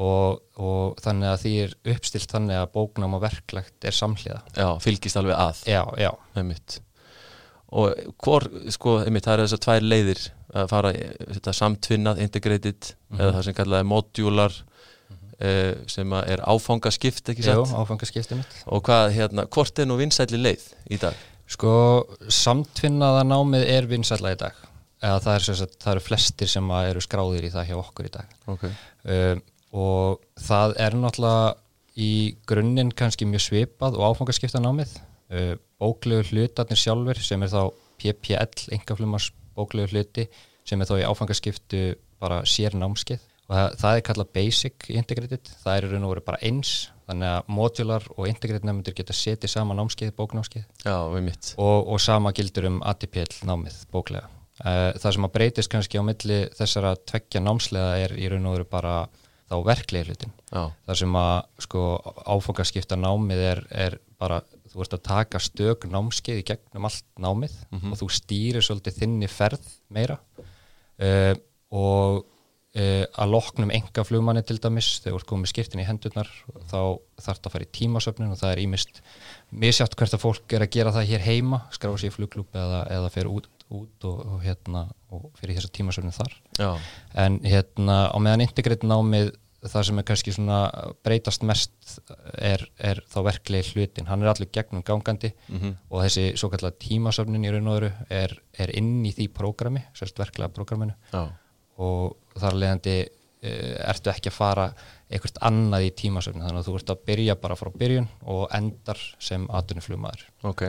Og, 0.00 0.38
og 0.56 1.00
þannig 1.04 1.28
að 1.28 1.40
því 1.42 1.50
er 1.64 1.74
uppstilt 1.92 2.32
þannig 2.32 2.56
að 2.56 2.70
bóknám 2.72 3.18
og 3.18 3.24
verklegt 3.26 3.84
er 3.84 3.96
samhliða. 3.96 4.40
Já, 4.56 4.68
fylgist 4.80 5.18
alveg 5.20 5.36
að. 5.36 5.60
Já, 5.68 5.82
já. 6.00 6.12
Og 7.70 8.14
hvor, 8.24 8.46
sko, 8.72 8.96
einmitt, 9.04 9.26
það 9.26 9.36
eru 9.36 9.46
þessar 9.46 9.62
tvær 9.66 9.84
leiðir 9.86 10.22
að 10.50 10.72
fara 10.72 10.90
þetta 10.94 11.54
samtvinnað, 11.54 12.22
integrated 12.24 12.80
mm 12.80 12.96
-hmm. 12.96 13.20
eða 13.20 13.34
það 13.36 13.44
sem 13.46 13.56
kallaði 13.60 13.86
modular 13.86 14.56
mm 14.56 15.16
-hmm. 15.16 15.34
eh, 15.46 15.74
sem 15.86 16.12
er 16.12 16.40
áfangaskipt, 16.42 17.28
ekki 17.28 17.42
satt? 17.42 17.68
Já, 17.68 17.76
áfangaskipt 17.76 18.32
Og 18.66 18.82
hvað, 18.82 19.12
hérna, 19.14 19.46
hvort 19.46 19.78
er 19.78 19.86
nú 19.86 19.96
vinsæli 19.96 20.40
leið 20.40 20.64
í 20.90 20.98
dag? 20.98 21.14
Sko, 21.50 21.70
samtvinnaða 22.30 23.24
námið 23.26 23.64
er 23.72 23.88
vinsætla 23.90 24.34
í 24.34 24.38
dag. 24.38 24.58
Eða 25.00 25.22
það 25.24 25.38
eru 25.38 25.54
er, 25.54 25.72
er 25.94 26.02
flestir 26.04 26.50
sem 26.50 26.74
eru 26.76 27.02
skráðir 27.02 27.48
í 27.48 27.52
það 27.54 27.70
hjá 27.70 27.76
okkur 27.80 28.06
í 28.06 28.12
dag. 28.14 28.36
Okay. 28.54 28.76
um, 29.16 29.42
og 29.80 30.20
það 30.38 30.76
er 30.82 30.96
náttúrulega 30.98 31.50
í 32.00 32.12
grunninn 32.48 32.92
kannski 32.96 33.26
mjög 33.28 33.46
svipað 33.48 33.98
og 33.98 34.12
áfangaskipta 34.12 34.62
námið. 34.62 34.94
Uh, 35.30 35.54
bóklegu 35.80 36.28
hlutarnir 36.30 36.78
sjálfur 36.78 37.22
sem 37.24 37.42
er 37.42 37.52
þá 37.52 37.62
PPL, 38.00 38.70
engaflumars 38.76 39.30
bóklegu 39.56 39.90
hluti 39.94 40.28
sem 40.68 40.80
er 40.80 40.88
þá 40.88 40.96
í 41.00 41.08
áfangaskiptu 41.08 41.82
bara 42.20 42.42
sér 42.48 42.76
námskið 42.78 43.22
og 43.50 43.56
það, 43.56 43.76
það 43.80 43.96
er 43.96 44.04
kallað 44.06 44.32
basic 44.36 44.88
integrated, 44.94 45.52
það 45.64 45.76
er 45.76 45.86
og 45.98 46.12
veru 46.12 46.24
bara 46.26 46.42
eins 46.46 46.74
þannig 47.10 47.30
að 47.34 47.54
modular 47.58 48.08
og 48.16 48.28
integrated 48.30 48.66
nefndur 48.68 48.96
geta 48.96 49.16
setið 49.16 49.52
sama 49.52 49.76
námskið, 49.78 50.12
bóknámskið 50.18 50.66
Já, 50.84 50.96
og, 51.58 51.78
og 51.90 52.02
sama 52.02 52.32
gildur 52.36 52.68
um 52.70 52.78
ATPL 52.86 53.40
námið, 53.48 53.80
bóklega. 53.90 54.30
Eh, 54.60 54.92
það 55.00 55.16
sem 55.16 55.26
að 55.26 55.34
breytist 55.34 55.72
kannski 55.72 55.98
á 55.98 56.04
milli 56.06 56.44
þessara 56.58 56.94
tveggja 57.08 57.42
námslega 57.42 57.98
er 58.04 58.14
í 58.20 58.30
raun 58.30 58.46
og 58.50 58.58
veru 58.58 58.70
bara 58.70 58.94
þá 59.50 59.56
verklega 59.66 60.06
hlutin 60.06 60.34
það 60.52 60.98
sem 61.00 61.16
að 61.18 61.36
sko 61.64 61.84
áfangaskipta 62.30 62.98
námið 63.00 63.44
er, 63.48 63.62
er 63.74 63.96
bara 64.20 64.42
þú 64.70 64.84
ert 64.84 64.96
að 64.96 65.06
taka 65.08 65.40
stök 65.42 65.86
námskeið 65.90 66.42
í 66.42 66.46
gegnum 66.52 66.86
allt 66.86 67.06
námið 67.18 67.54
mm 67.70 67.78
-hmm. 67.78 67.92
og 67.92 68.00
þú 68.00 68.08
stýrir 68.14 68.62
svolítið 68.62 68.98
þinni 69.00 69.28
ferð 69.28 69.64
meira. 69.88 70.18
Uh, 71.00 71.34
og 71.72 72.26
uh, 72.78 73.04
að 73.22 73.32
loknum 73.34 73.72
enga 73.74 74.04
flugmanni 74.06 74.42
til 74.46 74.58
dæmis 74.62 74.92
þegar 75.00 75.16
þú 75.16 75.20
ert 75.20 75.30
komið 75.32 75.52
skiptin 75.52 75.82
í 75.82 75.86
hendurnar 75.88 76.30
þá 76.70 76.80
þarf 77.20 77.40
það 77.40 77.50
að 77.50 77.54
fara 77.54 77.66
í 77.66 77.72
tímasöfnin 77.78 78.34
og 78.34 78.40
það 78.40 78.54
er 78.54 78.62
ímist 78.64 79.02
misjátt 79.50 79.96
hvert 79.98 80.16
að 80.16 80.24
fólk 80.24 80.56
er 80.56 80.66
að 80.66 80.72
gera 80.76 80.94
það 80.94 81.10
hér 81.10 81.26
heima, 81.26 81.64
skráða 81.74 82.02
sér 82.02 82.12
í 82.12 82.16
flugklúpi 82.16 82.60
eða, 82.60 82.80
eða 82.96 83.12
fyrir 83.14 83.34
út, 83.34 83.50
út 83.68 84.08
og, 84.08 84.24
og, 84.24 84.40
hérna, 84.44 84.86
og 85.14 85.28
fyrir 85.40 85.58
þessa 85.58 85.74
tímasöfnin 85.76 86.16
þar 86.16 86.34
Já. 86.58 86.70
en 87.26 87.40
hérna 87.44 88.02
á 88.10 88.16
meðan 88.22 88.46
integritt 88.46 88.86
námið 88.86 89.34
það 89.60 89.84
sem 89.90 90.00
er 90.00 90.06
kannski 90.08 90.32
svona 90.32 90.58
breytast 91.04 91.42
mest 91.44 91.98
er, 92.40 92.62
er 92.80 93.02
þá 93.12 93.18
verklegi 93.26 93.74
hlutin, 93.74 94.08
hann 94.08 94.22
er 94.24 94.30
allir 94.32 94.48
gegnum 94.54 94.84
gangandi 94.86 95.34
mm 95.34 95.58
-hmm. 95.58 95.74
og 95.90 96.04
þessi 96.04 96.24
svo 96.40 96.48
kallar 96.48 96.72
tímasöfnin 96.80 97.44
í 97.44 97.52
raun 97.52 97.68
og 97.68 97.76
öru 97.80 97.90
er, 98.08 98.32
er 98.56 98.72
inn 98.78 99.04
í 99.04 99.12
því 99.12 99.28
prógrami, 99.36 99.82
sérst 99.92 100.18
verklega 100.18 100.48
prógraminu 100.48 100.94
Já. 101.12 101.28
Og 101.80 102.40
þar 102.40 102.58
leðandi 102.62 102.96
e, 103.00 103.54
ertu 103.88 104.12
ekki 104.12 104.30
að 104.30 104.36
fara 104.36 104.68
eitthvað 105.10 105.40
annað 105.48 105.88
í 105.88 105.90
tímasöfnin, 105.98 106.44
þannig 106.46 106.62
að 106.62 106.68
þú 106.68 106.76
ert 106.78 106.94
að 106.94 107.02
byrja 107.08 107.36
bara 107.40 107.58
frá 107.58 107.72
byrjun 107.80 108.06
og 108.30 108.46
endar 108.54 109.02
sem 109.22 109.48
atuniflugmaður 109.58 110.28
Ok. 110.46 110.68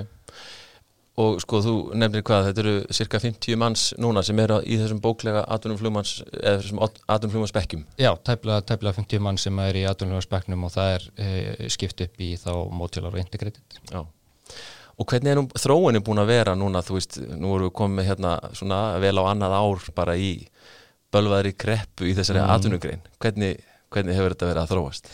Og 1.22 1.42
sko 1.44 1.60
þú 1.62 1.74
nefnir 2.00 2.24
hvað, 2.26 2.46
þetta 2.48 2.62
eru 2.64 2.74
cirka 2.96 3.20
50 3.20 3.58
manns 3.60 3.82
núna 4.00 4.24
sem 4.24 4.40
eru 4.40 4.62
í 4.64 4.78
þessum 4.80 5.02
bóklega 5.04 5.44
atunumflugmanns, 5.54 6.14
eða 6.32 6.62
þessum 6.62 6.80
atunumflugmannsbekjum 6.82 7.84
Já, 8.00 8.14
tæplega, 8.26 8.64
tæplega 8.72 8.96
50 8.98 9.24
mann 9.28 9.40
sem 9.42 9.60
er 9.62 9.82
í 9.82 9.84
atunumflugmannsbeknum 9.92 10.64
og 10.66 10.74
það 10.74 10.94
er 10.96 11.08
e, 11.20 11.70
skipt 11.76 12.06
upp 12.08 12.24
í 12.24 12.32
þá 12.40 12.54
mótjólar 12.80 13.18
og 13.18 13.22
integrated. 13.22 13.82
Já, 13.92 14.06
og 15.02 15.10
hvernig 15.10 15.34
er 15.34 15.40
nú 15.40 15.48
þróinu 15.58 16.02
búin 16.06 16.22
að 16.22 16.32
vera 16.32 16.56
núna, 16.58 16.84
þú 16.86 16.98
veist, 16.98 17.20
nú 17.20 17.56
erum 17.56 17.68
við 17.68 17.76
komið 17.80 18.10
hérna 18.12 18.34
svona 18.58 18.82
vel 19.02 19.18
á 19.20 19.24
annað 19.32 19.58
ár 19.58 19.88
bara 19.98 20.16
í 20.20 20.32
bölvaðri 21.12 21.54
kreppu 21.60 22.08
í 22.10 22.16
þessari 22.18 22.42
mm. 22.42 22.54
atunugrein, 22.56 23.04
hvernig, 23.22 23.62
hvernig 23.92 24.18
hefur 24.18 24.36
þetta 24.36 24.50
verið 24.50 24.64
að 24.64 24.74
þróast? 24.74 25.12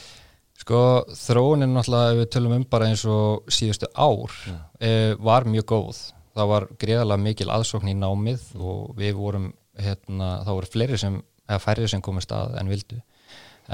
Sko 0.58 0.80
þróunin 1.14 1.74
náttúrulega 1.76 2.14
ef 2.14 2.20
við 2.22 2.30
tölum 2.34 2.56
um 2.58 2.64
bara 2.70 2.90
eins 2.90 3.04
og 3.08 3.52
síðustu 3.54 3.90
ár 3.94 4.34
ja. 4.50 4.56
e, 4.82 4.92
var 5.22 5.46
mjög 5.50 5.68
góð. 5.70 6.00
Það 6.38 6.50
var 6.52 6.66
greiðalega 6.82 7.24
mikil 7.24 7.50
aðsókn 7.54 7.92
í 7.92 7.98
námið 7.98 8.42
mm. 8.56 8.64
og 8.72 8.98
við 8.98 9.14
vorum, 9.18 9.52
hérna, 9.78 10.32
þá 10.46 10.52
voru 10.56 10.72
fleiri 10.74 11.00
sem, 11.02 11.20
eða 11.46 11.62
færri 11.62 11.90
sem 11.92 12.04
komist 12.04 12.34
að 12.34 12.58
en 12.62 12.74
vildu. 12.74 13.00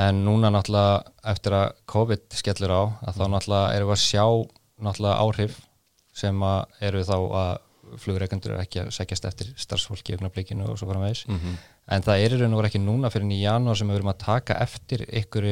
En 0.04 0.24
núna 0.26 0.52
náttúrulega 0.52 1.04
eftir 1.34 1.56
að 1.56 1.68
COVID 1.94 2.38
skellur 2.40 2.76
á 2.76 2.82
að 2.84 3.20
þá 3.20 3.24
mm. 3.24 3.34
náttúrulega 3.36 3.78
erum 3.78 3.92
við 3.92 3.96
að 3.98 4.04
sjá 4.04 4.26
náttúrulega 4.84 5.20
áhrif 5.24 5.60
sem 6.14 6.46
að 6.46 6.84
eru 6.90 7.06
þá 7.08 7.18
að 7.18 7.54
flugreikendur 8.02 8.56
er 8.56 8.64
ekki 8.64 8.82
að 8.84 8.92
segjast 8.96 9.26
eftir 9.30 9.54
starfsfólki 9.60 10.14
í 10.14 10.18
augnablikinu 10.18 10.68
og 10.70 10.78
svo 10.80 10.88
fara 10.90 11.02
með 11.02 11.14
þess. 11.14 11.28
Mm 11.28 11.40
-hmm. 11.40 11.56
En 11.94 12.06
það 12.06 12.26
er 12.26 12.34
í 12.34 12.40
raun 12.42 12.54
og 12.54 12.62
verið 12.62 12.72
ekki 12.72 12.84
núna 12.84 13.12
fyrir 13.14 13.28
nýja 13.28 13.52
janúar 13.52 13.78
sem 13.78 13.88
við 13.88 14.00
verum 14.00 14.14
að 14.14 14.24
taka 14.26 14.60
eftir 14.64 15.06
ykkur 15.22 15.50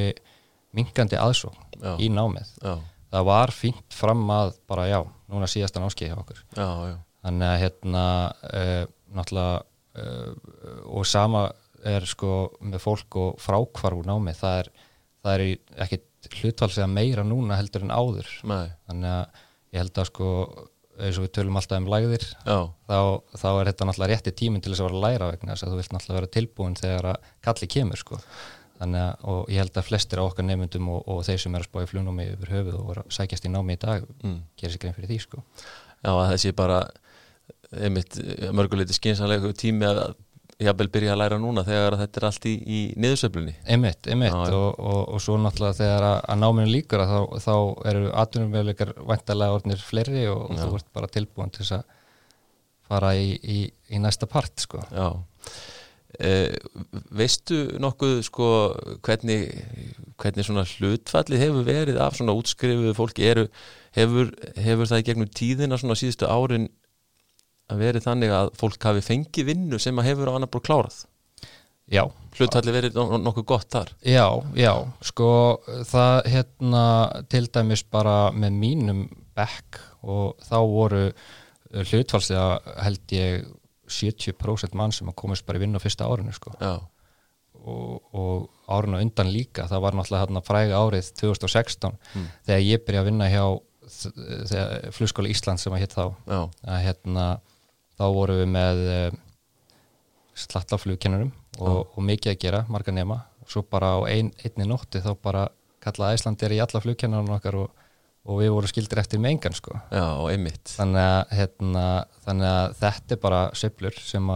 mingandi 0.78 1.20
aðsók 1.20 1.58
í 2.02 2.10
námið 2.12 2.52
já. 2.62 2.76
það 3.12 3.28
var 3.28 3.54
fínt 3.56 3.96
fram 3.96 4.24
að 4.34 4.54
bara 4.70 4.88
já, 4.90 5.00
núna 5.32 5.50
síðasta 5.52 5.82
námskeið 5.84 6.14
hjá 6.14 6.20
okkur 6.22 6.44
já, 6.56 6.70
þannig 7.26 7.48
að 7.48 7.60
hérna 7.66 8.06
uh, 8.52 8.84
náttúrulega 9.18 9.58
uh, 10.04 10.86
og 10.92 11.10
sama 11.10 11.50
er 11.88 12.06
sko 12.06 12.52
með 12.62 12.84
fólk 12.84 13.18
og 13.18 13.42
frákvarf 13.42 14.02
úr 14.02 14.10
námið 14.10 14.42
það 14.44 14.60
er, 14.62 14.72
það 15.22 15.34
er 15.34 15.46
ekki 15.88 16.02
hlutvalslega 16.42 16.92
meira 16.92 17.26
núna 17.26 17.58
heldur 17.58 17.88
en 17.88 17.96
áður 17.96 18.30
Nei. 18.46 18.68
þannig 18.88 19.16
að 19.16 19.42
ég 19.72 19.82
held 19.82 20.02
að 20.04 20.12
sko 20.12 20.30
eins 21.00 21.20
og 21.20 21.26
við 21.26 21.34
tölum 21.38 21.60
alltaf 21.60 21.82
um 21.82 21.90
lægðir 21.92 22.24
þá, 22.44 22.98
þá 23.38 23.50
er 23.52 23.70
þetta 23.72 23.88
náttúrulega 23.88 24.10
rétti 24.12 24.34
tíminn 24.42 24.64
til 24.64 24.74
þess 24.74 24.84
að 24.84 24.90
vera 24.90 25.04
læra 25.06 25.30
vegna 25.32 25.54
þess 25.54 25.66
að 25.66 25.74
þú 25.74 25.80
vilt 25.82 25.94
náttúrulega 25.96 26.20
vera 26.20 26.32
tilbúin 26.38 26.80
þegar 26.80 27.08
að 27.12 27.30
kalli 27.48 27.70
kemur 27.76 28.02
sko. 28.02 28.20
Þannig 28.82 29.04
að, 29.06 29.26
og 29.30 29.52
ég 29.54 29.62
held 29.62 29.78
að 29.78 29.88
flestir 29.88 30.22
á 30.22 30.24
okkar 30.26 30.48
nefndum 30.48 30.90
og, 30.90 31.04
og 31.06 31.22
þeir 31.28 31.44
sem 31.44 31.56
er 31.56 31.62
að 31.62 31.70
spá 31.70 31.84
í 31.84 31.90
flugnámi 31.92 32.26
yfir 32.32 32.54
höfuð 32.56 32.78
og 32.80 32.88
voru 32.90 33.04
að 33.04 33.16
sækjast 33.18 33.46
í 33.46 33.52
námi 33.54 33.78
í 33.78 33.82
dag 33.82 34.08
mm. 34.24 34.40
gerir 34.58 34.74
sér 34.74 34.82
grein 34.82 34.96
fyrir 34.98 35.12
því 35.12 35.20
sko. 35.22 35.44
Já, 36.02 36.12
þessi 36.32 36.54
bara 36.58 36.80
einmitt 37.72 38.18
mörguleiti 38.58 38.98
skynsanlegu 38.98 39.54
tími 39.56 39.86
að 39.86 40.02
jafnvel 40.62 40.90
byrja 40.94 41.16
að 41.16 41.22
læra 41.22 41.40
núna 41.42 41.64
þegar 41.68 41.98
þetta 42.02 42.22
er 42.22 42.28
allt 42.30 42.48
í, 42.50 42.54
í 42.62 42.80
niðursöflunni 43.02 43.56
Einmitt, 43.66 44.08
einmitt. 44.08 44.36
Já, 44.36 44.56
og, 44.58 44.80
og, 44.80 45.02
og 45.16 45.24
svo 45.24 45.38
náttúrulega 45.42 45.80
þegar 45.80 46.08
að, 46.08 46.18
að 46.34 46.42
náminu 46.44 46.74
líkur 46.76 47.04
að 47.04 47.12
þá, 47.14 47.42
þá 47.46 47.56
eru 47.92 48.14
atvinnumveguleikar 48.24 48.94
vantarlega 49.10 49.58
orðnir 49.58 49.84
fleiri 49.86 50.26
og, 50.32 50.46
og 50.48 50.62
þú 50.62 50.80
ert 50.80 50.90
bara 51.00 51.12
tilbúin 51.18 51.54
til 51.54 51.64
þess 51.64 51.78
að 51.80 52.00
fara 52.92 53.14
í, 53.16 53.30
í, 53.40 53.60
í 53.96 54.02
næsta 54.04 54.28
part 54.30 54.66
sko. 54.66 54.82
Já. 54.92 55.08
Eh, 56.20 56.52
veistu 57.16 57.64
nokkuð 57.80 58.18
sko 58.28 58.48
hvernig, 59.06 59.46
hvernig 60.20 60.46
svona 60.46 60.66
hlutfalli 60.68 61.40
hefur 61.40 61.64
verið 61.66 62.02
af 62.04 62.18
svona 62.20 62.36
útskrifuðu 62.36 62.92
fólki? 62.98 63.26
Eru, 63.32 63.46
hefur, 63.96 64.34
hefur 64.60 64.90
það 64.92 65.02
í 65.02 65.08
gegnum 65.08 65.32
tíðina 65.32 65.80
svona 65.80 65.96
síðustu 65.98 66.28
árin 66.28 66.68
verið 67.80 68.06
þannig 68.08 68.34
að 68.36 68.52
fólk 68.60 68.90
hafi 68.90 69.06
fengið 69.06 69.50
vinnu 69.52 69.80
sem 69.80 70.00
að 70.02 70.12
hefur 70.12 70.32
á 70.32 70.36
annar 70.36 70.52
búið 70.52 70.68
klárað 70.68 71.00
Já. 71.92 72.06
Hlutfalli 72.38 72.72
verið 72.72 72.96
nokkuð 72.96 73.46
gott 73.48 73.72
þar 73.74 73.90
Já, 74.08 74.28
já, 74.56 74.72
sko 75.04 75.32
það 75.90 76.30
hérna 76.32 76.84
til 77.32 77.44
dæmis 77.52 77.84
bara 77.84 78.32
með 78.32 78.60
mínum 78.62 79.02
bekk 79.36 79.82
og 80.02 80.40
þá 80.48 80.58
voru 80.72 81.02
hlutfallslega 81.72 82.78
held 82.86 83.16
ég 83.16 83.50
70% 83.92 84.78
mann 84.80 84.94
sem 84.96 85.10
komist 85.18 85.46
bara 85.48 85.60
í 85.60 85.66
vinnu 85.66 85.80
á 85.80 85.84
fyrsta 85.84 86.08
árinu 86.08 86.32
sko. 86.36 86.54
og, 87.62 87.98
og 88.16 88.48
árinu 88.72 89.02
undan 89.04 89.32
líka 89.34 89.68
það 89.70 89.84
var 89.84 89.98
náttúrulega 89.98 90.24
hérna 90.26 90.44
fræga 90.46 90.80
árið 90.80 91.12
2016 91.20 91.92
mm. 91.92 92.30
þegar 92.48 92.64
ég 92.66 92.86
byrja 92.88 93.04
að 93.04 93.12
vinna 93.12 93.30
hjá 93.32 93.46
flugskóla 94.96 95.32
Ísland 95.32 95.60
sem 95.60 95.74
að 95.76 95.84
hitt 95.84 95.96
þá 95.98 96.06
að, 96.32 96.78
hérna, 96.86 97.26
þá 98.02 98.06
voru 98.18 98.40
við 98.42 98.50
með 98.52 98.82
eh, 98.96 99.20
slattaflugkennurum 100.42 101.32
og, 101.62 101.94
og 101.94 102.02
mikið 102.08 102.34
að 102.34 102.42
gera, 102.42 102.64
marga 102.72 102.96
nema. 102.96 103.22
Og 103.46 103.54
svo 103.54 103.64
bara 103.66 103.94
á 103.98 104.00
ein, 104.10 104.34
einni 104.42 104.68
nótti 104.70 105.04
þá 105.04 105.14
bara 105.22 105.48
kallaði 105.82 106.20
Íslandir 106.20 106.56
í 106.56 106.62
alla 106.62 106.82
flugkennarinn 106.82 107.38
okkar 107.38 107.58
og 107.64 107.70
og 108.30 108.38
við 108.42 108.52
vorum 108.54 108.70
skildir 108.70 109.02
eftir 109.02 109.22
með 109.22 109.36
engan 109.36 109.56
sko. 109.58 109.76
Já, 109.90 110.06
einmitt. 110.30 110.62
Þannig 110.76 111.02
að, 111.02 111.34
hérna, 111.40 111.86
þannig 112.26 112.50
að 112.52 112.76
þetta 112.82 113.16
er 113.16 113.22
bara 113.24 113.42
söblur 113.58 113.98
sem, 113.98 114.32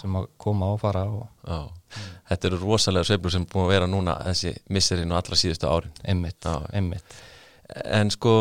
sem 0.00 0.18
að 0.18 0.28
koma 0.42 0.72
og 0.74 0.80
fara 0.82 1.04
og... 1.06 1.28
Já, 1.46 2.00
þetta 2.32 2.50
eru 2.50 2.60
rosalega 2.64 3.10
söblur 3.12 3.34
sem 3.34 3.46
búin 3.48 3.68
að 3.68 3.74
vera 3.76 3.90
núna 3.90 4.18
þessi 4.26 4.54
misserinn 4.74 5.14
og 5.14 5.20
allra 5.20 5.38
síðustu 5.38 5.70
árin. 5.70 5.94
Einmitt, 6.02 6.40
Já. 6.42 6.58
einmitt. 6.74 7.18
En 7.84 8.10
sko, 8.10 8.34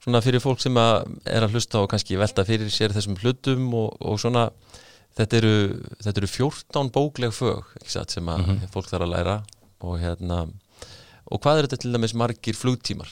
svona 0.00 0.22
fyrir 0.24 0.40
fólk 0.40 0.60
sem 0.62 0.76
að 0.80 1.02
er 1.28 1.44
að 1.44 1.56
hlusta 1.56 1.82
og 1.82 1.90
kannski 1.92 2.18
velta 2.20 2.44
fyrir 2.48 2.70
sér 2.72 2.94
þessum 2.96 3.18
hlutum 3.20 3.68
og, 3.74 3.96
og 4.00 4.20
svona 4.20 4.48
þetta 5.18 5.40
eru, 5.40 5.54
þetta 6.00 6.22
eru 6.22 6.30
14 6.30 6.92
bókleg 6.94 7.34
fög 7.34 7.72
satt, 7.84 8.10
sem 8.10 8.28
að 8.28 8.38
mm 8.38 8.50
-hmm. 8.50 8.72
fólk 8.72 8.88
þarf 8.88 9.06
að 9.06 9.14
læra 9.14 9.36
og 9.80 9.98
hérna 10.00 10.44
og 11.30 11.40
hvað 11.40 11.58
er 11.58 11.68
þetta 11.68 11.80
til 11.82 11.92
dæmis 11.94 12.14
margir 12.14 12.56
flugtímar? 12.56 13.10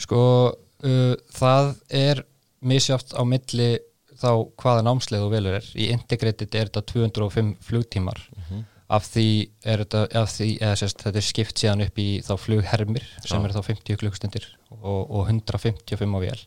Sko 0.00 0.20
uh, 0.50 1.14
það 1.36 1.74
er 1.88 2.24
misjátt 2.60 3.12
á 3.16 3.22
milli 3.24 3.78
þá 4.20 4.30
hvaða 4.60 4.84
námsleið 4.84 5.24
og 5.24 5.32
velur 5.32 5.56
er. 5.56 5.66
Í 5.76 5.88
integrated 5.94 6.54
er 6.54 6.68
þetta 6.68 6.82
205 6.92 7.54
flugtímar 7.64 8.20
mm 8.36 8.42
-hmm. 8.48 8.64
Af 8.90 9.06
því 9.06 9.26
er 9.62 9.84
þetta, 9.84 10.24
því, 10.34 10.48
sérst, 10.78 11.04
þetta 11.04 11.20
er 11.20 11.26
skipt 11.26 11.60
síðan 11.62 11.84
upp 11.84 12.00
í 12.02 12.08
þá 12.26 12.32
flughermir 12.42 13.06
sem 13.22 13.38
ah. 13.38 13.46
er 13.46 13.54
þá 13.54 13.60
50 13.68 14.00
klukkstundir 14.00 14.48
og, 14.80 15.04
og 15.06 15.28
155 15.30 16.16
á 16.16 16.18
vél. 16.24 16.40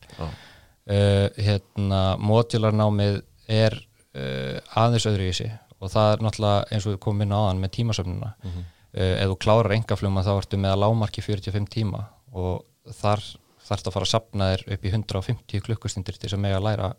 Uh, 0.83 1.29
hérna, 1.39 2.01
módularnámið 2.19 3.21
er 3.47 3.77
uh, 3.79 4.59
aðeins 4.75 5.07
öðru 5.07 5.29
í 5.29 5.31
þessi 5.31 5.47
og 5.79 5.91
það 5.93 6.09
er 6.09 6.25
náttúrulega 6.25 6.65
eins 6.75 6.87
og 6.87 6.95
við 6.95 6.99
komum 7.05 7.23
inn 7.23 7.35
á 7.35 7.39
aðan 7.39 7.63
með 7.63 7.73
tímasöfnuna. 7.77 8.33
Mm 8.41 8.51
-hmm. 8.51 8.67
uh, 8.97 9.15
ef 9.23 9.31
þú 9.31 9.39
klárar 9.45 9.77
engafluma 9.77 10.25
þá 10.27 10.33
ertu 10.35 10.59
með 10.59 10.75
að 10.75 10.83
lámarki 10.83 11.23
45 11.23 11.71
tíma 11.71 12.03
og 12.35 12.65
þar 12.91 13.23
þarfst 13.63 13.87
að 13.87 13.95
fara 13.95 14.07
að 14.07 14.11
sapna 14.11 14.49
þér 14.51 14.63
upp 14.75 14.83
í 14.83 14.91
150 14.91 15.63
klukkustundir 15.67 16.17
til 16.17 16.27
þess 16.27 16.37
að 16.37 16.43
mega 16.45 16.59
læra 16.59 16.91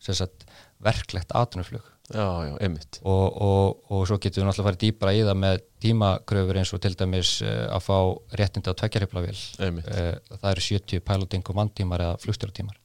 sagt, 0.00 0.44
verklegt 0.82 1.32
atunuflug 1.36 1.86
Já, 2.10 2.26
já, 2.48 2.54
einmitt. 2.58 2.98
Og, 3.06 3.36
og, 3.42 3.82
og 3.92 4.02
svo 4.08 4.18
getur 4.18 4.42
við 4.42 4.48
náttúrulega 4.48 4.66
fara 4.66 4.80
dýbra 4.82 5.12
í 5.14 5.22
það 5.26 5.40
með 5.44 5.60
tímakröfur 5.84 6.58
eins 6.60 6.72
og 6.74 6.82
til 6.82 6.92
dæmis 6.98 7.32
uh, 7.44 7.68
að 7.76 7.84
fá 7.86 7.98
réttindi 8.40 8.72
á 8.72 8.78
tveggjarheflavél 8.80 9.38
uh, 9.38 10.10
það 10.32 10.48
eru 10.50 10.66
70 10.66 11.04
piloting 11.06 11.52
og 11.52 11.58
manntímar 11.60 12.04
eða 12.06 12.18
flugstjóratímar 12.24 12.80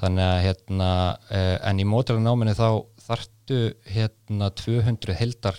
þannig 0.00 0.24
að 0.28 0.38
hérna 0.46 0.90
uh, 1.26 1.56
en 1.68 1.82
í 1.82 1.88
mótilega 1.88 2.22
þá 2.56 2.68
þartu 3.08 3.60
hérna 3.90 4.52
200 4.62 5.18
heldar 5.18 5.58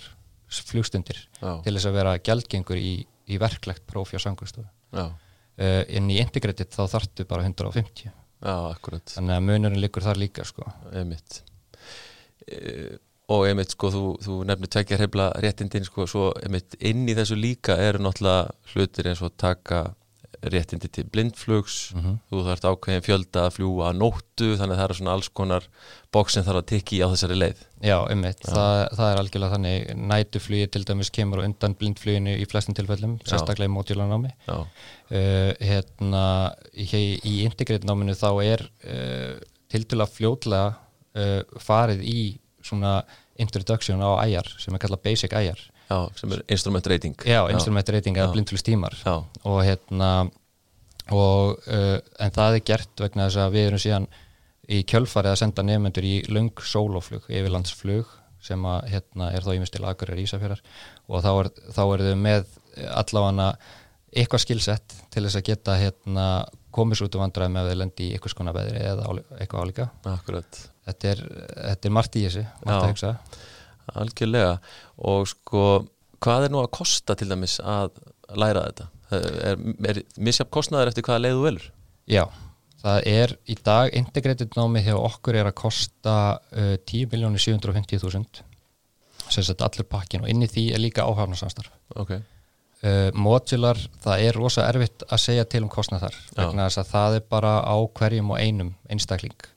flugstundir 0.54 1.20
já. 1.20 1.60
til 1.66 1.76
þess 1.76 1.90
að 1.90 2.00
vera 2.00 2.18
gældgengur 2.24 2.80
í, 2.80 2.96
í 3.04 3.42
verklegt 3.42 3.84
prófi 3.90 4.16
á 4.16 4.24
Uh, 5.54 5.84
en 5.86 6.08
í 6.10 6.18
integrated 6.18 6.72
þá 6.74 6.88
þartu 6.96 7.28
bara 7.30 7.44
150 7.46 8.10
Já, 8.44 8.56
akkurat. 8.74 9.06
Þannig 9.08 9.38
að 9.38 9.44
munurinn 9.48 9.80
liggur 9.80 10.04
þar 10.04 10.20
líka 10.20 10.44
sko. 10.48 10.66
Einmitt. 10.92 11.44
e 11.46 11.53
Og 13.34 13.48
einmitt 13.48 13.72
sko, 13.72 13.90
þú, 13.94 14.06
þú 14.20 14.38
nefnir 14.50 14.70
tvekja 14.76 15.00
hefla 15.00 15.30
réttindin 15.42 15.86
sko, 15.88 16.08
svo 16.12 16.32
einmitt 16.44 16.76
inn 16.84 17.06
í 17.08 17.16
þessu 17.16 17.38
líka 17.40 17.78
eru 17.80 18.02
náttúrulega 18.04 18.50
hlutir 18.74 19.08
eins 19.10 19.24
og 19.24 19.38
taka 19.40 19.86
réttindi 20.44 20.90
til 20.92 21.06
blindflugs. 21.08 21.94
Mm 21.94 22.02
-hmm. 22.02 22.18
þú 22.32 22.44
þarfst 22.46 22.66
ákveðin 22.68 23.06
fjölda 23.06 23.46
að 23.46 23.54
fljúa 23.56 23.90
að 23.90 23.98
nóttu 24.02 24.48
þannig 24.58 24.76
að 24.76 24.80
það 24.80 24.84
eru 24.84 24.98
svona 25.00 25.14
alls 25.14 25.30
konar 25.30 25.64
bóksin 26.12 26.44
þarf 26.44 26.60
að 26.62 26.70
tikki 26.72 27.00
á 27.00 27.08
þessari 27.14 27.38
leið. 27.40 27.60
Já, 27.82 27.98
ummitt, 28.12 28.42
það, 28.44 28.88
það 28.98 29.12
er 29.12 29.20
algjörlega 29.22 29.54
þannig. 29.56 29.96
Nætuflugi 29.96 30.68
til 30.68 30.84
dæmis 30.84 31.10
kemur 31.10 31.44
undan 31.44 31.76
blindfluginu 31.76 32.36
í 32.38 32.46
flestum 32.46 32.76
tilfellum, 32.76 33.18
Já. 33.24 33.32
sérstaklega 33.32 33.72
í 33.72 33.76
mótjólanámi 33.76 34.32
uh, 34.48 35.52
hérna 35.60 36.54
í, 36.74 36.86
í 37.24 37.44
integritnáminu 37.48 38.14
þá 38.14 38.32
er 38.44 38.70
uh, 38.84 39.40
til 39.70 39.86
dæla 39.88 40.06
fljótlega 40.06 40.74
uh, 41.18 41.60
farið 41.62 42.04
í 42.08 42.20
svona 42.64 43.02
introduction 43.42 44.02
á 44.02 44.24
æjar 44.24 44.50
sem 44.62 44.76
er 44.76 44.84
kallað 44.84 45.04
basic 45.08 45.34
æjar. 45.36 45.60
Já, 45.90 45.98
sem 46.18 46.32
er 46.32 46.44
instrument 46.54 46.88
rating. 46.88 47.16
Já, 47.28 47.42
instrument 47.52 47.90
rating 47.92 48.18
eða 48.18 48.32
blindflugstímar. 48.34 48.96
Og 49.44 49.60
hérna 49.66 50.12
og, 51.12 51.60
uh, 51.68 51.98
en 52.24 52.36
það 52.36 52.60
er 52.60 52.68
gert 52.72 53.04
vegna 53.04 53.28
þess 53.28 53.42
að 53.44 53.56
við 53.58 53.70
erum 53.70 53.84
síðan 53.84 54.10
í 54.72 54.84
kjölfarið 54.88 55.34
að 55.34 55.40
senda 55.42 55.66
nefnendur 55.68 56.08
í 56.08 56.18
lung 56.32 56.54
sóloflug, 56.64 57.26
yfirlandsflug 57.28 58.12
sem 58.44 58.66
að 58.68 58.90
hérna 58.92 59.30
er 59.36 59.46
þá 59.46 59.54
ímest 59.56 59.76
til 59.76 59.86
Akureyri 59.88 60.26
Ísafjörðar 60.28 60.62
og 61.08 61.24
þá 61.24 61.32
er, 61.32 61.50
þá 61.76 61.84
er 61.86 62.04
þau 62.08 62.18
með 62.20 62.46
allavega 62.92 63.48
eitthvað 64.14 64.44
skilsett 64.44 64.98
til 65.14 65.24
þess 65.26 65.40
að 65.40 65.48
geta 65.50 65.78
hérna 65.80 66.28
komið 66.74 67.00
svo 67.00 67.10
út 67.10 67.18
og 67.18 67.26
vandraði 67.26 67.56
með 67.56 67.66
að 67.66 67.74
þau 67.74 67.82
lendi 67.84 68.06
í 68.06 68.14
eitthvað 68.16 68.36
skona 68.36 68.56
veðri 68.56 68.86
eða 68.92 69.10
eitthvað 69.40 69.66
álíka 69.66 69.90
þetta 70.88 71.12
er, 71.14 71.26
þetta 71.72 71.90
er 71.90 71.96
margt 72.00 72.20
í 72.20 72.26
þessu 72.28 72.46
margt 72.66 72.90
hugsa. 72.92 73.16
Algjörlega. 74.00 74.58
Og 75.10 75.28
sko 75.28 75.64
hvað 76.24 76.48
er 76.48 76.54
nú 76.54 76.64
að 76.64 76.72
kosta 76.78 77.18
til 77.20 77.30
dæmis 77.32 77.60
að 77.60 77.92
læra 78.40 78.66
þetta? 78.70 78.90
Er, 79.14 79.60
er 79.92 80.02
misjafn 80.24 80.52
kostnaður 80.54 80.94
eftir 80.94 81.06
hvaða 81.06 81.26
leiðu 81.26 81.44
velur? 81.44 81.70
Já, 82.10 82.24
það 82.82 83.08
er 83.12 83.36
í 83.46 83.58
dag 83.64 83.94
integrated 83.96 84.58
námi 84.58 84.84
hjá 84.86 84.96
okkur 84.98 85.38
er 85.40 85.50
að 85.50 85.58
kosta 85.62 86.16
uh, 86.40 86.76
10.750.000 86.90 88.44
sem 89.34 89.46
sett 89.46 89.64
allur 89.64 89.88
pakkin 89.90 90.26
og 90.26 90.30
inn 90.30 90.44
í 90.44 90.50
því 90.52 90.68
er 90.76 90.82
líka 90.84 91.06
áhafnarsamstarf. 91.08 91.72
Ok. 92.00 92.18
Uh, 92.84 93.10
Modular, 93.16 93.80
það 94.04 94.26
er 94.26 94.36
rosa 94.36 94.66
erfitt 94.68 95.06
að 95.08 95.22
segja 95.24 95.46
til 95.48 95.64
um 95.64 95.72
kostnað 95.72 96.08
þar 96.08 96.18
vegna 96.36 96.68
þess 96.68 96.82
að 96.82 96.90
það 96.90 97.18
er 97.20 97.28
bara 97.32 97.54
á 97.64 97.76
hverjum 98.00 98.34
og 98.34 98.42
einum 98.42 98.74
einstakling 98.92 99.48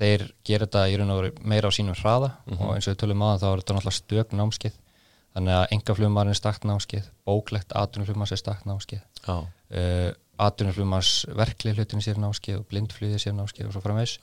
þeir 0.00 0.26
gera 0.44 0.66
þetta 0.66 0.82
í 0.90 0.98
raun 0.98 1.12
og 1.14 1.20
veru 1.20 1.32
meira 1.52 1.70
á 1.70 1.76
sínum 1.76 1.96
hraða 1.96 2.32
mm 2.34 2.52
-hmm. 2.52 2.66
og 2.66 2.74
eins 2.74 2.86
og 2.86 2.94
við 2.94 3.00
tölum 3.02 3.22
aðan 3.22 3.42
þá 3.42 3.48
er 3.48 3.62
þetta 3.62 3.76
náttúrulega 3.76 4.00
stök 4.00 4.36
námskið 4.40 4.78
þannig 5.36 5.54
að 5.56 5.66
engaflugmarinn 5.76 6.32
er 6.32 6.40
stakt 6.40 6.64
námskið 6.64 7.10
bóklegt 7.28 7.72
atunuflugmars 7.76 8.32
er 8.32 8.40
stakt 8.40 8.64
námskið 8.64 9.02
uh, 9.28 9.44
eh, 9.70 10.12
atunuflugmars 10.38 11.26
verkli 11.36 11.72
hlutinu 11.76 12.02
sér 12.04 12.18
námskið 12.20 12.60
og 12.60 12.66
blindflugið 12.70 13.20
sér 13.20 13.36
námskið 13.36 13.68
og 13.68 13.72
svo 13.76 13.84
framvegs 13.84 14.18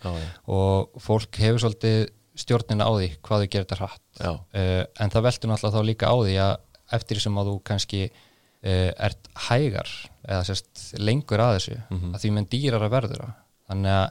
og 0.46 1.02
fólk 1.02 1.38
hefur 1.42 1.66
svolítið 1.66 2.10
stjórnina 2.34 2.86
á 2.86 2.92
því 2.94 3.10
hvað 3.22 3.44
þau 3.44 3.50
gerir 3.54 3.66
þetta 3.66 3.80
hratt. 3.80 4.04
Uh, 4.18 4.84
en 5.02 5.14
það 5.14 5.26
veldur 5.28 5.52
náttúrulega 5.52 5.78
þá 5.78 5.90
líka 5.90 6.10
á 6.10 6.16
því 6.18 6.38
að 6.42 6.54
eftir 6.98 7.22
sem 7.22 7.38
að 7.38 7.50
þú 7.50 7.56
kannski 7.70 8.02
uh, 8.10 8.92
ert 9.08 9.30
hægar 9.50 9.92
eða 10.24 10.44
sérst 10.50 10.86
lengur 11.02 11.44
að 11.44 11.58
þessu 11.58 11.78
mm 11.78 11.98
-hmm. 12.00 12.14
að 12.14 12.24
því 12.24 12.32
menn 12.38 12.50
dýrar 12.50 12.86
að 12.86 12.96
verður 12.98 13.26
þannig 13.70 13.98
að 13.98 14.08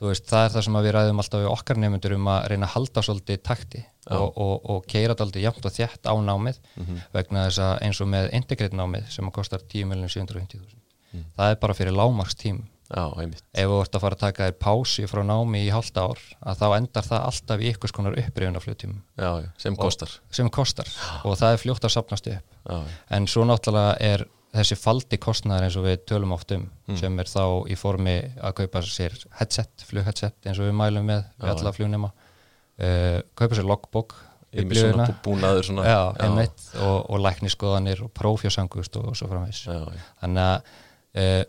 veist, 0.00 0.26
það 0.28 0.44
er 0.44 0.54
það 0.54 0.66
sem 0.66 0.78
við 0.78 0.94
ræðum 0.96 1.22
alltaf 1.22 1.42
við 1.42 1.50
okkar 1.52 1.80
nefnundur 1.82 2.16
um 2.16 2.30
að 2.34 2.46
reyna 2.50 2.66
að 2.66 2.74
halda 2.74 3.04
svolítið 3.06 3.42
takti 3.46 3.82
og, 4.10 4.28
og, 4.36 4.54
og 4.74 4.86
keira 4.90 5.16
svolítið 5.16 5.46
jæmt 5.46 5.66
og 5.68 5.74
þjætt 5.74 6.10
á 6.10 6.14
námið 6.18 6.60
mm 6.60 6.84
-hmm. 6.84 7.02
vegna 7.14 7.46
þess 7.46 7.58
að 7.58 7.74
eins 7.86 8.00
og 8.00 8.08
með 8.08 8.30
integrate 8.32 8.76
námið 8.76 9.10
sem 9.10 9.30
kostar 9.30 9.60
10.750.000 9.60 10.78
mm. 11.12 11.24
það 11.36 11.50
er 11.50 11.60
bara 11.60 11.74
fyrir 11.74 11.94
lágmarks 11.94 12.34
tím 12.34 12.64
ef 13.54 13.70
þú 13.70 13.78
ert 13.80 13.96
að 13.96 14.02
fara 14.04 14.14
að 14.14 14.20
taka 14.20 14.46
þér 14.48 14.58
pási 14.60 15.06
frá 15.08 15.22
námi 15.24 15.62
í 15.64 15.70
halda 15.72 16.04
ár 16.04 16.20
að 16.44 16.58
þá 16.60 16.66
endar 16.76 17.06
það 17.08 17.24
alltaf 17.30 17.60
í 17.60 17.70
ykkur 17.72 17.90
skonar 17.90 18.18
upprifun 18.20 18.58
af 18.58 18.66
fljóttímum 18.66 19.00
sem 19.56 19.76
kostar, 19.76 20.10
sem 20.30 20.50
kostar. 20.50 20.90
og 21.24 21.38
það 21.40 21.52
er 21.52 21.62
fljótt 21.62 21.84
að 21.84 21.94
sapnast 21.96 22.28
upp 22.28 22.44
já, 22.44 22.76
já. 22.76 22.84
en 23.16 23.26
svo 23.26 23.46
náttúrulega 23.48 23.96
er 24.00 24.26
þessi 24.54 24.78
faldi 24.78 25.18
kostnæðar 25.22 25.66
eins 25.66 25.78
og 25.78 25.86
við 25.88 26.04
tölum 26.10 26.34
oft 26.36 26.52
um 26.54 26.66
mm. 26.66 26.98
sem 27.00 27.18
er 27.22 27.30
þá 27.30 27.44
í 27.70 27.78
formi 27.78 28.14
að 28.38 28.54
kaupa 28.60 28.84
sér 28.86 29.16
headset, 29.40 29.86
flugheadset 29.88 30.36
eins 30.46 30.60
og 30.60 30.68
við 30.68 30.76
mælum 30.78 31.10
með 31.10 31.24
við 31.40 31.52
alla 31.54 31.74
flugnema 31.74 32.12
uh, 32.12 33.18
kaupa 33.34 33.58
sér 33.58 33.68
logbook 33.68 34.16
já, 35.90 36.00
já. 36.14 36.82
og, 36.86 36.98
og 37.10 37.22
lækniskoðanir 37.24 38.04
og 38.06 38.12
prófjósangust 38.14 39.00
og, 39.00 39.10
og 39.10 39.18
svo 39.18 39.30
framvegs 39.32 39.64
þannig 40.22 40.44
að 40.44 40.72
uh, 41.18 41.42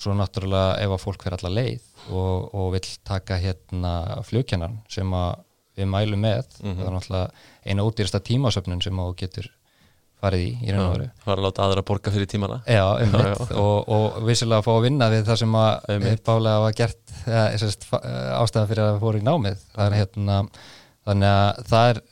svo 0.00 0.12
náttúrulega 0.16 0.76
ef 0.84 0.92
að 0.92 1.02
fólk 1.02 1.24
fyrir 1.24 1.38
alla 1.38 1.52
leið 1.56 1.84
og, 2.12 2.54
og 2.56 2.72
vil 2.74 2.88
taka 3.08 3.38
hérna 3.40 3.92
flugkennan 4.28 4.80
sem 4.92 5.12
við 5.76 5.88
mælum 5.92 6.24
með 6.24 6.44
mm 6.60 6.72
-hmm. 6.72 6.80
það 6.80 6.86
er 6.86 6.96
náttúrulega 6.96 7.30
eina 7.64 7.86
útýrsta 7.86 8.20
tímasöfnun 8.20 8.82
sem 8.82 8.96
þú 8.96 9.14
getur 9.16 9.50
farið 10.26 10.44
í 10.44 10.50
í 10.66 10.72
raun 10.74 10.84
og 10.84 10.94
veru. 10.94 11.10
Það 11.22 11.30
var 11.30 11.42
að 11.42 11.46
láta 11.46 11.66
aðra 11.66 11.84
borga 11.90 12.14
fyrir 12.14 12.30
tímana. 12.30 12.58
Já, 12.68 12.84
um 13.02 13.12
mitt 13.16 13.52
og, 13.56 13.92
og 13.96 14.16
vissilega 14.28 14.60
að 14.60 14.66
fá 14.66 14.72
að 14.76 14.86
vinna 14.86 15.10
við 15.12 15.28
það 15.28 15.42
sem 15.42 15.60
að 15.60 16.08
uppálega 16.12 16.64
var 16.64 16.80
gert 16.80 17.14
ja, 17.26 17.44
ástæða 18.40 18.66
fyrir 18.72 18.86
að 18.86 18.98
fóru 19.04 19.22
í 19.22 19.26
námið. 19.26 19.62
Það 19.76 19.86
er 19.86 19.96
hérna, 20.00 20.40
þannig 21.06 21.36
að 21.36 21.62
það 21.70 21.92
er, 21.92 22.02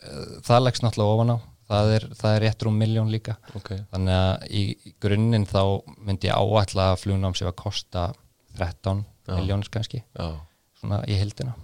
það 0.49 0.65
leggst 0.69 0.87
náttúrulega 0.87 1.19
ofan 1.19 1.35
á. 1.35 1.39
Það 1.65 1.91
er, 1.95 2.05
það 2.19 2.35
er 2.37 2.43
réttur 2.45 2.69
um 2.69 2.77
miljón 2.77 3.13
líka. 3.13 3.39
Okay. 3.57 3.81
Þannig 3.93 4.19
að 4.19 4.49
í 4.53 4.63
grunninn 5.01 5.47
þá 5.49 5.63
myndi 6.05 6.29
ég 6.29 6.37
áætla 6.37 6.91
að 6.93 6.99
flugnám 7.07 7.37
sé 7.39 7.49
að 7.49 7.57
kosta 7.63 8.11
13 8.59 9.01
miljónir 9.33 9.71
kannski, 9.73 10.03
Já. 10.13 10.35
svona 10.81 11.01
í 11.09 11.17
hildina. 11.17 11.55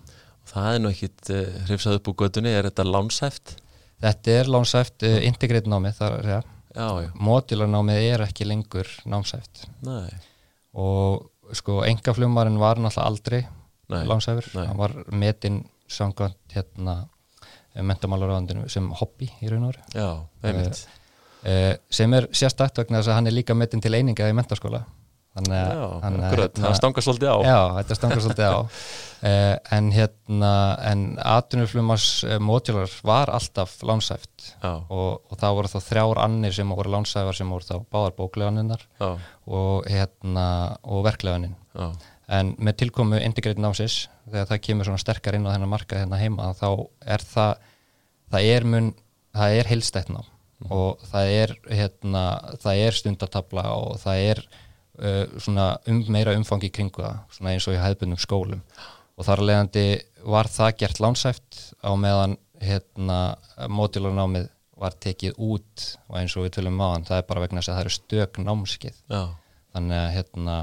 Það 0.50 0.74
er 0.74 0.80
nú 0.82 0.92
ekkit 0.94 1.32
uh, 1.34 1.58
hrifsað 1.68 1.98
upp 1.98 2.08
úr 2.10 2.16
gödunni, 2.24 2.52
er 2.56 2.70
þetta 2.70 2.86
lánshæft? 2.88 3.58
Þetta 4.00 4.36
er 4.38 4.50
lánsæft 4.50 5.06
uh, 5.06 5.18
integrate 5.26 5.70
námið 5.70 6.00
þar 6.00 6.18
er 6.18 6.30
það. 6.30 6.56
Módularnámið 7.18 8.04
er 8.12 8.24
ekki 8.28 8.46
lengur 8.46 8.90
námsæft. 9.10 9.64
Nei. 9.84 10.06
Og 10.78 11.56
sko 11.56 11.80
engafljómarinn 11.82 12.60
var 12.62 12.78
náttúrulega 12.78 13.08
aldrei 13.10 13.40
langsæfur, 13.90 14.46
hann 14.54 14.78
var 14.78 14.94
metinn 15.10 15.64
samkvæmt 15.90 16.54
hérna 16.54 16.94
mentamálaráðandinu 17.74 18.68
sem 18.70 18.86
hobby 19.00 19.28
í 19.42 19.50
raun 19.50 19.66
og 19.68 19.74
orði 19.74 19.98
Já, 19.98 20.08
einmitt 20.46 20.80
uh, 20.80 21.74
sem 21.90 22.16
er 22.18 22.26
sérstakt 22.34 22.80
vegna 22.80 22.98
þess 23.00 23.12
að 23.12 23.18
hann 23.18 23.30
er 23.30 23.36
líka 23.36 23.56
metinn 23.58 23.82
til 23.82 23.94
eininga 23.94 24.28
í 24.30 24.36
mentaskóla 24.36 24.82
þannig 25.36 25.56
að 25.60 26.26
hérna, 26.34 26.64
það 26.64 26.76
stangar 26.80 27.06
svolítið 27.06 27.30
á. 27.30 27.38
Já, 27.46 27.58
þetta 27.78 27.96
stangar 27.98 28.22
svolítið 28.24 28.50
á. 28.50 28.60
Uh, 29.20 29.54
en 29.76 29.90
hérna 29.94 30.52
en 30.90 31.02
atvinnuflumars 31.22 32.06
uh, 32.26 32.36
mótjólar 32.42 32.94
var 33.06 33.32
alltaf 33.36 33.74
lánsæft 33.86 34.54
og, 34.64 35.20
og 35.20 35.34
það 35.40 35.58
voru 35.58 35.72
þá 35.74 35.80
þrjár 35.88 36.22
annir 36.24 36.56
sem 36.56 36.72
voru 36.72 36.94
lánsæfar 36.94 37.36
sem 37.36 37.52
voru 37.52 37.68
þá 37.68 37.76
báðar 37.92 38.16
bókleganinnar 38.16 38.86
og 39.04 39.90
hérna 39.90 40.46
og 40.82 41.04
verkleganin 41.04 41.58
en 42.30 42.54
með 42.62 42.84
tilkomu 42.84 43.18
integrated 43.20 43.60
námsis 43.62 44.04
þegar 44.30 44.48
það 44.52 44.64
kemur 44.66 44.88
svona 44.88 45.02
sterkar 45.02 45.36
inn 45.36 45.46
á 45.46 45.52
þennan 45.52 45.72
marka 45.72 46.00
hérna 46.00 46.20
heima 46.20 46.52
þá 46.58 46.68
er 47.02 47.24
það 47.26 47.52
það 48.30 48.50
er 48.54 48.66
mun, 48.72 48.90
það 49.36 49.56
er 49.58 49.70
heilstætt 49.70 50.12
ná 50.12 50.20
mm. 50.20 50.70
og 50.74 51.04
það 51.10 51.32
er 51.36 51.54
hérna, 51.68 52.24
það 52.62 52.82
er 52.86 52.98
stundatabla 53.00 53.66
og 53.76 53.96
það 54.02 54.26
er 54.30 54.42
svona 55.40 55.72
um, 55.88 56.00
meira 56.12 56.36
umfangi 56.36 56.70
kringu 56.74 57.02
það, 57.04 57.20
svona 57.36 57.54
eins 57.54 57.68
og 57.68 57.76
í 57.76 57.80
hefðbundum 57.80 58.20
skólum. 58.20 58.62
Og 59.20 59.26
þar 59.28 59.44
leðandi 59.44 59.84
var 60.28 60.48
það 60.48 60.76
gert 60.80 61.00
lánsæft 61.02 61.60
á 61.84 61.90
meðan 61.96 62.38
hérna 62.60 63.20
mótilarnámið 63.72 64.48
var 64.80 64.96
tekið 64.96 65.36
út 65.36 65.86
og 66.08 66.18
eins 66.20 66.36
og 66.36 66.46
við 66.46 66.54
tölum 66.56 66.76
maðan, 66.80 67.06
það 67.08 67.20
er 67.20 67.26
bara 67.28 67.42
vegna 67.44 67.60
þess 67.60 67.72
að 67.72 67.76
það 67.76 67.84
eru 67.84 67.94
stök 67.96 68.38
námskið 68.40 69.00
Já. 69.12 69.22
þannig 69.74 69.98
að 70.00 70.12
hérna 70.16 70.56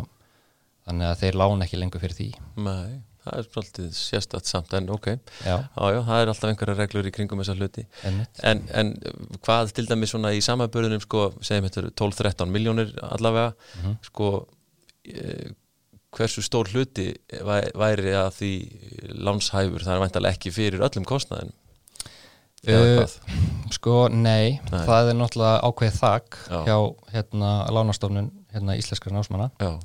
þannig 0.87 1.09
að 1.09 1.19
þeir 1.21 1.37
lána 1.41 1.67
ekki 1.67 1.81
lengur 1.81 2.03
fyrir 2.03 2.17
því. 2.17 2.29
Nei, 2.65 2.97
það 3.27 3.41
er 3.41 3.49
svolítið 3.51 3.91
sérstatt 3.97 4.49
samt 4.49 4.73
en 4.77 4.89
ok, 4.93 5.11
já. 5.43 5.55
Já, 5.57 5.85
já, 5.93 5.99
það 6.09 6.21
er 6.21 6.31
alltaf 6.33 6.51
einhverja 6.51 6.77
reglur 6.79 7.09
í 7.09 7.13
kringum 7.15 7.43
þessa 7.43 7.57
hluti. 7.59 7.85
En, 8.07 8.63
en 8.81 8.93
hvað 9.45 9.75
til 9.77 9.87
dæmis 9.89 10.15
svona 10.15 10.33
í 10.35 10.41
samabörðunum 10.45 11.03
sko, 11.03 11.29
segjum 11.41 11.69
þetta 11.69 11.93
12-13 12.01 12.53
miljónir 12.55 12.95
allavega 13.11 13.53
mm 13.53 13.85
-hmm. 13.85 14.01
sko 14.09 14.31
e, 15.05 15.53
hversu 16.17 16.41
stór 16.41 16.71
hluti 16.73 17.11
væri 17.29 18.15
að 18.15 18.33
því 18.39 18.53
lánshæfur, 19.27 19.83
það 19.83 19.95
er 19.95 20.03
væntalega 20.05 20.37
ekki 20.37 20.55
fyrir 20.55 20.85
öllum 20.87 21.07
kostnæðin 21.07 21.55
Uh, 22.67 23.05
sko 23.71 24.07
nei, 24.09 24.57
nei, 24.71 24.79
það 24.83 25.11
er 25.11 25.15
náttúrulega 25.15 25.59
ákveðið 25.61 25.99
þakk 26.01 26.37
hjá 26.65 26.77
hérna 27.13 27.51
lánastofnun 27.71 28.31
hérna 28.51 28.75
íslenskar 28.75 29.13
násmanna 29.13 29.51
Já. 29.61 29.77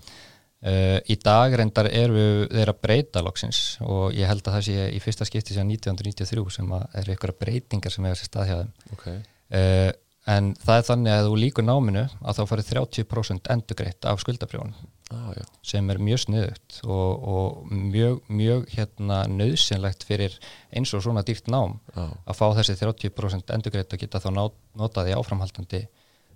Uh, 0.62 1.00
í 1.10 1.16
dag 1.18 1.50
reyndar 1.58 1.88
eru 1.90 2.46
þeirra 2.46 2.76
breyta 2.78 3.18
loksins 3.26 3.80
og 3.82 4.12
ég 4.14 4.28
held 4.30 4.44
að 4.46 4.60
það 4.60 4.66
sé 4.68 4.84
í 4.94 5.00
fyrsta 5.02 5.26
skipti 5.26 5.56
sér 5.56 5.66
1993 5.66 6.44
sem 6.54 6.74
eru 7.00 7.16
ykkur 7.16 7.32
breytingar 7.40 7.90
sem 7.90 8.06
hefur 8.06 8.20
sér 8.20 8.28
stað 8.28 8.46
hjá 8.46 8.54
þeim 8.60 8.94
okay. 8.94 9.16
uh, 9.58 9.90
en 10.30 10.52
það 10.62 10.78
er 10.78 10.86
þannig 10.86 11.16
að 11.16 11.26
þú 11.26 11.38
líkur 11.42 11.66
náminu 11.66 12.04
að 12.06 12.38
þá 12.38 12.42
farið 12.52 12.70
30% 12.76 13.50
endugreitt 13.56 14.06
af 14.06 14.22
skuldabrjónum 14.22 14.86
ah, 15.10 15.32
sem 15.66 15.90
er 15.90 15.98
mjög 15.98 16.22
sniðut 16.28 16.78
og, 16.86 17.26
og 17.34 17.72
mjög, 17.72 18.20
mjög 18.30 18.68
hérna 18.76 19.24
nöðsynlegt 19.32 20.06
fyrir 20.06 20.36
eins 20.70 20.94
og 20.94 21.02
svona 21.02 21.24
dýrt 21.26 21.50
nám 21.50 21.80
ah. 21.96 22.14
að 22.22 22.38
fá 22.38 22.46
þessi 22.60 22.78
30% 22.84 23.50
endugreitt 23.56 23.98
og 23.98 24.04
geta 24.04 24.22
þá 24.22 24.30
notaði 24.78 25.18
áframhaldandi 25.18 25.82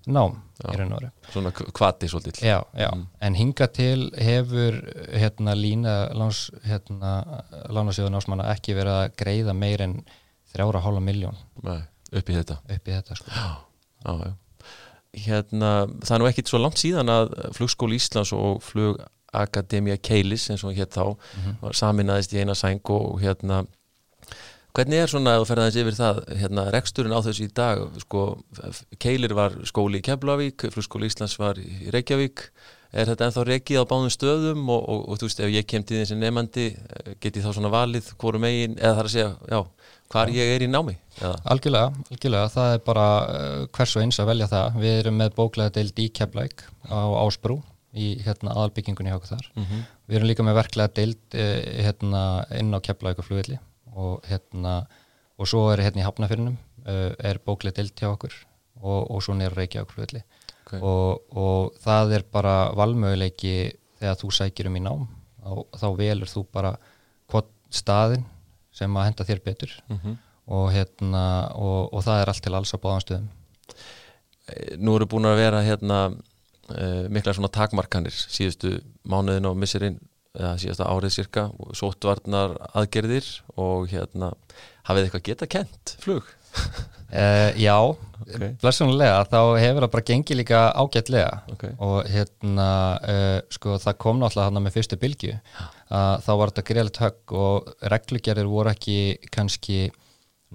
nám 0.06 0.42
já, 0.62 1.10
Svona 1.32 1.50
kvati 1.50 2.08
svolítið 2.08 2.42
Já, 2.42 2.62
já, 2.74 2.90
mm. 2.94 3.06
en 3.20 3.34
hinga 3.34 3.66
til 3.66 4.10
hefur 4.14 4.78
hérna 5.12 5.54
lína 5.54 6.08
láns, 6.14 6.50
hérna, 6.64 7.42
lánasjóðun 7.68 8.16
ásmanna 8.16 8.48
ekki 8.54 8.76
verið 8.78 8.94
að 9.02 9.16
greiða 9.18 9.54
meir 9.54 9.82
en 9.82 10.00
þrjára 10.54 10.80
hálfa 10.80 11.02
miljón 11.02 11.36
upp 12.12 12.30
í 12.30 12.36
þetta. 12.36 12.58
Upp 12.62 12.88
í 12.88 12.94
þetta 12.94 13.18
sko. 13.18 13.30
Já, 13.34 13.48
já, 14.06 14.34
Hérna, 15.16 15.70
það 16.04 16.12
er 16.12 16.20
nú 16.20 16.26
ekkit 16.28 16.50
svo 16.50 16.58
langt 16.60 16.76
síðan 16.76 17.08
að 17.08 17.30
flugskóli 17.56 17.96
Íslands 17.96 18.34
og 18.36 18.58
flugakademia 18.66 19.96
Keilis 19.96 20.44
eins 20.52 20.64
og 20.66 20.76
hér 20.76 20.90
þá 20.92 21.16
mm 21.16 21.16
-hmm. 21.46 21.72
saminæðist 21.72 22.34
í 22.34 22.40
eina 22.42 22.54
sæng 22.54 22.90
og 22.90 23.20
hérna 23.22 23.64
Hvernig 24.76 25.00
er 25.00 25.08
svona 25.08 25.38
þú 25.40 25.44
ferðaðins 25.48 25.76
yfir 25.80 25.94
það, 25.96 26.18
hérna, 26.36 26.62
reksturinn 26.74 27.14
á 27.16 27.24
þessu 27.24 27.46
í 27.46 27.52
dag, 27.56 27.78
sko, 28.02 28.24
Keilir 29.00 29.32
var 29.36 29.54
skóli 29.64 30.02
í 30.02 30.04
Keflavík, 30.04 30.66
flugskóli 30.74 31.08
Íslands 31.08 31.38
var 31.40 31.56
í 31.56 31.88
Reykjavík, 31.94 32.42
er 32.92 33.08
þetta 33.08 33.30
ennþá 33.30 33.44
reikið 33.48 33.80
á 33.80 33.88
báðum 33.88 34.12
stöðum 34.12 34.68
og, 34.74 34.82
og, 34.84 35.00
og 35.08 35.20
þú 35.20 35.30
veist, 35.30 35.40
ef 35.46 35.54
ég 35.54 35.68
kem 35.70 35.86
til 35.86 36.02
þessi 36.02 36.18
nefandi, 36.20 36.66
get 37.24 37.38
ég 37.38 37.46
þá 37.46 37.54
svona 37.56 37.70
valið 37.72 38.10
hvorum 38.20 38.44
eigin, 38.44 38.74
eða 38.76 38.98
þar 38.98 39.08
að 39.08 39.14
segja, 39.14 39.30
já, 39.48 39.94
hvar 40.12 40.32
ég 40.34 40.52
er 40.56 40.64
í 40.66 40.68
námi? 40.68 40.96
Eða? 41.22 41.38
Algjörlega, 41.54 42.02
algjörlega, 42.12 42.50
það 42.52 42.74
er 42.74 42.82
bara 42.90 43.06
uh, 43.22 43.62
hvers 43.78 43.94
og 43.96 44.04
eins 44.04 44.20
að 44.20 44.28
velja 44.34 44.50
það. 44.50 44.76
Við 44.82 44.98
erum 44.98 45.16
með 45.22 45.38
bóklega 45.38 45.72
deild 45.78 46.02
í 46.04 46.10
Keflavík 46.20 46.66
á 46.92 47.00
Ásbrú 47.22 47.62
í 47.96 48.10
hérna, 48.26 48.52
aðalbyggingunni 48.52 49.08
hjá 49.08 49.16
okkur 49.16 49.32
þar. 49.38 49.48
Mm 49.54 49.64
-hmm. 49.64 49.88
Við 50.04 50.18
erum 50.20 50.30
líka 50.30 50.44
með 50.44 50.58
verklega 50.60 50.94
deild 51.00 51.38
uh, 51.40 51.56
hérna, 51.88 52.22
inn 52.60 52.76
á 52.76 52.78
Keflavík 52.84 53.24
og 53.24 53.28
flugvilli 53.30 53.58
og 53.96 54.26
hérna 54.28 54.78
og 55.36 55.48
svo 55.48 55.66
er 55.72 55.82
hérna 55.84 56.02
í 56.02 56.06
Hafnafyrnum 56.06 56.56
uh, 56.86 57.12
er 57.18 57.40
bóklið 57.44 57.80
dilt 57.80 58.00
hjá 58.00 58.10
okkur 58.12 58.34
og, 58.82 59.10
og 59.10 59.22
svo 59.24 59.36
nýra 59.36 59.56
reykja 59.56 59.84
okkur 59.84 60.04
okay. 60.04 60.80
og, 60.80 61.24
og 61.36 61.76
það 61.82 62.18
er 62.18 62.26
bara 62.32 62.56
valmöguleiki 62.76 63.56
þegar 64.00 64.20
þú 64.20 64.32
sækir 64.38 64.70
um 64.70 64.78
í 64.78 64.84
nám. 64.84 65.04
Og 65.46 65.66
þá 65.78 65.88
velur 65.98 66.30
þú 66.30 66.44
bara 66.52 66.72
hvort 67.30 67.50
staðin 67.72 68.24
sem 68.74 68.96
að 68.98 69.08
henda 69.08 69.26
þér 69.28 69.42
betur. 69.44 69.72
Mm 69.88 69.98
-hmm. 70.02 70.16
og 70.46 70.72
hérna 70.72 71.24
og, 71.54 71.94
og 71.94 72.02
það 72.04 72.20
er 72.20 72.28
allt 72.28 72.42
til 72.42 72.54
alls 72.54 72.74
á 72.74 72.78
báðanstöðum 72.78 73.28
eh, 74.48 74.76
Nú 74.78 74.96
eru 74.96 75.06
búin 75.06 75.26
að 75.26 75.36
vera 75.36 75.62
hérna 75.62 76.12
uh, 76.70 77.08
mikla 77.08 77.34
svona 77.34 77.48
takmarkanir 77.48 78.12
síðustu 78.12 78.80
mánuðin 79.04 79.46
og 79.46 79.56
missurinn 79.56 79.98
eða 80.36 80.54
síðasta 80.62 80.88
árið 80.92 81.14
cirka 81.18 81.46
sótvarnar 81.76 82.56
aðgerðir 82.76 83.28
og 83.60 83.88
hérna 83.90 84.32
hafið 84.86 85.06
eitthvað 85.06 85.26
geta 85.30 85.48
kent 85.50 85.96
flug? 86.02 86.28
uh, 86.56 87.52
já, 87.66 87.76
okay. 88.22 88.54
blessunlega 88.62 89.22
þá 89.30 89.38
hefur 89.60 89.84
það 89.84 89.92
bara 89.94 90.06
gengið 90.10 90.40
líka 90.40 90.62
ágætlega 90.76 91.30
okay. 91.52 91.76
og 91.82 92.10
hérna 92.10 92.70
uh, 93.02 93.38
sko 93.52 93.78
það 93.82 94.00
kom 94.04 94.20
náttúrulega 94.22 94.50
hann 94.50 94.64
með 94.64 94.76
fyrstu 94.78 95.00
bylgu 95.02 95.36
að 95.86 96.26
þá 96.26 96.32
var 96.32 96.52
þetta 96.52 96.66
greiðilegt 96.70 97.00
högg 97.04 97.38
og 97.44 97.72
reglugerðir 97.94 98.50
voru 98.50 98.72
ekki 98.72 98.98
kannski 99.34 99.80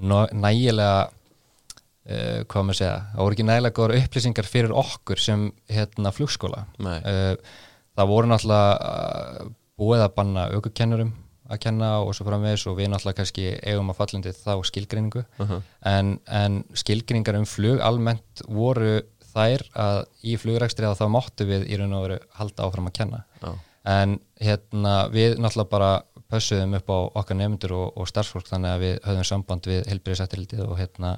nægilega 0.01 1.07
uh, 1.07 2.39
hvað 2.49 2.67
maður 2.67 2.79
segja, 2.81 2.99
það 3.13 3.25
voru 3.25 3.37
ekki 3.37 3.49
nægilega 3.49 3.77
góður 3.79 3.97
upplýsingar 4.01 4.49
fyrir 4.49 4.77
okkur 4.83 5.21
sem 5.21 5.49
hérna 5.71 6.13
flugskóla 6.15 6.65
það 6.81 8.07
voru 8.11 8.31
náttúrulega 8.31 9.51
búið 9.81 10.05
að 10.05 10.15
banna 10.19 10.47
aukukennurum 10.55 11.11
að 11.51 11.61
kenna 11.65 11.89
og 12.05 12.13
svo 12.15 12.27
framvegs 12.27 12.67
og 12.69 12.77
við 12.77 12.91
náttúrulega 12.91 13.19
kannski 13.19 13.47
eigum 13.67 13.91
að 13.91 13.97
fallandi 13.99 14.33
þá 14.37 14.53
skilgreiningu 14.69 15.23
uh 15.23 15.49
-huh. 15.49 15.63
en, 15.93 16.13
en 16.27 16.61
skilgreiningar 16.73 17.39
um 17.39 17.47
flug 17.49 17.81
almennt 17.83 18.43
voru 18.47 19.01
þær 19.31 19.65
að 19.85 19.99
í 20.27 20.37
flugrækstri 20.39 20.87
að 20.87 20.99
þá 21.01 21.05
móttu 21.11 21.47
við 21.47 21.67
í 21.71 21.79
raun 21.79 21.97
og 21.97 22.07
veru 22.07 22.19
halda 22.39 22.67
áfram 22.67 22.87
að 22.87 22.97
kenna 22.99 23.23
uh. 23.43 23.57
en 23.83 24.19
hérna 24.39 24.95
við 25.11 25.37
náttúrulega 25.39 25.75
bara 25.75 25.91
pössuðum 26.31 26.77
upp 26.79 26.89
á 26.91 26.97
okkar 27.21 27.37
nefndur 27.37 27.75
og, 27.75 27.87
og 27.97 28.07
starfsfólk 28.07 28.47
þannig 28.47 28.71
að 28.71 28.83
við 28.85 28.99
höfðum 29.07 29.27
samband 29.27 29.67
við 29.67 29.87
helbriðsættilitið 29.91 30.65
og 30.67 30.77
hérna 30.79 31.17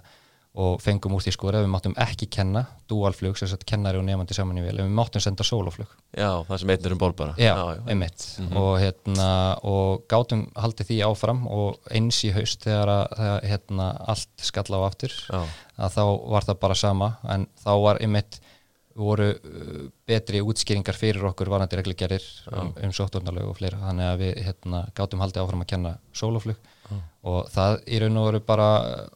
og 0.53 0.77
fengum 0.83 1.15
úr 1.17 1.23
því 1.25 1.31
skor 1.33 1.55
ef 1.57 1.63
við 1.63 1.71
máttum 1.73 1.95
ekki 1.97 2.27
kenna 2.29 2.61
dualflug, 2.89 3.37
sem 3.39 3.49
sagt 3.49 3.65
kennari 3.69 3.97
og 3.97 4.05
nefandi 4.05 4.35
saman 4.37 4.59
í 4.61 4.65
vel, 4.65 4.75
ef 4.77 4.85
við 4.85 4.95
máttum 4.99 5.23
senda 5.23 5.45
sóloflug 5.47 5.89
Já, 6.13 6.29
það 6.45 6.59
sem 6.61 6.73
einnir 6.75 6.93
um 6.93 7.01
ból 7.01 7.15
bara 7.17 7.33
Já, 7.41 7.55
já, 7.57 7.63
já. 7.79 7.81
einmitt 7.89 8.25
mm 8.37 8.47
-hmm. 8.47 8.57
og, 8.61 8.73
hérna, 8.83 9.29
og 9.63 10.03
gátum 10.07 10.45
haldið 10.53 10.89
því 10.91 10.99
áfram 11.09 11.47
og 11.47 11.79
eins 11.89 12.23
í 12.23 12.31
haust 12.31 12.61
þegar 12.67 12.89
að, 12.93 13.39
hérna, 13.49 13.97
allt 14.07 14.29
skalla 14.37 14.77
á 14.77 14.81
aftur 14.85 15.09
já. 15.09 15.41
að 15.77 15.89
þá 15.97 16.03
var 16.29 16.43
það 16.43 16.59
bara 16.59 16.75
sama 16.75 17.17
en 17.23 17.47
þá 17.65 17.73
var 17.81 17.97
einmitt 18.01 18.41
voru 18.95 19.33
uh, 19.33 19.89
betri 20.05 20.41
útskýringar 20.41 20.93
fyrir 20.93 21.25
okkur 21.25 21.49
varandi 21.49 21.75
reglugerir 21.75 22.21
um, 22.51 22.73
um 22.77 22.91
sótturnalög 22.93 23.49
og 23.49 23.57
fleira, 23.57 23.77
þannig 23.81 24.05
að 24.05 24.17
við 24.19 24.43
hérna, 24.45 24.85
gátum 24.93 25.19
haldið 25.19 25.41
áfram 25.41 25.61
að 25.61 25.67
kenna 25.67 25.97
sóloflug 26.13 26.57
og 27.23 27.47
það 27.49 27.79
í 27.87 27.99
raun 27.99 28.17
og 28.17 28.25
veru 28.27 28.39
bara 28.45 28.69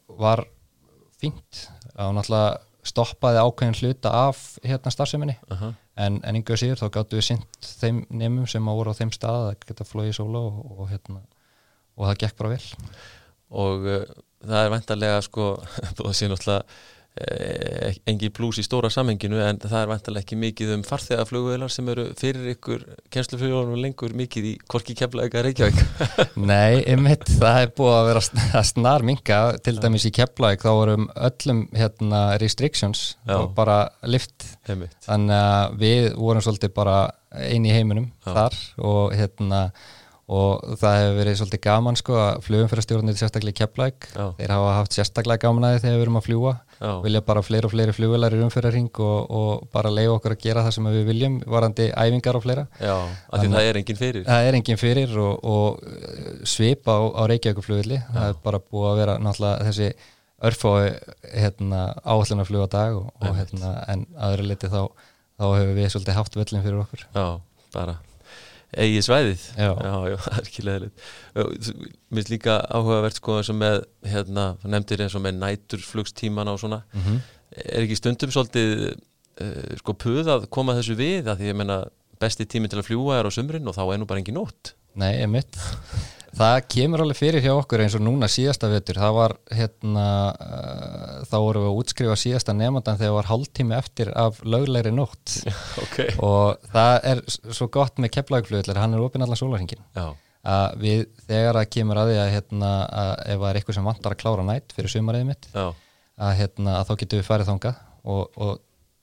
var 0.08 0.48
fínt. 1.22 1.68
Og 1.98 2.16
náttúrulega 2.18 2.58
stoppaði 2.88 3.42
ákveðin 3.44 3.78
hluta 3.82 4.12
af 4.28 4.42
hérna 4.64 4.92
starfseminni. 4.94 5.38
Uh 5.52 5.62
-huh. 5.62 5.74
en, 5.98 6.20
en 6.24 6.36
yngur 6.40 6.60
síður 6.60 6.82
þá 6.82 6.88
gáttu 6.98 7.18
við 7.18 7.26
sýnt 7.28 7.72
þeim 7.82 8.06
nefnum 8.10 8.48
sem 8.48 8.66
voru 8.66 8.94
á 8.94 9.00
þeim 9.00 9.12
stað 9.12 9.50
að 9.50 9.58
geta 9.68 9.84
flóið 9.84 10.10
í 10.10 10.18
sóla 10.18 10.40
og, 10.40 10.80
og, 10.80 10.90
hérna, 10.90 11.22
og 11.98 12.08
það 12.08 12.20
gekk 12.22 12.38
bara 12.38 12.50
vel. 12.50 12.66
Og 13.50 13.88
uh, 13.88 14.04
það 14.46 14.66
er 14.66 14.72
vendarlega 14.72 15.22
sko, 15.22 15.48
þú 15.98 16.14
sé 16.14 16.30
náttúrulega 16.30 16.64
engi 18.08 18.30
blús 18.34 18.60
í 18.62 18.66
stóra 18.66 18.90
samhenginu 18.94 19.40
en 19.42 19.60
það 19.62 19.78
er 19.80 19.90
vantilega 19.92 20.24
ekki 20.26 20.38
mikið 20.40 20.74
um 20.76 20.84
farþegaflugvelar 20.88 21.72
sem 21.74 21.90
eru 21.94 22.06
fyrir 22.20 22.52
ykkur 22.54 22.84
kennsluflugvelar 23.14 23.82
lengur 23.82 24.16
mikið 24.18 24.50
í 24.52 24.54
korki 24.70 24.96
keflaðið 24.98 25.38
að 25.40 25.46
Reykjavík 25.48 25.82
Nei, 26.52 26.84
einmitt, 26.84 27.28
það 27.40 27.62
er 27.64 27.74
búið 27.78 27.96
að 27.98 28.10
vera 28.12 28.64
snar 28.72 29.06
minga 29.08 29.42
til 29.66 29.78
dæmis 29.82 30.08
í 30.10 30.14
keflaðið 30.18 30.66
þá 30.66 30.72
erum 30.74 31.08
öllum 31.30 31.64
hérna, 31.78 32.24
restrictions 32.44 33.06
Já. 33.24 33.38
og 33.40 33.54
bara 33.58 33.80
lift 34.06 34.48
einmitt. 34.68 34.98
þannig 35.08 35.38
að 35.38 35.78
við 35.84 36.10
vorum 36.18 36.46
svolítið 36.46 36.76
bara 36.78 36.98
eini 37.34 37.72
í 37.72 37.78
heiminum 37.78 38.12
Já. 38.26 38.34
þar 38.34 38.60
og 38.88 39.16
hérna 39.18 39.62
og 40.28 40.74
það 40.82 40.98
hefur 41.00 41.14
verið 41.22 41.36
svolítið 41.40 41.62
gaman 41.64 41.96
sko 41.96 42.16
að 42.20 42.40
flugumfærastjórnir 42.44 43.16
sérstaklega 43.16 43.62
kepplæk, 43.62 44.08
þeir 44.12 44.52
hafa 44.52 44.72
haft 44.76 44.96
sérstaklega 44.98 45.40
gaman 45.46 45.68
aðeins 45.70 45.86
þegar 45.86 45.96
við 45.96 46.04
erum 46.04 46.18
að 46.20 46.26
fljúa, 46.26 46.52
Já. 46.82 46.90
vilja 47.06 47.22
bara 47.30 47.44
fleiri 47.48 47.70
og 47.70 47.72
fleiri 47.72 47.94
flugvelar 47.96 48.36
í 48.36 48.42
umfærarring 48.44 48.90
og, 49.06 49.32
og 49.40 49.70
bara 49.72 49.94
leiða 49.94 50.18
okkur 50.18 50.36
að 50.36 50.42
gera 50.44 50.66
það 50.66 50.76
sem 50.76 50.90
við 50.92 51.08
viljum 51.08 51.38
varandi 51.48 51.86
æfingar 51.94 52.40
og 52.40 52.44
fleira. 52.44 52.66
Já, 52.84 52.98
af 53.08 53.40
því 53.40 53.52
það 53.54 53.70
er 53.70 53.80
enginn 53.82 54.02
fyrir. 54.02 54.26
Það 54.28 54.50
er 54.50 54.58
enginn 54.60 54.82
fyrir 54.82 55.16
og, 55.24 55.48
og 55.54 55.88
uh, 55.88 56.28
svipa 56.44 56.98
á, 57.00 57.04
á 57.08 57.22
Reykjavíkuflugvilli, 57.32 58.02
það 58.12 58.34
er 58.34 58.42
bara 58.44 58.62
búið 58.66 58.90
að 58.92 59.00
vera 59.00 59.18
náttúrulega 59.24 59.70
þessi 59.70 59.90
örfái 60.48 60.92
hérna, 61.40 61.86
áhaldunarflug 62.04 62.68
á 62.68 62.70
dag 62.76 63.00
og, 63.00 63.08
og 63.24 63.40
hérna, 63.40 63.72
en 63.88 64.04
aðra 64.28 64.52
liti 64.52 64.70
þá, 64.76 64.84
þá 65.40 65.48
hefur 65.56 65.74
við 65.80 65.90
svolítið 65.96 66.20
haft 66.20 66.38
völlin 66.38 66.68
fyrir 66.68 66.84
okkur. 66.84 67.08
Já, 67.16 67.26
bara 67.74 67.98
eigi 68.78 69.04
svæðið. 69.06 69.44
Já, 69.58 69.72
já, 69.74 69.94
já 70.12 70.18
það 70.26 70.38
er 70.38 70.50
ekki 70.52 70.66
leðilegt 70.68 71.08
mér 71.38 72.22
finnst 72.22 72.32
líka 72.32 72.58
áhugavert 72.72 73.20
sko 73.20 73.42
sem 73.46 73.58
með, 73.60 73.82
hérna, 74.08 74.48
nefndir 74.66 75.04
eins 75.04 75.16
og 75.18 75.24
með 75.26 75.40
næturflugstíman 75.42 76.52
og 76.52 76.60
svona. 76.62 76.82
Mm 76.94 77.06
-hmm. 77.06 77.22
er 77.66 77.86
ekki 77.86 78.00
stundum 78.00 78.34
svolítið 78.34 78.74
uh, 79.42 79.78
sko 79.82 79.94
puð 79.94 80.32
að 80.34 80.50
koma 80.50 80.78
þessu 80.78 80.98
við? 80.98 81.28
Að 81.28 81.42
því 81.42 81.52
ég 81.52 81.60
menna 81.62 81.80
besti 82.20 82.46
tími 82.46 82.70
til 82.70 82.80
að 82.80 82.88
fljúa 82.90 83.20
er 83.20 83.30
á 83.30 83.32
sömrin 83.32 83.68
og 83.68 83.76
þá 83.76 83.84
er 83.94 84.00
nú 84.00 84.06
bara 84.10 84.20
engin 84.20 84.40
nótt. 84.40 84.74
Nei, 84.96 85.20
ég 85.22 85.30
mitt 85.30 85.58
Það 86.36 86.58
kemur 86.74 87.04
alveg 87.04 87.18
fyrir 87.18 87.44
hjá 87.46 87.54
okkur 87.54 87.84
eins 87.86 87.96
og 87.98 88.04
núna 88.04 88.28
síðasta 88.32 88.70
vettur, 88.72 89.00
það 89.00 89.16
var 89.16 89.34
hérna, 89.56 90.06
uh, 90.36 91.18
þá 91.30 91.36
vorum 91.40 91.66
við 91.66 91.72
að 91.72 91.82
útskrifa 91.82 92.18
síðasta 92.20 92.56
nefndan 92.58 93.00
þegar 93.00 93.08
það 93.08 93.18
var 93.18 93.30
hálftími 93.32 93.78
eftir 93.78 94.12
af 94.18 94.42
löglegri 94.44 94.94
nótt. 94.94 95.40
Okay. 95.88 96.14
og 96.24 96.70
það 96.74 96.96
er 97.14 97.24
svo 97.32 97.70
gott 97.74 98.00
með 98.02 98.14
kepplægflugullir, 98.18 98.80
hann 98.82 98.96
er 98.98 99.04
opinn 99.04 99.24
allan 99.26 99.40
sólarhingin 99.40 99.84
að 100.48 100.78
við 100.82 101.04
þegar 101.28 101.60
það 101.60 101.70
kemur 101.76 102.00
að 102.02 102.12
því 102.12 102.18
að, 102.22 102.32
hérna, 102.36 102.72
að 102.88 103.12
ef 103.18 103.42
það 103.42 103.50
er 103.50 103.60
eitthvað 103.60 103.78
sem 103.78 103.90
vantar 103.90 104.16
að 104.16 104.22
klára 104.22 104.48
nætt 104.48 104.76
fyrir 104.76 104.94
sumariðið 104.94 105.30
mitt 105.32 105.50
að, 105.58 106.32
hérna, 106.40 106.78
að 106.80 106.90
þá 106.90 106.94
getum 107.02 107.22
við 107.22 107.28
farið 107.28 107.52
þánga 107.52 107.74
og, 108.08 108.40
og 108.40 108.54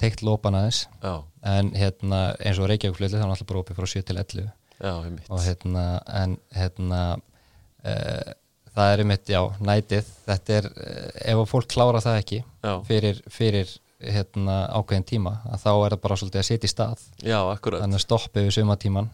teikt 0.00 0.24
lópan 0.26 0.56
aðeins. 0.58 0.84
Já. 1.02 1.14
en 1.44 1.72
hérna, 1.76 2.20
eins 2.40 2.60
og 2.60 2.70
Reykjavík-flugullir 2.70 3.14
þá 3.14 3.20
er 3.20 3.26
hann 3.26 3.34
alltaf 3.34 3.50
bara 3.50 3.64
opið 3.64 3.80
frá 3.80 3.90
7 3.92 4.06
til 4.08 4.18
11 4.20 4.48
Já, 4.80 4.94
og 5.30 5.44
hérna 5.44 5.84
en 6.22 6.36
hérna 6.54 7.02
uh, 7.14 8.32
það 8.74 8.90
er 8.92 9.02
einmitt, 9.04 9.30
já, 9.30 9.40
nætið. 9.62 10.10
Þetta 10.26 10.58
er, 10.58 10.68
uh, 10.74 11.08
ef 11.34 11.42
fólk 11.52 11.70
klára 11.70 12.02
það 12.04 12.20
ekki 12.22 12.40
fyrir, 12.88 13.22
fyrir 13.32 13.76
hérna 14.04 14.64
ákveðin 14.74 15.06
tíma, 15.08 15.36
þá 15.60 15.70
er 15.72 15.94
það 15.94 16.00
bara 16.02 16.18
svolítið 16.20 16.42
að 16.42 16.48
setja 16.48 16.68
í 16.68 16.72
stað. 16.72 17.06
Já, 17.22 17.38
þannig 17.62 18.00
að 18.00 18.04
stoppið 18.04 18.48
við 18.48 18.56
sumatíman 18.58 19.08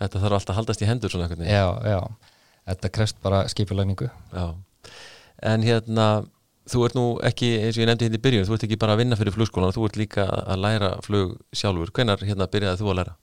þetta 0.00 0.22
þarf 0.22 0.38
alltaf 0.38 0.54
að 0.54 0.60
haldast 0.60 0.82
í 0.82 0.88
hendur 0.88 1.12
svona 1.12 1.28
já, 1.48 1.66
já, 1.86 2.00
þetta 2.70 2.92
krefst 2.96 3.20
bara 3.24 3.44
skipulagningu. 3.52 4.08
Já, 4.32 4.46
en 5.52 5.66
hérna 5.66 6.08
þú 6.70 6.86
ert 6.86 6.96
nú 6.98 7.06
ekki, 7.26 7.52
eins 7.60 7.76
og 7.76 7.84
ég 7.84 7.90
nefndi 7.90 8.08
hérna 8.08 8.18
í 8.18 8.24
byrjun 8.24 8.48
þú 8.48 8.56
ert 8.56 8.66
ekki 8.66 8.80
bara 8.80 8.96
að 8.96 9.04
vinna 9.04 9.18
fyrir 9.18 9.36
flugskólan, 9.36 9.74
þú 9.76 9.86
ert 9.88 10.00
líka 10.00 10.26
að 10.26 10.64
læra 10.64 10.90
flug 11.06 11.36
sjálfur, 11.54 11.92
hvenar 11.94 12.24
hérna 12.26 12.50
byrjaði 12.50 12.82
þú 12.82 12.90
að 12.92 13.00
læra? 13.02 13.16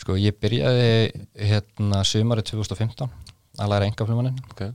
Sko 0.00 0.16
ég 0.18 0.36
byrjaði 0.42 0.88
hérna 1.38 2.02
sumari 2.06 2.42
2015 2.46 3.10
að 3.62 3.70
læra 3.70 3.86
engaflumaninn 3.86 4.38
okay. 4.50 4.72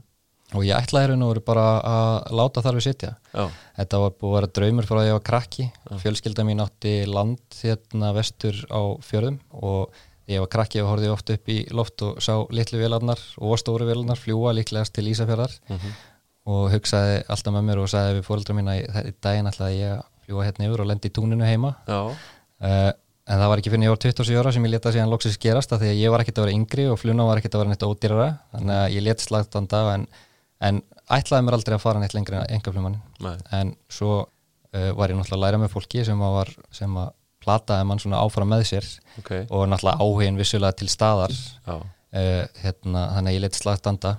og 0.56 0.64
ég 0.64 0.76
ætlaði 0.78 1.10
hérna 1.10 1.28
og 1.28 1.40
bara 1.44 1.64
að 1.84 2.36
láta 2.40 2.62
þar 2.64 2.78
við 2.78 2.86
sitja. 2.88 3.10
Já. 3.34 3.44
Þetta 3.76 4.00
var 4.04 4.14
búið 4.16 4.30
að 4.30 4.36
vera 4.38 4.52
draumur 4.58 4.88
frá 4.88 5.00
að 5.00 5.08
ég 5.10 5.18
var 5.18 5.26
krakki. 5.28 5.66
Já. 5.68 5.96
Fjölskylda 6.04 6.46
mín 6.48 6.64
átti 6.64 6.94
land 7.08 7.58
hérna 7.60 8.14
vestur 8.16 8.62
á 8.72 8.80
fjörðum 9.04 9.36
og 9.60 10.00
ég 10.30 10.40
var 10.44 10.50
krakki 10.52 10.80
og 10.82 10.92
horfið 10.92 11.14
oft 11.14 11.34
upp 11.34 11.50
í 11.52 11.58
loft 11.74 12.06
og 12.06 12.22
sá 12.24 12.32
litlu 12.54 12.80
vélarnar 12.80 13.20
og 13.42 13.58
stóru 13.60 13.88
vélarnar 13.88 14.20
fljúa 14.20 14.54
líklegast 14.56 14.94
til 14.96 15.08
Ísafjörðar 15.10 15.52
mm 15.68 15.76
-hmm. 15.76 15.92
og 16.54 16.70
hugsaði 16.72 17.22
alltaf 17.28 17.54
með 17.54 17.66
mér 17.68 17.82
og 17.82 17.88
sagði 17.92 18.18
við 18.18 18.26
fóröldra 18.28 18.56
mín 18.56 18.70
að 18.70 19.08
í 19.10 19.14
daginn 19.20 19.50
ætlaði 19.50 19.80
ég 19.80 19.98
að 19.98 20.04
fljúa 20.24 20.44
hérna 20.46 20.66
yfir 20.66 20.80
og 20.80 20.86
lendi 20.86 21.08
í 21.08 21.12
túninu 21.12 21.44
heima. 21.44 21.74
Já. 21.86 22.16
En 23.28 23.38
það 23.38 23.50
var 23.52 23.60
ekki 23.60 23.70
fyrir 23.70 23.92
var 23.92 24.00
27 24.02 24.38
ára 24.40 24.52
sem 24.54 24.64
ég 24.66 24.72
leta 24.72 24.92
síðan 24.94 25.12
loksins 25.12 25.38
gerast 25.38 25.72
að 25.74 25.84
því 25.84 25.90
að 25.92 26.00
ég 26.00 26.12
var 26.12 26.22
ekkert 26.24 26.40
að 26.40 26.46
vera 26.46 26.56
yngri 26.56 26.86
og 26.90 26.98
fluna 26.98 27.26
var 27.28 27.40
ekkert 27.40 27.56
að 27.56 27.62
vera 27.62 27.72
neitt 27.74 27.84
ódýrara. 27.86 28.28
Þannig 28.54 28.78
að 28.80 28.96
ég 28.96 29.04
let 29.06 29.22
slagt 29.22 29.54
á 29.54 29.60
það 29.60 29.90
en, 29.92 30.06
en 30.66 30.80
ætlaði 31.18 31.46
mér 31.46 31.56
aldrei 31.58 31.76
að 31.76 31.84
fara 31.84 32.02
neitt 32.02 32.16
lengri 32.16 32.38
en 32.38 32.56
enga 32.56 32.74
flumann 32.74 32.98
en 33.54 33.72
svo 33.92 34.12
uh, 34.22 34.90
var 34.98 35.12
ég 35.12 35.18
náttúrulega 35.18 35.38
að 35.38 35.44
læra 35.44 35.62
með 35.62 35.72
fólki 35.74 36.04
sem 36.06 36.26
að, 36.26 36.36
var, 36.38 36.52
sem 36.74 36.98
að 37.02 37.14
plataði 37.40 37.86
mann 37.88 38.02
svona 38.02 38.20
áfram 38.20 38.50
með 38.52 38.66
sér 38.68 38.88
okay. 39.20 39.46
og 39.48 39.66
náttúrulega 39.70 40.04
áhugin 40.04 40.40
vissulega 40.40 40.78
til 40.80 40.90
staðar. 40.92 41.34
Uh, 41.66 42.44
hérna, 42.64 43.06
þannig 43.14 43.30
að 43.30 43.36
ég 43.36 43.44
let 43.44 43.58
slagt 43.58 43.86
anda 43.86 44.16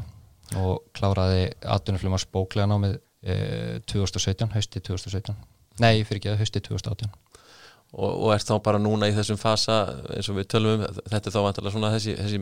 og 0.59 0.85
kláraði 0.95 1.49
atvinnuflumars 1.75 2.27
bóklega 2.31 2.69
námið 2.71 2.95
uh, 2.95 3.79
2017, 3.91 4.51
hausti 4.55 4.79
2017 4.79 5.35
nei, 5.81 6.03
fyrir 6.07 6.21
ekki 6.21 6.31
að 6.31 6.39
hausti 6.39 6.61
2018 6.63 7.11
og, 7.91 8.11
og 8.11 8.29
er 8.35 8.45
þá 8.45 8.53
bara 8.63 8.79
núna 8.81 9.09
í 9.11 9.15
þessum 9.15 9.39
fasa 9.39 9.81
eins 10.15 10.29
og 10.31 10.39
við 10.39 10.47
tölum 10.53 10.85
um, 10.85 11.01
þetta 11.11 11.27
er 11.27 11.35
þá 11.35 11.41
vantilega 11.47 11.75
svona 11.75 11.91
þessi, 11.95 12.15
þessi 12.19 12.39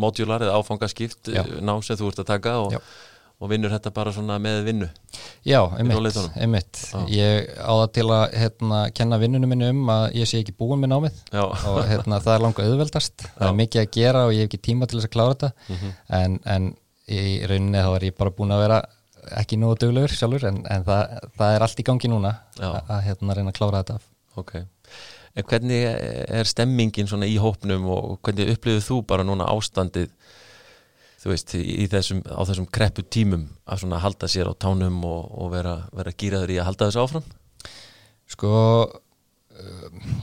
módjular 0.00 0.44
eða 0.46 0.58
áfangaskipt 0.58 1.30
Já. 1.30 1.44
nám 1.62 1.82
sem 1.86 1.98
þú 1.98 2.10
ert 2.10 2.22
að 2.22 2.30
taka 2.32 2.56
og, 2.64 2.76
og 3.40 3.50
vinnur 3.50 3.72
þetta 3.72 3.92
bara 3.94 4.12
svona 4.14 4.38
með 4.42 4.62
vinnu 4.66 4.88
Já, 5.46 5.62
einmitt, 5.78 6.18
einmitt. 6.36 6.82
ég 7.08 7.48
á 7.56 7.72
það 7.72 7.86
til 7.96 8.06
að 8.12 8.24
hérna, 8.42 8.80
kenna 8.96 9.18
vinnunum 9.22 9.54
minni 9.54 9.70
um 9.72 9.92
að 9.94 10.04
ég 10.18 10.28
sé 10.28 10.42
ekki 10.42 10.52
búin 10.58 10.82
með 10.82 10.92
námið. 10.92 11.20
Já. 11.32 11.44
og 11.48 11.78
hérna, 11.88 12.18
það 12.20 12.34
er 12.34 12.42
langa 12.44 12.66
auðveldast. 12.66 13.24
Það 13.38 13.46
er 13.48 13.56
mikið 13.62 13.80
að 13.80 13.94
gera 13.96 14.24
og 14.26 14.34
ég 14.36 14.44
hef 14.44 14.50
ekki 14.50 14.60
tíma 14.68 14.88
til 14.90 14.98
þess 14.98 15.08
að 15.08 15.14
klára 15.14 15.36
þetta. 15.36 15.50
Mm 15.70 15.78
-hmm. 15.78 15.94
en, 16.18 16.36
en 16.44 16.68
í 17.08 17.22
rauninni 17.48 17.86
þá 17.86 17.90
er 17.94 18.06
ég 18.10 18.18
bara 18.18 18.34
búin 18.36 18.52
að 18.52 18.62
vera 18.66 18.82
ekki 19.40 19.56
nú 19.60 19.72
að 19.72 19.80
döglegur 19.86 20.16
sjálfur 20.18 20.46
en, 20.50 20.60
en 20.68 20.84
það, 20.84 21.16
það 21.40 21.54
er 21.54 21.64
allt 21.64 21.80
í 21.80 21.88
gangi 21.88 22.12
núna 22.12 22.34
að 22.60 23.02
hérna, 23.08 23.38
reyna 23.38 23.54
að 23.54 23.56
klára 23.56 23.80
þetta 23.80 23.96
af. 23.96 24.12
Ok 24.36 24.52
En 25.38 25.46
hvernig 25.46 25.84
er 25.86 26.48
stemmingin 26.48 27.06
svona 27.10 27.28
í 27.30 27.36
hópnum 27.38 27.86
og 27.86 28.16
hvernig 28.26 28.54
upplifið 28.56 28.86
þú 28.88 29.02
bara 29.06 29.26
núna 29.26 29.46
ástandið 29.52 30.10
þú 31.20 31.30
veist, 31.30 31.52
þessum, 31.92 32.22
á 32.26 32.40
þessum 32.48 32.66
kreppu 32.72 33.04
tímum 33.04 33.44
að 33.68 33.84
svona 33.84 34.00
halda 34.00 34.28
sér 34.30 34.50
á 34.50 34.54
tánum 34.56 35.02
og, 35.04 35.28
og 35.36 35.52
vera, 35.52 35.76
vera 35.92 36.16
gýraður 36.16 36.54
í 36.54 36.58
að 36.58 36.68
halda 36.70 36.88
þessu 36.88 37.04
áfram? 37.04 37.28
Sko 38.30 38.50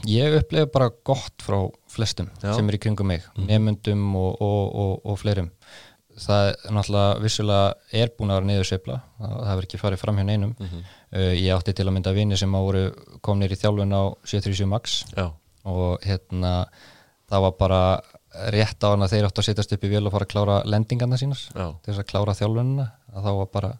ég 0.08 0.38
upplifið 0.40 0.70
bara 0.74 0.90
gott 1.06 1.44
frá 1.44 1.58
flestum 1.90 2.30
Já. 2.42 2.52
sem 2.56 2.68
er 2.68 2.78
í 2.78 2.80
kringum 2.82 3.10
mig, 3.10 3.24
mm. 3.36 3.46
nefnundum 3.48 4.08
og, 4.18 4.42
og, 4.42 4.94
og 5.06 5.20
fleirum 5.20 5.50
það 6.18 6.48
er 6.50 6.74
náttúrulega 6.74 7.18
vissulega 7.22 8.00
er 8.00 8.12
búin 8.16 8.32
að 8.32 8.40
vera 8.40 8.48
niður 8.48 8.68
seifla, 8.72 8.96
það 9.20 9.50
hefur 9.52 9.68
ekki 9.68 9.80
farið 9.82 10.02
fram 10.02 10.18
hjá 10.18 10.26
neinum 10.26 10.54
mm 10.56 10.66
-hmm. 10.66 10.88
Uh, 11.14 11.32
ég 11.34 11.52
átti 11.54 11.74
til 11.76 11.86
að 11.88 11.94
mynda 11.96 12.14
vini 12.16 12.38
sem 12.38 12.54
á 12.54 12.60
voru 12.60 12.84
komnir 13.24 13.52
í 13.52 13.58
þjálfun 13.58 13.96
á 13.96 14.02
737 14.24 14.70
Max 14.70 15.02
Já. 15.14 15.28
og 15.64 16.06
hérna 16.06 16.54
það 17.28 17.44
var 17.44 17.58
bara 17.58 17.82
rétt 18.52 18.84
á 18.84 18.92
hann 18.92 19.04
að 19.04 19.14
þeir 19.14 19.28
átti 19.28 19.42
að 19.42 19.48
setjast 19.48 19.74
upp 19.74 19.84
í 19.84 19.92
vil 19.92 20.04
og 20.06 20.14
fara 20.14 20.26
að 20.28 20.32
klára 20.32 20.56
lendingarna 20.68 21.18
sínas 21.20 21.48
Já. 21.52 21.72
til 21.82 21.92
þess 21.92 22.02
að 22.02 22.10
klára 22.12 22.36
þjálfununa 22.38 22.88
að 23.14 23.28
þá 23.28 23.30
var 23.40 23.52
bara, 23.52 23.70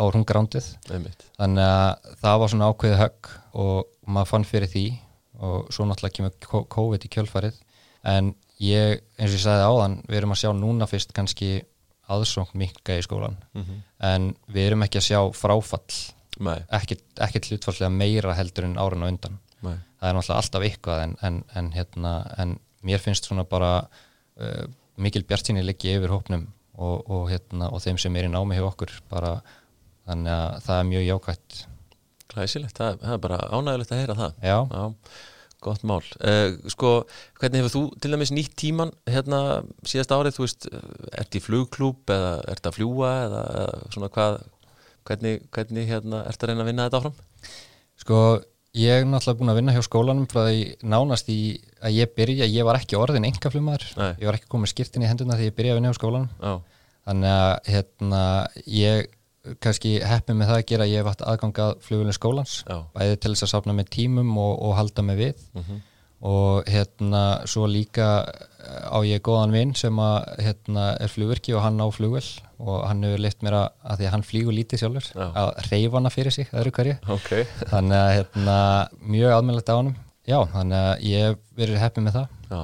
var 0.00 0.18
hún 0.18 0.26
grándið 0.28 0.68
þannig 0.88 1.64
að 1.66 2.12
það 2.22 2.42
var 2.42 2.52
svona 2.52 2.70
ákveðið 2.70 3.02
högg 3.02 3.32
og 3.64 3.90
maður 4.06 4.30
fann 4.32 4.46
fyrir 4.48 4.70
því 4.70 4.84
og 5.40 5.72
svo 5.72 5.86
náttúrulega 5.88 6.16
kemur 6.18 6.64
COVID 6.76 7.04
í 7.06 7.10
kjölfarið 7.12 7.58
en 8.10 8.32
ég, 8.60 9.02
eins 9.18 9.32
og 9.32 9.36
ég 9.36 9.44
sagði 9.44 9.66
áðan, 9.66 9.98
við 10.08 10.20
erum 10.20 10.34
að 10.34 10.42
sjá 10.42 10.52
núna 10.56 10.88
fyrst 10.88 11.14
kannski 11.16 11.50
aðsókn 12.10 12.58
mikka 12.58 12.96
í 12.98 13.04
skólan 13.06 13.36
mm 13.54 13.62
-hmm. 13.62 13.82
en 14.10 14.30
við 14.46 14.70
erum 14.70 14.82
ekki 14.86 14.98
að 14.98 15.08
sjá 15.08 15.20
fráfall 15.36 15.98
ekkert, 16.48 17.48
hlutfallega 17.50 17.90
meira 17.92 18.34
heldur 18.38 18.66
en 18.68 18.78
árun 18.80 19.06
og 19.06 19.14
undan 19.14 19.38
Nei. 19.60 19.76
það 20.00 20.08
er 20.08 20.16
náttúrulega 20.16 20.42
alltaf 20.42 20.66
eitthvað 20.66 21.02
en, 21.04 21.16
en, 21.26 21.40
en, 21.60 21.72
hérna, 21.76 22.12
en 22.40 22.54
mér 22.86 23.02
finnst 23.02 23.28
svona 23.28 23.44
bara 23.48 23.72
uh, 24.40 24.62
mikil 25.00 25.26
bjartsinni 25.28 25.64
liggi 25.64 25.96
yfir 25.96 26.12
hópnum 26.14 26.46
og, 26.80 27.02
og, 27.10 27.26
hérna, 27.32 27.68
og 27.68 27.82
þeim 27.84 27.98
sem 28.00 28.16
er 28.16 28.28
í 28.28 28.32
námi 28.32 28.56
hjá 28.56 28.64
okkur 28.70 28.94
bara, 29.12 29.34
þannig 30.08 30.32
að 30.36 30.62
það 30.68 30.78
er 30.78 30.88
mjög 30.94 31.10
jákvæmt 31.10 31.60
Glæsilegt, 32.30 32.78
það, 32.78 33.00
það 33.02 33.16
er 33.16 33.22
bara 33.26 33.42
ánægilegt 33.50 33.92
að 33.92 34.00
heyra 34.00 34.18
það 34.20 34.48
Já, 34.48 34.58
Já. 34.70 35.12
Gott 35.60 35.82
mál. 35.84 36.00
Uh, 36.24 36.56
sko, 36.72 36.90
hvernig 37.36 37.60
hefur 37.60 37.72
þú 37.74 37.82
til 38.00 38.14
dæmis 38.14 38.30
nýtt 38.32 38.54
tíman 38.56 38.94
hérna 39.08 39.60
síðast 39.84 40.14
árið, 40.14 40.38
þú 40.38 40.46
veist, 40.46 40.68
ert 41.20 41.36
í 41.36 41.42
flugklúb 41.44 42.12
eða 42.14 42.30
ert 42.48 42.68
að 42.70 42.78
fljúa 42.78 43.10
eða, 43.26 43.42
eða 43.60 43.90
svona 43.92 44.08
hvað, 44.14 44.38
hvernig, 45.08 45.42
hvernig 45.54 45.90
hérna, 45.90 46.24
ert 46.28 46.42
að 46.42 46.52
reyna 46.52 46.64
að 46.64 46.70
vinna 46.70 46.86
þetta 46.88 47.00
áfram? 47.00 47.52
Sko, 48.00 48.18
ég 48.78 49.02
er 49.02 49.06
náttúrulega 49.08 49.40
búin 49.40 49.52
að 49.52 49.60
vinna 49.60 49.76
hjá 49.76 49.84
skólanum 49.86 50.26
frá 50.30 50.42
því 50.46 50.60
nánast 50.94 51.30
í 51.32 51.40
að 51.82 51.96
ég 51.98 52.12
byrja, 52.16 52.50
ég 52.50 52.66
var 52.68 52.80
ekki 52.80 52.98
orðin 53.00 53.28
engaflumar, 53.28 53.86
ég 53.96 54.26
var 54.28 54.38
ekki 54.38 54.50
komið 54.52 54.74
skirtin 54.74 55.06
í 55.06 55.10
henduna 55.10 55.38
þegar 55.38 55.50
ég 55.50 55.56
byrja 55.58 55.74
að 55.74 55.80
vinna 55.80 55.92
hjá 55.92 55.98
skólanum 56.00 56.30
Já. 56.36 56.52
þannig 57.08 57.36
að 57.36 57.72
hérna, 57.74 58.22
ég 58.70 59.10
kannski 59.64 59.94
heppið 60.04 60.36
með 60.36 60.50
það 60.50 60.58
að 60.58 60.66
gera 60.68 60.88
ég 60.88 61.00
hef 61.00 61.08
haft 61.08 61.22
aðgangað 61.24 61.70
flugulinn 61.84 62.16
skólans 62.16 62.56
Já. 62.68 62.76
bæði 62.94 63.20
til 63.20 63.32
þess 63.32 63.46
að 63.46 63.52
sapna 63.54 63.76
með 63.76 63.92
tímum 63.96 64.34
og, 64.36 64.52
og 64.68 64.74
halda 64.76 65.04
með 65.06 65.24
við 65.24 65.46
uh 65.54 65.62
mhm. 65.62 65.86
Og 66.20 66.68
hérna 66.68 67.22
svo 67.48 67.64
líka 67.70 68.08
á 68.60 68.98
ég 69.08 69.22
góðan 69.24 69.54
vinn 69.54 69.70
sem 69.78 69.96
að 70.02 70.18
hérna 70.44 70.90
er 71.00 71.08
flugverki 71.08 71.54
og 71.56 71.64
hann 71.64 71.80
á 71.80 71.88
flugvel 71.88 72.26
og 72.60 72.82
hann 72.84 73.06
hefur 73.06 73.22
lift 73.24 73.40
mér 73.46 73.56
að, 73.56 73.68
að 73.82 74.00
því 74.00 74.08
að 74.08 74.14
hann 74.14 74.26
flýgur 74.28 74.56
lítið 74.56 74.82
sjálfur 74.82 75.06
Já. 75.14 75.26
að 75.30 75.52
reyfa 75.70 75.96
hana 75.96 76.12
fyrir 76.12 76.36
sig 76.36 76.50
öðru 76.52 76.74
hverju 76.76 76.98
okay. 77.16 77.46
þannig 77.72 77.96
að 77.96 78.12
hérna 78.18 78.58
mjög 79.00 79.38
aðmjöldið 79.38 79.72
á 79.72 79.78
hann 79.80 79.96
Já, 80.28 80.38
þannig 80.52 80.76
að 80.84 81.08
ég 81.08 81.24
hef 81.24 81.40
verið 81.56 81.82
heppið 81.82 82.06
með 82.06 82.18
það 82.18 82.36
Já 82.50 82.60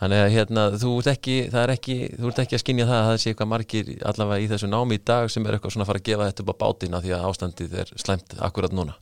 Þannig 0.00 0.22
að 0.22 0.30
hérna, 0.32 0.62
þú 0.80 0.90
ert 0.96 1.08
ekki, 1.12 1.34
ekki, 1.52 1.94
þú 2.16 2.28
ert 2.30 2.38
ekki 2.40 2.56
að 2.56 2.62
skinja 2.62 2.86
það 2.88 2.98
að 2.98 3.08
það 3.10 3.18
sé 3.20 3.32
eitthvað 3.34 3.48
margir 3.50 3.90
allavega 4.08 4.40
í 4.40 4.46
þessu 4.48 4.68
námi 4.72 4.96
í 4.96 5.02
dag 5.10 5.28
sem 5.28 5.44
er 5.44 5.56
eitthvað 5.58 5.74
svona 5.74 5.84
að 5.84 5.90
fara 5.90 6.00
að 6.00 6.06
gefa 6.06 6.28
þetta 6.30 6.44
upp 6.44 6.52
á 6.56 6.60
bátina 6.62 7.00
því 7.04 7.12
að 7.12 7.26
ástandið 7.28 7.74
er 7.82 7.92
slæmt 8.00 8.36
akkurat 8.48 8.76
núna. 8.78 8.94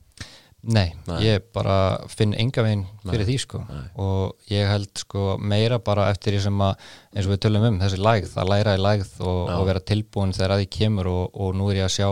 Nei, 0.59 0.89
Nei. 1.07 1.19
ég 1.23 1.45
bara 1.55 1.75
finn 2.11 2.33
enga 2.35 2.65
veginn 2.65 2.81
fyrir 3.05 3.23
Nei. 3.23 3.27
því 3.29 3.35
sko 3.45 3.61
Nei. 3.63 3.83
og 4.03 4.49
ég 4.51 4.67
held 4.67 4.89
sko 4.99 5.37
meira 5.39 5.77
bara 5.79 6.09
eftir 6.11 6.35
því 6.35 6.41
sem 6.49 6.63
að 6.65 6.89
eins 7.13 7.29
og 7.29 7.31
við 7.31 7.39
tölum 7.45 7.67
um 7.69 7.77
þessi 7.79 8.01
lægð, 8.01 8.33
að 8.35 8.51
læra 8.51 8.73
í 8.75 8.81
lægð 8.83 9.13
og, 9.23 9.39
og 9.55 9.63
vera 9.69 9.85
tilbúin 9.91 10.35
þegar 10.35 10.55
að 10.57 10.63
því 10.63 10.67
kemur 10.75 11.11
og, 11.13 11.23
og 11.31 11.55
nú 11.55 11.69
er 11.71 11.79
ég 11.79 11.87
að 11.87 11.95
sjá 11.95 12.09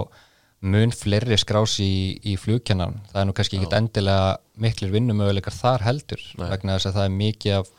mun 0.72 0.96
fleiri 0.96 1.38
skrási 1.38 1.86
í, 1.86 2.00
í 2.32 2.38
flugkennan. 2.40 3.02
Það 3.12 3.22
er 3.22 3.28
nú 3.28 3.36
kannski 3.38 3.60
ekki 3.60 3.78
endilega 3.78 4.38
miklir 4.58 4.96
vinnumöguleikar 4.96 5.54
þar 5.54 5.86
heldur 5.86 6.24
vegna 6.40 6.78
þess 6.78 6.90
að 6.90 6.98
það 6.98 7.10
er 7.10 7.18
mikið 7.20 7.58
af 7.60 7.74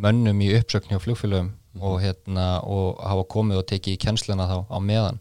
mönnum 0.00 0.40
í 0.42 0.50
uppsökn 0.56 0.90
hjá 0.90 1.02
flugfélögum 1.04 1.52
mm. 1.52 1.84
og, 1.84 2.00
hérna, 2.02 2.48
og 2.64 2.98
hafa 3.04 3.28
komið 3.36 3.60
og 3.60 3.68
tekið 3.70 3.96
í 3.98 4.02
kjensluna 4.06 4.48
þá 4.50 4.58
á 4.66 4.78
meðan 4.82 5.20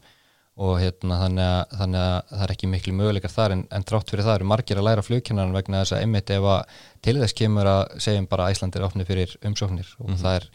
og 0.54 0.76
hérna, 0.78 1.18
þannig, 1.18 1.48
að, 1.50 1.78
þannig 1.80 2.04
að 2.04 2.18
það 2.30 2.44
er 2.46 2.52
ekki 2.54 2.68
miklu 2.70 2.94
möguleikar 2.94 3.32
þar 3.34 3.56
en, 3.56 3.64
en 3.74 3.86
trátt 3.90 4.12
fyrir 4.14 4.28
það 4.28 4.36
eru 4.38 4.50
margir 4.52 4.78
að 4.78 4.86
læra 4.86 5.06
flugkennaran 5.06 5.56
vegna 5.56 5.82
þess 5.82 5.96
að 5.96 6.04
einmitt 6.06 6.34
ef 6.36 6.46
að 6.54 6.76
til 7.08 7.16
þess 7.18 7.38
kemur 7.40 7.70
að 7.72 7.82
segjum 8.06 8.28
bara 8.30 8.46
að 8.46 8.54
Æsland 8.54 8.78
er 8.78 8.86
ofni 8.86 9.08
fyrir 9.08 9.34
umsóknir 9.50 9.90
og 9.98 10.06
mm 10.06 10.14
-hmm. 10.14 10.22
það 10.22 10.36
er 10.38 10.46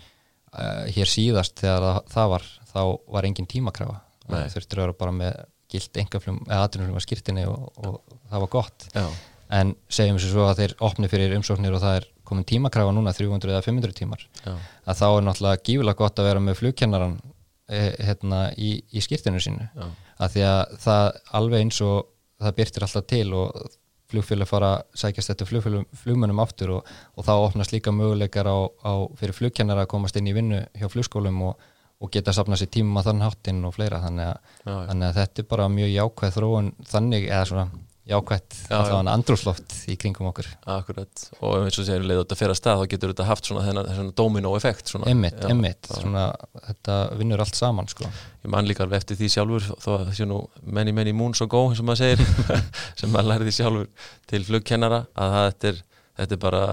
uh, 0.55 0.84
hér 0.94 1.11
síðast 1.11 1.59
þegar 1.59 1.86
það, 1.88 1.99
það 2.14 2.30
var 2.34 2.46
þá 2.72 2.82
var 3.16 3.28
engin 3.28 3.51
tímakrafa 3.51 3.96
þurftur 4.28 4.78
að 4.78 4.86
vera 4.86 5.01
bara 5.03 5.16
með 5.16 5.40
gilt 5.72 5.99
engaflum 6.01 6.38
eða 6.46 6.61
aðtunum 6.64 6.88
sem 6.88 6.96
var 6.96 7.05
skýrtinni 7.05 7.49
og, 7.49 7.66
og 7.82 7.99
það 8.30 8.44
var 8.44 8.53
gott 8.53 8.86
Já. 8.94 9.07
en 9.59 9.74
segjum 9.92 10.20
sem 10.20 10.30
svo 10.32 10.46
að 10.49 10.62
þeir 10.62 10.76
ofni 10.88 11.11
fyrir 11.11 11.34
umsóknir 11.36 11.74
og 11.76 11.82
það 11.82 11.99
er 12.01 12.07
komin 12.28 12.46
tímakrafa 12.49 12.92
núna 12.94 13.12
300 13.16 13.53
eða 13.53 13.64
500 13.66 13.96
tímar 13.99 14.22
Já. 14.44 14.55
að 14.86 15.01
þá 15.01 15.07
er 15.09 15.26
náttúrulega 15.26 15.62
gífilega 15.64 16.01
gott 16.01 16.22
að 16.22 16.30
vera 16.30 16.44
með 16.44 16.61
flugkennaran 16.62 17.18
hérna, 17.69 18.45
í, 18.57 18.79
í 18.93 19.03
skýrtinu 19.05 19.41
sínu. 19.43 19.66
Já. 19.77 19.89
að 20.19 20.33
því 20.35 20.47
að 20.49 20.79
það 20.85 21.09
alveg 21.41 21.64
eins 21.64 21.81
og 21.85 21.99
það 22.39 22.57
byrtir 22.61 22.87
alltaf 22.87 23.09
til 23.11 23.27
og 23.37 23.75
flugfélag 24.09 24.49
fara 24.49 24.71
að 24.79 25.01
sækjast 25.03 25.33
þetta 25.33 25.47
flugmönnum 26.01 26.41
aftur 26.41 26.79
og, 26.79 26.93
og 27.16 27.27
þá 27.27 27.33
opnast 27.35 27.75
líka 27.75 27.93
möguleikar 27.93 28.49
á, 28.49 28.57
á 28.64 28.93
fyrir 29.19 29.37
flugkennara 29.37 29.85
að 29.85 29.91
komast 29.93 30.16
inn 30.16 30.31
í 30.31 30.37
vinnu 30.37 30.62
hjá 30.79 30.89
flugskólum 30.89 31.43
og, 31.51 31.66
og 32.01 32.12
geta 32.14 32.33
að 32.33 32.39
sapna 32.39 32.57
sér 32.57 32.71
tímum 32.73 32.97
á 32.97 33.05
þann 33.05 33.27
háttinn 33.27 33.61
og 33.69 33.75
fleira. 33.77 34.01
Þannig 34.01 34.31
að, 34.31 34.55
þannig 34.64 35.07
að 35.11 35.21
þetta 35.21 35.45
er 35.45 35.49
bara 35.53 35.69
mjög 35.75 35.93
jákvæð 35.93 36.39
þróun 36.39 36.73
þannig 36.89 37.29
eða 37.29 37.45
svona 37.53 37.66
jákvæmt 38.09 38.54
allavega 38.72 39.12
andrúsloft 39.12 39.74
í 39.92 39.96
kringum 40.00 40.30
okkur. 40.30 40.46
Akkurat, 40.72 41.24
og 41.44 41.66
eins 41.66 41.76
og 41.80 41.86
séu 41.88 42.00
leið 42.00 42.22
þetta 42.22 42.38
fyrir 42.40 42.54
að 42.54 42.59
stað 42.61 42.80
þá 42.80 42.92
getur 42.94 43.12
þetta 43.12 43.26
haft 43.28 43.50
svona 43.50 43.64
þennan 43.66 44.12
domino-effekt 44.16 44.94
Emmitt, 45.11 45.42
emmitt, 45.48 45.90
þetta 45.90 46.96
vinnur 47.20 47.44
allt 47.44 47.59
saman 47.59 47.90
sko. 47.90 48.09
Ég 48.44 48.52
man 48.54 48.68
líka 48.68 48.86
alveg 48.86 49.02
eftir 49.02 49.20
því 49.20 49.28
sjálfur 49.34 49.68
þó 49.84 49.90
að 49.98 50.06
þessu 50.09 50.28
nú 50.30 50.40
many 50.64 50.94
many 50.96 51.12
moons 51.16 51.42
ago 51.44 51.66
sem 51.76 51.88
maður 51.88 52.04
segir, 52.06 52.64
sem 53.00 53.12
maður 53.12 53.30
lærði 53.34 53.54
sjálfur 53.59 54.11
til 54.32 54.42
flugkennara 54.48 55.04
að 55.12 55.38
þetta 55.38 55.72
er, 55.72 55.84
þetta 56.22 56.38
er 56.38 56.44
bara 56.48 56.64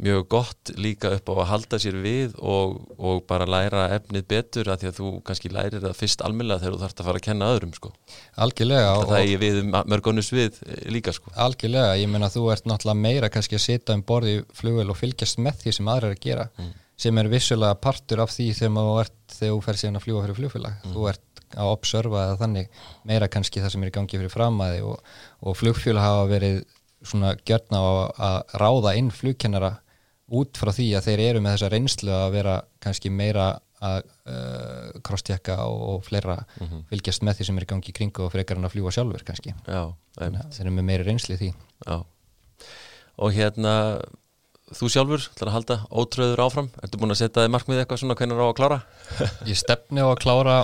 mjög 0.00 0.26
gott 0.32 0.70
líka 0.80 1.10
upp 1.14 1.28
á 1.28 1.34
að 1.34 1.48
halda 1.50 1.78
sér 1.82 1.96
við 2.00 2.36
og, 2.40 2.76
og 2.96 3.22
bara 3.28 3.46
læra 3.48 3.86
efnið 3.96 4.26
betur 4.30 4.70
að 4.72 4.82
því 4.82 4.90
að 4.90 4.98
þú 4.98 5.10
kannski 5.28 5.50
lærir 5.52 5.82
það 5.84 5.96
fyrst 5.98 6.24
almeinlega 6.24 6.62
þegar 6.62 6.76
þú 6.76 6.82
þarfst 6.84 7.02
að 7.02 7.08
fara 7.10 7.20
að 7.20 7.26
kenna 7.26 7.50
öðrum 7.54 7.74
sko. 7.76 7.92
Algjörlega. 8.46 8.92
Það 9.10 9.16
er 9.18 9.28
ég 9.28 9.42
við 9.42 9.58
mörgunus 9.92 10.30
við 10.32 10.60
eh, 10.66 10.84
líka 10.94 11.14
sko. 11.16 11.32
Algjörlega, 11.46 11.98
ég 12.00 12.12
menna 12.12 12.30
þú 12.32 12.46
ert 12.54 12.68
náttúrulega 12.70 13.04
meira 13.04 13.32
kannski 13.32 13.58
að 13.58 13.66
setja 13.66 13.96
um 13.96 14.04
borði 14.06 14.38
flugvel 14.56 14.88
og 14.88 15.00
fylgjast 15.00 15.42
með 15.42 15.64
því 15.64 15.76
sem 15.76 15.92
aðra 15.92 16.10
er 16.10 16.16
að 16.16 16.24
gera 16.24 16.48
mm. 16.56 16.72
sem 17.04 17.20
er 17.20 17.32
vissulega 17.34 17.80
partur 17.84 18.24
af 18.24 18.32
því 18.32 18.48
þegar 18.62 18.88
þú 18.88 18.96
ert 19.04 19.36
þegar 19.36 19.54
þú 19.54 19.62
fer 19.68 19.82
síðan 19.82 20.00
að 20.00 20.06
fljúa 20.06 20.24
fyrir 20.24 20.40
flugfélag. 20.40 20.80
Mm. 20.80 20.96
Þú 20.96 21.10
ert 21.12 21.46
að 21.50 21.74
observa 21.74 22.26
eða 22.28 22.40
þannig 22.44 22.82
meira 23.10 23.28
kannski 23.28 23.60
það 23.60 23.74
sem 23.74 23.84
er 23.84 23.90
í 23.90 23.94
gangi 23.98 24.18
fyrir 24.20 24.32
framæði 24.32 24.84
og, 24.86 25.00
og 25.42 25.56
flugfélag 25.58 26.06
hafa 26.06 26.28
verið 26.30 26.60
svona 27.00 27.32
gjörna 27.48 27.80
á 27.80 27.90
að 28.28 28.58
ráða 28.60 28.92
inn 29.00 29.08
flugkennara 29.14 29.78
út 30.30 30.60
frá 30.60 30.70
því 30.74 30.86
að 30.98 31.08
þeir 31.08 31.24
eru 31.24 31.42
með 31.42 31.56
þessa 31.56 31.72
reynslu 31.72 32.14
að 32.14 32.30
vera 32.36 32.54
kannski 32.82 33.10
meira 33.10 33.48
að 33.80 34.00
uh, 34.28 35.00
krosstjekka 35.06 35.56
og, 35.64 35.82
og 35.94 36.00
fleira 36.04 36.36
mm 36.36 36.66
-hmm. 36.66 36.80
fylgjast 36.92 37.24
með 37.24 37.38
því 37.38 37.46
sem 37.48 37.58
er 37.58 37.64
í 37.64 37.70
gangi 37.72 37.90
í 37.90 37.96
kringu 37.96 38.24
og 38.26 38.32
frekar 38.34 38.58
hann 38.58 38.68
að 38.68 38.74
fljúa 38.76 38.92
sjálfur 38.92 39.24
kannski 39.24 39.54
Já, 39.66 39.82
þeir 40.18 40.66
eru 40.66 40.74
með 40.76 40.88
meiri 40.90 41.06
reynsli 41.08 41.38
því 41.40 41.52
Já. 41.86 41.96
og 43.16 43.32
hérna 43.32 43.74
þú 44.76 44.90
sjálfur, 44.92 45.24
ætlar 45.32 45.50
að 45.50 45.56
halda 45.56 45.76
ótröður 45.90 46.44
áfram 46.44 46.70
ertu 46.82 47.00
búin 47.00 47.14
að 47.14 47.22
setja 47.22 47.46
þig 47.46 47.54
markmið 47.56 47.82
eitthvað 47.82 48.02
svona 48.02 48.14
hvernig 48.20 48.36
er 48.36 48.44
á 48.44 48.48
að 48.50 48.58
klára? 48.60 48.80
Ég 49.50 49.58
stefni 49.58 50.04
á 50.04 50.08
að 50.12 50.20
klára 50.22 50.56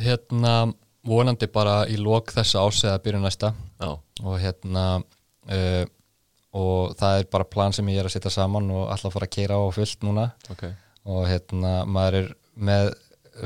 hérna 0.00 0.54
vonandi 1.06 1.46
bara 1.46 1.84
í 1.88 1.96
lok 2.00 2.32
þessa 2.32 2.64
ásega 2.64 2.96
að 2.96 3.04
byrja 3.04 3.20
næsta 3.20 3.52
Já. 3.80 3.90
og 4.24 4.34
hérna 4.40 4.84
uh, 4.98 5.84
og 6.56 6.96
það 6.98 7.20
er 7.20 7.28
bara 7.30 7.46
plan 7.46 7.74
sem 7.74 7.88
ég 7.92 8.00
er 8.00 8.08
að 8.08 8.16
setja 8.16 8.32
saman 8.34 8.70
og 8.74 8.88
alltaf 8.90 9.14
fara 9.14 9.28
að 9.28 9.36
keira 9.36 9.60
á 9.60 9.64
fullt 9.74 10.06
núna 10.06 10.30
okay. 10.50 10.74
og 11.06 11.28
hérna 11.30 11.84
maður 11.86 12.22
er 12.22 12.32
með 12.60 12.92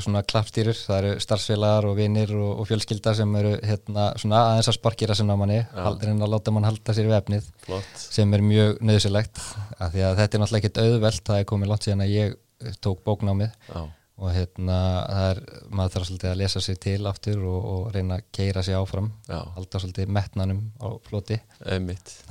svona 0.03 0.23
klappstýrur, 0.27 0.77
það 0.79 1.01
eru 1.01 1.23
starfsfélagar 1.23 1.89
og 1.89 1.99
vinnir 1.99 2.31
og, 2.37 2.61
og 2.63 2.69
fjölskylda 2.69 3.15
sem 3.19 3.35
eru 3.39 3.53
hérna 3.63 4.07
svona 4.21 4.41
aðeins 4.51 4.71
að 4.71 4.79
sparkira 4.79 5.17
sem 5.19 5.29
ná 5.29 5.35
manni 5.39 5.61
haldur 5.75 6.13
en 6.13 6.25
að 6.25 6.33
láta 6.35 6.55
mann 6.55 6.67
halda 6.67 6.95
sér 6.97 7.11
vefnið 7.11 7.51
Flott. 7.67 7.91
sem 8.01 8.33
er 8.35 8.45
mjög 8.45 8.81
nöðsilegt 8.85 9.43
af 9.79 9.93
því 9.93 10.07
að 10.09 10.17
þetta 10.23 10.39
er 10.39 10.43
náttúrulega 10.43 10.63
ekkit 10.63 10.81
auðvelt 10.85 11.29
það 11.29 11.43
er 11.43 11.51
komið 11.53 11.71
langt 11.73 11.87
síðan 11.87 12.07
að 12.07 12.15
ég 12.15 12.73
tók 12.85 13.05
bóknámið 13.07 13.53
Já. 13.69 13.83
og 13.85 14.33
hérna 14.35 14.79
það 15.11 15.29
er, 15.29 15.43
maður 15.69 15.95
þarf 15.97 16.09
svolítið 16.11 16.33
að 16.33 16.41
lesa 16.43 16.65
sér 16.65 16.81
til 16.87 16.99
aftur 17.11 17.45
og, 17.51 17.61
og 17.75 17.93
reyna 17.95 18.19
að 18.19 18.27
keira 18.39 18.65
sér 18.67 18.81
áfram 18.81 19.13
Já. 19.29 19.39
halda 19.59 19.85
svolítið 19.85 20.17
metnanum 20.19 20.65
á 20.81 20.89
floti 21.07 21.39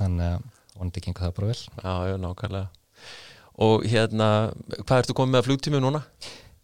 þannig 0.00 0.34
að 0.34 0.50
vonandi 0.78 1.02
gengur 1.04 1.26
það 1.26 1.36
bara 1.38 1.50
vel 1.52 1.60
Já, 1.60 1.94
já, 2.10 2.16
nákvæmlega 2.22 2.68
Og 3.64 3.84
hérna, 3.86 4.28
hvað 4.82 5.02
ertu 5.02 5.14
komið 5.14 5.36
með 5.36 5.44
flugtími 5.48 5.80
núna? 5.82 6.00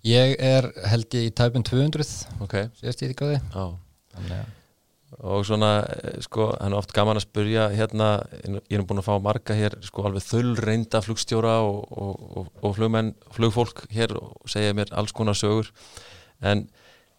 Ég 0.07 0.33
er 0.43 0.67
held 0.91 1.13
ég 1.15 1.29
í 1.29 1.35
tæpun 1.37 1.67
200 1.67 2.41
okay. 2.43 2.71
síðast 2.81 3.05
ég 3.05 3.13
ekki 3.15 3.29
á 3.29 3.31
því 3.31 4.41
Og 5.21 5.43
svona, 5.47 5.71
sko, 6.23 6.53
hann 6.55 6.71
er 6.71 6.79
oft 6.79 6.93
gaman 6.95 7.19
að 7.19 7.25
spurja 7.25 7.65
hérna, 7.75 8.13
ég 8.71 8.77
er 8.79 8.85
búin 8.87 9.03
að 9.03 9.09
fá 9.09 9.17
marga 9.23 9.57
hér, 9.59 9.75
sko, 9.83 10.05
alveg 10.07 10.23
þull 10.23 10.53
reynda 10.63 11.01
flugstjóra 11.03 11.57
og, 11.67 11.81
og, 11.91 12.29
og, 12.31 12.53
og 12.63 12.77
flugmenn, 12.77 13.11
flugfólk 13.35 13.83
hér 13.91 14.15
og 14.21 14.47
segja 14.51 14.77
mér 14.79 14.93
alls 14.95 15.11
konar 15.17 15.35
sögur 15.39 15.73
en 16.47 16.63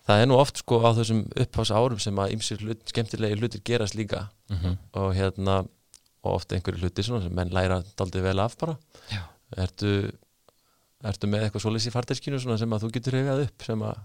það 0.07 0.23
er 0.23 0.31
nú 0.31 0.39
oft, 0.39 0.63
sko, 0.63 0.79
á 0.87 0.95
þessum 1.01 1.25
upphása 1.43 1.83
árum 1.83 1.99
sem 1.99 2.23
að 2.23 2.37
ymsir 2.37 2.63
hlut, 2.63 2.81
skemmtilegi 2.89 3.41
hlutir 3.41 3.65
gerast 3.67 3.99
líka 3.99 4.29
mm 4.49 4.57
-hmm. 4.57 4.77
og 4.95 5.13
hérna 5.15 5.61
og 6.21 6.37
ofta 6.37 6.55
einhverju 6.55 6.85
hluti 6.85 7.05
sem 7.05 7.27
menn 7.33 7.53
læra 7.53 7.81
daldið 7.97 8.27
vel 8.29 8.43
af 8.43 8.57
bara. 8.61 8.77
Ertu, 9.61 9.93
ertu 11.03 11.29
með 11.29 11.47
eitthvað 11.47 11.65
svolítið 11.65 11.89
í 11.91 11.95
farteskinu 11.95 12.41
sem 12.41 12.75
að 12.75 12.85
þú 12.85 12.91
getur 12.97 13.17
hefðið 13.19 13.45
upp 13.47 13.67
sem 13.67 13.85
að 13.87 14.01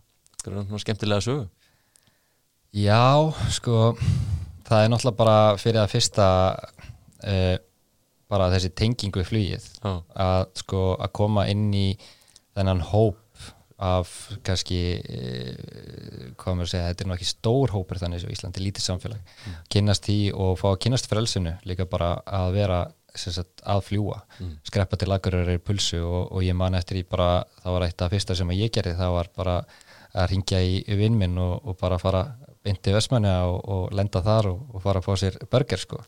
er 0.47 0.83
skemmtilega 0.83 1.25
sögu? 1.25 1.47
Já, 2.77 3.33
sko 3.55 3.97
það 4.67 4.83
er 4.83 4.91
náttúrulega 4.93 5.19
bara 5.19 5.39
fyrir 5.61 5.81
að 5.83 5.93
fyrsta 5.95 6.27
eh, 7.25 7.57
bara 8.31 8.51
þessi 8.55 8.73
tengingu 8.77 9.23
í 9.23 9.27
flýið 9.27 9.67
að 9.87 10.49
sko 10.61 10.83
að 10.99 11.13
koma 11.17 11.47
inn 11.51 11.69
í 11.75 11.89
þennan 12.57 12.83
hóp 12.91 13.21
af 13.77 14.13
kannski 14.47 14.79
eh, 14.97 16.31
hvað 16.41 16.55
maður 16.57 16.71
segja, 16.71 16.87
þetta 16.89 17.05
er 17.05 17.11
náttúrulega 17.11 17.19
ekki 17.19 17.29
stór 17.29 17.75
hópur 17.75 18.01
þannig 18.01 18.23
sem 18.23 18.33
Íslandi 18.33 18.61
er 18.61 18.65
lítið 18.65 18.87
samfélag 18.87 19.19
mm. 19.21 19.59
kynast 19.75 20.09
í 20.13 20.21
og 20.33 20.55
fá 20.61 20.71
að 20.71 20.79
kynast 20.87 21.11
frelsinu 21.11 21.53
líka 21.69 21.89
bara 21.91 22.15
að 22.25 22.57
vera 22.57 22.79
sagt, 23.17 23.61
að 23.65 23.83
fljúa, 23.91 24.23
mm. 24.41 24.55
skreppa 24.71 24.97
til 25.01 25.11
lagurir 25.13 25.53
í 25.53 25.61
pulsu 25.61 26.01
og, 26.01 26.33
og 26.33 26.47
ég 26.47 26.57
man 26.57 26.77
eftir 26.79 27.03
í 27.03 27.05
bara 27.09 27.45
það 27.61 27.77
var 27.77 27.87
eitt 27.89 28.07
af 28.07 28.17
fyrsta 28.17 28.37
sem 28.39 28.57
ég 28.57 28.73
gerði, 28.73 28.97
það 28.97 29.15
var 29.19 29.31
bara 29.37 29.61
að 30.17 30.31
ringja 30.33 30.63
í 30.65 30.97
vinnminn 30.97 31.37
og, 31.41 31.55
og 31.69 31.77
bara 31.81 32.01
fara 32.01 32.25
beinti 32.67 32.95
Vesmani 32.95 33.31
og, 33.47 33.59
og 33.69 33.97
lenda 33.97 34.23
þar 34.25 34.51
og, 34.55 34.79
fara 34.83 35.03
að 35.03 35.09
fá 35.09 35.21
sér 35.21 35.37
burger 35.53 35.83
sko 35.83 36.01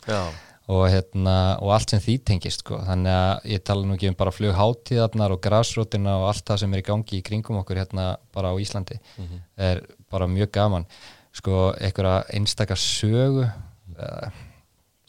og, 0.69 0.83
hérna, 0.93 1.35
og 1.65 1.73
allt 1.73 1.95
sem 1.95 2.01
því 2.05 2.17
tengist 2.29 2.65
sko. 2.65 2.81
þannig 2.85 3.15
að 3.15 3.47
ég 3.55 3.63
tala 3.65 3.87
nú 3.89 3.95
ekki 3.97 4.11
um 4.11 4.17
bara 4.19 4.35
flugháttíðarnar 4.37 5.33
og 5.33 5.41
græsrótina 5.45 6.19
og 6.21 6.27
allt 6.29 6.45
það 6.51 6.61
sem 6.63 6.75
er 6.75 6.83
í 6.83 6.89
gangi 6.89 7.21
í 7.21 7.25
kringum 7.25 7.61
okkur 7.63 7.81
hérna 7.81 8.09
bara 8.35 8.53
á 8.53 8.55
Íslandi 8.61 8.99
mm 9.01 9.25
-hmm. 9.25 9.41
er 9.57 9.81
bara 10.11 10.27
mjög 10.27 10.51
gaman. 10.53 10.87
Sko 11.33 11.73
einhverja 11.81 12.25
einstakar 12.35 12.77
sögu 12.77 13.45
uh, 13.45 14.29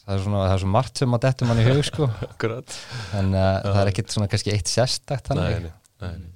það 0.06 0.16
er 0.16 0.24
svona, 0.24 0.48
það 0.48 0.54
er 0.54 0.60
svo 0.60 0.68
margt 0.68 0.98
sem 0.98 1.14
að 1.14 1.22
dettum 1.22 1.48
hann 1.48 1.60
í 1.60 1.68
hug 1.68 1.84
sko. 1.86 2.10
En 3.20 3.34
uh, 3.34 3.62
það 3.64 3.82
er 3.82 3.88
ekkert 3.88 4.12
svona 4.12 4.28
kannski 4.28 4.52
eitt 4.52 4.68
sérstakt 4.68 5.28
þannig. 5.28 5.44
Nei, 5.44 5.72
nei, 6.02 6.18
nei. 6.18 6.32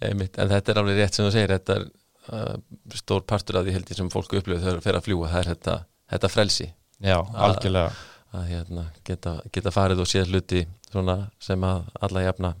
Einmitt, 0.00 0.38
en 0.38 0.48
þetta 0.48 0.72
er 0.72 0.78
alveg 0.78 0.96
rétt 0.98 1.14
sem 1.14 1.24
þú 1.24 1.30
segir 1.32 1.54
þetta 1.54 1.74
er 1.74 1.86
uh, 2.32 2.56
stór 2.94 3.22
partur 3.22 3.56
af 3.56 3.64
því 3.64 3.72
heldur 3.72 3.96
sem 3.96 4.10
fólku 4.10 4.36
upplifið 4.36 4.62
þegar 4.62 4.76
það 4.76 4.82
fer 4.82 4.96
að 4.96 5.06
fljúa 5.06 5.28
það 5.28 5.38
er 5.38 5.48
þetta, 5.54 5.78
þetta 6.10 6.28
frelsi. 6.28 6.74
Já, 6.98 7.18
algjörlega 7.32 7.90
að 8.36 8.52
hérna, 8.52 8.86
geta, 9.06 9.38
geta 9.52 9.72
farið 9.74 10.04
og 10.04 10.10
séð 10.10 10.32
hluti 10.32 10.66
sem 11.42 11.66
að 11.66 11.90
alla 12.06 12.22
jafna 12.28 12.54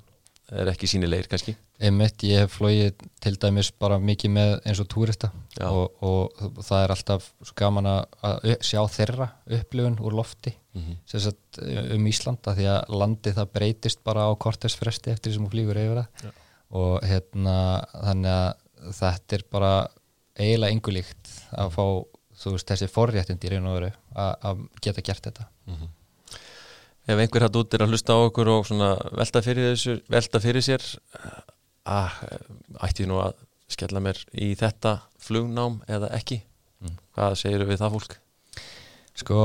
er 0.54 0.70
ekki 0.70 0.88
sínilegir 0.90 1.28
kannski 1.30 1.56
Einmitt, 1.82 2.22
ég 2.24 2.44
hef 2.44 2.54
flóið 2.56 3.02
til 3.20 3.34
dæmis 3.40 3.68
bara 3.76 3.98
mikið 4.00 4.32
með 4.32 4.52
eins 4.62 4.80
og 4.80 4.88
túrista 4.92 5.28
og, 5.66 5.98
og 6.00 6.62
það 6.64 6.84
er 6.84 6.94
alltaf 6.94 7.26
gaman 7.58 7.88
að 7.90 8.54
sjá 8.64 8.80
þeirra 8.94 9.28
upplifun 9.58 9.98
úr 10.00 10.16
lofti 10.16 10.54
mm 10.54 10.82
-hmm. 10.82 11.18
sagt, 11.18 11.60
um 11.60 12.06
Íslanda 12.06 12.54
því 12.56 12.68
að 12.72 12.96
landi 13.02 13.34
það 13.36 13.52
breytist 13.58 14.04
bara 14.04 14.28
á 14.30 14.32
kortesfresti 14.38 15.10
eftir 15.10 15.30
því 15.30 15.34
sem 15.34 15.44
hún 15.44 15.52
flýgur 15.52 15.82
yfir 15.82 16.00
það 16.00 16.08
Já. 16.22 16.30
og 16.70 17.04
hérna 17.04 17.56
þannig 17.92 18.30
að 18.30 18.52
þetta 19.00 19.36
er 19.36 19.44
bara 19.50 19.72
eiginlega 20.36 20.72
yngulíkt 20.72 21.32
að 21.52 21.70
fá 21.76 21.84
þú 22.36 22.56
veist 22.56 22.70
þessi 22.72 22.88
forréttindi 22.92 23.48
í 23.48 23.54
raun 23.54 23.70
og 23.70 23.78
veru 23.78 23.92
að 24.16 24.64
geta 24.82 25.04
gert 25.04 25.28
þetta 25.28 25.48
mm 25.66 25.74
-hmm. 25.74 25.94
Ef 27.06 27.20
einhver 27.22 27.42
hatt 27.42 27.56
út 27.56 27.74
er 27.74 27.82
að 27.84 27.92
hlusta 27.92 28.12
á 28.12 28.26
okkur 28.26 28.48
og 28.48 28.66
velta 29.14 29.42
fyrir, 29.42 29.76
þessu, 29.76 30.02
velta 30.10 30.40
fyrir 30.40 30.62
sér 30.62 30.82
að 31.86 32.10
ætti 32.82 33.04
ég 33.04 33.08
nú 33.08 33.20
að 33.22 33.34
skella 33.70 34.00
mér 34.00 34.18
í 34.34 34.54
þetta 34.58 34.98
flugnám 35.22 35.80
eða 35.86 36.10
ekki 36.18 36.40
mm. 36.82 36.96
hvað 37.14 37.38
segir 37.38 37.64
við 37.64 37.78
það 37.78 37.94
fólk? 37.94 38.18
Sko 39.14 39.38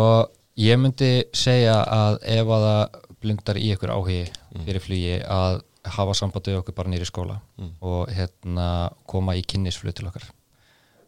ég 0.58 0.80
myndi 0.82 1.24
segja 1.38 1.84
að 1.86 2.18
ef 2.34 2.54
að 2.58 2.68
það 2.68 3.00
blundar 3.22 3.62
í 3.62 3.72
ykkur 3.76 3.94
áhugi 3.94 4.24
mm. 4.26 4.66
fyrir 4.66 4.82
flugi 4.82 5.16
að 5.22 5.62
hafa 5.96 6.18
sambandið 6.18 6.60
okkur 6.62 6.78
bara 6.78 6.90
nýri 6.90 7.06
skóla 7.06 7.40
mm. 7.58 7.74
og 7.86 8.10
hérna 8.14 8.68
koma 9.10 9.38
í 9.38 9.46
kynnisflug 9.46 9.98
til 9.98 10.10
okkar 10.10 10.26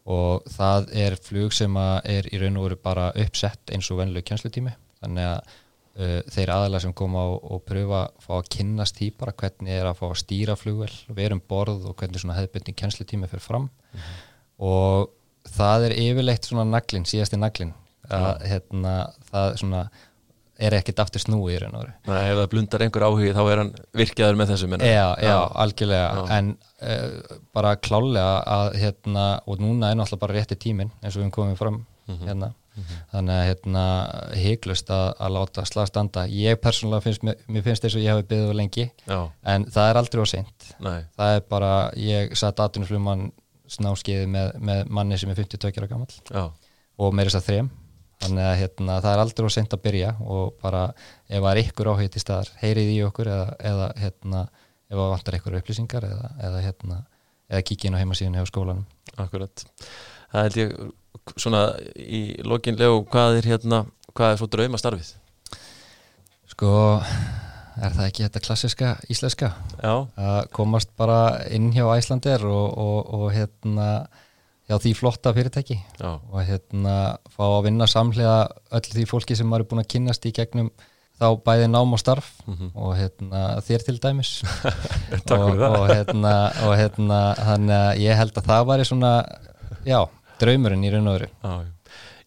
og 0.04 0.48
það 0.52 0.88
er 1.04 1.16
flug 1.16 1.54
sem 1.56 1.76
er 1.80 2.28
í 2.28 2.40
raun 2.40 2.58
og 2.60 2.68
veru 2.68 2.80
bara 2.84 3.10
uppsett 3.16 3.72
eins 3.72 3.90
og 3.90 4.02
venlu 4.02 4.20
kjænslutími 4.20 4.74
þannig 5.00 5.28
að 5.30 5.38
uh, 5.40 6.20
þeir 6.34 6.52
aðalega 6.52 6.84
sem 6.84 6.94
koma 6.96 7.24
og, 7.32 7.38
og 7.56 7.64
pröfa 7.64 8.02
að 8.04 8.26
fá 8.26 8.32
að 8.36 8.50
kynnast 8.56 9.00
því 9.00 9.10
bara 9.20 9.36
hvernig 9.40 9.76
er 9.78 9.88
að 9.88 10.00
fá 10.00 10.06
að 10.10 10.20
stýra 10.20 10.56
flugvel 10.60 10.92
verum 11.16 11.42
borð 11.48 11.88
og 11.88 11.96
hvernig 12.00 12.20
svona 12.20 12.38
hefðbundin 12.38 12.78
kjænslutími 12.80 13.30
fyrir 13.30 13.46
fram. 13.46 13.68
Mm 13.70 14.00
-hmm. 14.00 14.26
og 14.68 15.10
það 15.54 15.88
er 15.88 15.96
yfirleitt 16.00 16.44
svona 16.48 16.64
naglin, 16.64 17.08
síðasti 17.08 17.40
naglin 17.40 17.74
að 18.12 18.44
hérna, 18.48 18.94
það 19.30 19.56
svona 19.60 19.82
er 20.58 20.76
ekkert 20.78 21.02
aftur 21.02 21.22
snúi 21.22 21.54
í 21.54 21.60
raun 21.62 21.74
og 21.74 21.84
veru. 21.84 21.94
Nei, 22.06 22.20
ef 22.30 22.38
það 22.38 22.50
blundar 22.52 22.84
einhver 22.84 23.06
áhugi 23.08 23.32
þá 23.34 23.42
er 23.44 23.62
hann 23.62 23.70
virkjaður 24.00 24.40
með 24.40 24.52
þessu 24.52 24.68
minna 24.70 24.90
Já, 24.90 25.06
já, 25.22 25.36
algjörlega. 25.64 26.10
Já. 26.18 26.36
en 26.38 26.50
uh, 26.82 27.38
bara 27.56 27.76
klálega 27.82 28.34
að 28.56 28.76
hérna, 28.82 29.24
og 29.46 29.62
núna 29.62 29.90
er 29.90 29.98
náttúrulega 29.98 30.26
bara 30.26 30.36
rétti 30.38 30.60
tímin 30.66 30.92
eins 31.02 31.16
og 31.16 31.24
við 31.24 31.32
komum 31.34 31.58
fram 31.58 31.80
mm 31.80 32.14
-hmm. 32.14 32.28
hérna. 32.28 32.52
Mm 32.74 32.82
-hmm. 32.82 33.02
þannig 33.12 33.34
að 33.34 33.46
hérna 33.46 33.84
heiklust 34.34 34.90
að, 34.90 35.14
að 35.18 35.30
láta 35.30 35.64
slag 35.64 35.86
standa. 35.86 36.26
Ég 36.26 36.56
persónulega 36.56 37.00
finnst, 37.00 37.22
mér, 37.22 37.36
mér 37.46 37.62
finnst 37.62 37.82
þess 37.82 37.96
að 37.96 38.02
ég 38.02 38.10
hafi 38.10 38.22
byggðið 38.22 38.54
lengi 38.54 38.90
já. 39.06 39.30
en 39.44 39.64
það 39.64 39.90
er 39.90 39.96
aldrei 39.96 40.22
á 40.22 40.26
seint. 40.26 40.74
Það 41.16 41.34
er 41.36 41.40
bara, 41.48 41.90
ég 41.96 42.34
satt 42.36 42.60
aðtunuflumann 42.60 43.32
snáskiði 43.66 44.26
með, 44.26 44.52
með 44.58 44.84
manni 44.88 45.18
sem 45.18 45.30
er 45.30 45.36
52 45.36 45.80
ára 45.80 45.86
gammal 45.86 46.50
og 46.98 47.14
þess 47.14 47.34
að 47.34 47.46
þrem 47.48 47.70
þannig 48.24 48.46
að 48.48 48.58
hérna, 48.62 48.98
það 49.04 49.10
er 49.12 49.22
aldrei 49.22 49.48
á 49.48 49.56
sent 49.56 49.76
að 49.76 49.82
byrja 49.84 50.10
og 50.24 50.54
bara 50.62 50.82
ef 51.28 51.38
það 51.38 51.50
er 51.50 51.60
ykkur 51.62 51.90
áhugið 51.92 52.12
til 52.14 52.22
staðar 52.24 52.52
heyrið 52.62 52.92
í 52.94 52.98
okkur 53.06 53.30
eða, 53.34 53.48
eða 53.70 53.88
hérna, 54.02 54.42
ef 54.88 54.96
það 54.96 55.12
vantar 55.14 55.38
ykkur 55.38 55.58
upplýsingar 55.60 56.08
eða, 56.08 56.30
eða, 56.48 56.64
hérna, 56.66 57.00
eða 57.52 57.64
kikið 57.70 57.90
inn 57.90 57.98
á 57.98 58.02
heimasíðinu 58.02 58.40
hjá 58.40 58.50
skólanum 58.50 58.84
Akkurat, 59.14 59.66
það 60.32 60.48
held 60.48 60.60
ég 60.62 60.76
svona 61.38 61.64
í 61.94 62.22
lokinlegu 62.44 63.04
hvað 63.12 63.40
er 63.40 63.50
hérna, 63.54 63.84
hvað 64.12 64.32
er 64.32 64.40
svo 64.40 64.50
drauma 64.50 64.80
starfið? 64.80 65.14
Sko 66.50 66.72
er 67.82 67.94
það 67.94 68.08
ekki 68.08 68.24
þetta 68.26 68.42
klassiska 68.44 68.90
íslenska 69.10 69.50
Já. 69.80 69.94
að 70.14 70.40
komast 70.54 70.92
bara 70.98 71.44
inn 71.50 71.72
hjá 71.74 71.86
Æslandir 71.96 72.44
og, 72.46 72.66
og, 72.78 73.14
og 73.16 73.26
hérna 73.34 73.88
já, 74.68 74.76
því 74.80 74.94
flotta 74.98 75.32
fyrirtæki 75.36 75.76
já. 76.00 76.10
og 76.16 76.40
hérna 76.44 76.96
fá 77.34 77.44
að 77.46 77.62
vinna 77.68 77.88
samlega 77.90 78.36
öll 78.74 78.90
því 78.90 79.06
fólki 79.10 79.36
sem 79.36 79.48
maður 79.48 79.66
er 79.66 79.70
búin 79.72 79.84
að 79.84 79.92
kynast 79.94 80.28
í 80.28 80.34
gegnum 80.34 80.72
þá 81.20 81.28
bæði 81.46 81.68
nám 81.70 81.94
og 81.94 82.00
starf 82.02 82.32
mm 82.46 82.54
-hmm. 82.54 82.70
og 82.74 82.96
hérna 82.98 83.42
þér 83.62 83.84
til 83.86 83.98
dæmis 84.02 84.32
og, 85.36 85.60
og 85.60 85.86
hérna 85.92 86.34
og 86.66 86.74
hérna 86.78 87.20
þannig 87.38 87.78
að 87.78 88.02
ég 88.02 88.18
held 88.18 88.36
að 88.38 88.50
það 88.50 88.66
væri 88.72 88.84
svona 88.84 89.12
já, 89.86 90.00
draumurinn 90.40 90.84
í 90.84 90.92
raun 90.92 91.08
og 91.08 91.20
öru 91.20 91.30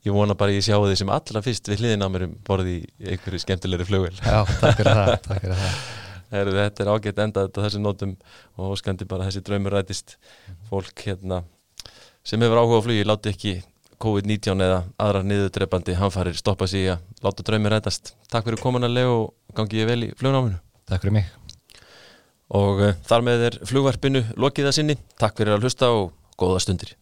Ég 0.06 0.14
vona 0.14 0.38
bara 0.40 0.52
ég 0.56 0.64
sjá 0.64 0.78
því 0.80 0.96
sem 0.96 1.10
allra 1.10 1.42
fyrst 1.44 1.68
við 1.68 1.82
hliðin 1.82 2.06
á 2.06 2.08
mér 2.08 2.24
um 2.30 2.36
borði 2.48 2.78
í 2.80 3.10
einhverju 3.12 3.40
skemmtilegri 3.44 3.86
flugvel 3.86 4.16
Já, 4.24 4.46
takk 4.62 4.78
fyrir 4.78 4.94
það, 4.94 5.22
takk 5.26 5.42
fyrir 5.42 5.56
það. 5.58 5.74
Heru, 6.32 6.52
Þetta 6.52 6.84
er 6.84 6.92
ágætt 6.92 7.20
endað 7.24 7.48
þetta 7.48 7.66
þessum 7.66 7.84
nótum 7.84 8.16
og 8.56 8.78
skandi 8.80 9.06
bara 9.06 9.28
þessi 9.28 9.44
draumur 9.44 9.76
rætist 9.76 10.18
fólk 10.70 11.04
hérna 11.04 11.44
sem 12.28 12.44
hefur 12.44 12.60
áhuga 12.60 12.82
á 12.84 12.86
flugi, 12.86 13.08
láti 13.08 13.32
ekki 13.32 13.54
COVID-19 14.04 14.62
eða 14.66 14.82
aðra 15.02 15.24
niðurdreppandi 15.26 15.96
hanfarir 15.98 16.38
stoppa 16.38 16.68
sig 16.70 16.90
að 16.92 17.02
láta 17.26 17.46
draumi 17.48 17.72
rætast. 17.72 18.14
Takk 18.30 18.50
fyrir 18.50 18.62
komanarlega 18.62 19.14
og 19.16 19.32
gangi 19.58 19.80
ég 19.80 19.90
vel 19.90 20.04
í 20.10 20.14
flugnáminu. 20.20 20.60
Takk 20.90 21.06
fyrir 21.06 21.18
mig. 21.18 21.32
Og 22.58 22.84
uh, 22.84 22.94
þar 23.08 23.26
með 23.26 23.48
er 23.48 23.60
flugvarpinu 23.68 24.24
lokið 24.40 24.70
að 24.70 24.78
sinni. 24.78 24.98
Takk 25.20 25.40
fyrir 25.40 25.56
að 25.56 25.66
hlusta 25.66 25.92
og 25.96 26.12
góða 26.40 26.62
stundir. 26.64 26.94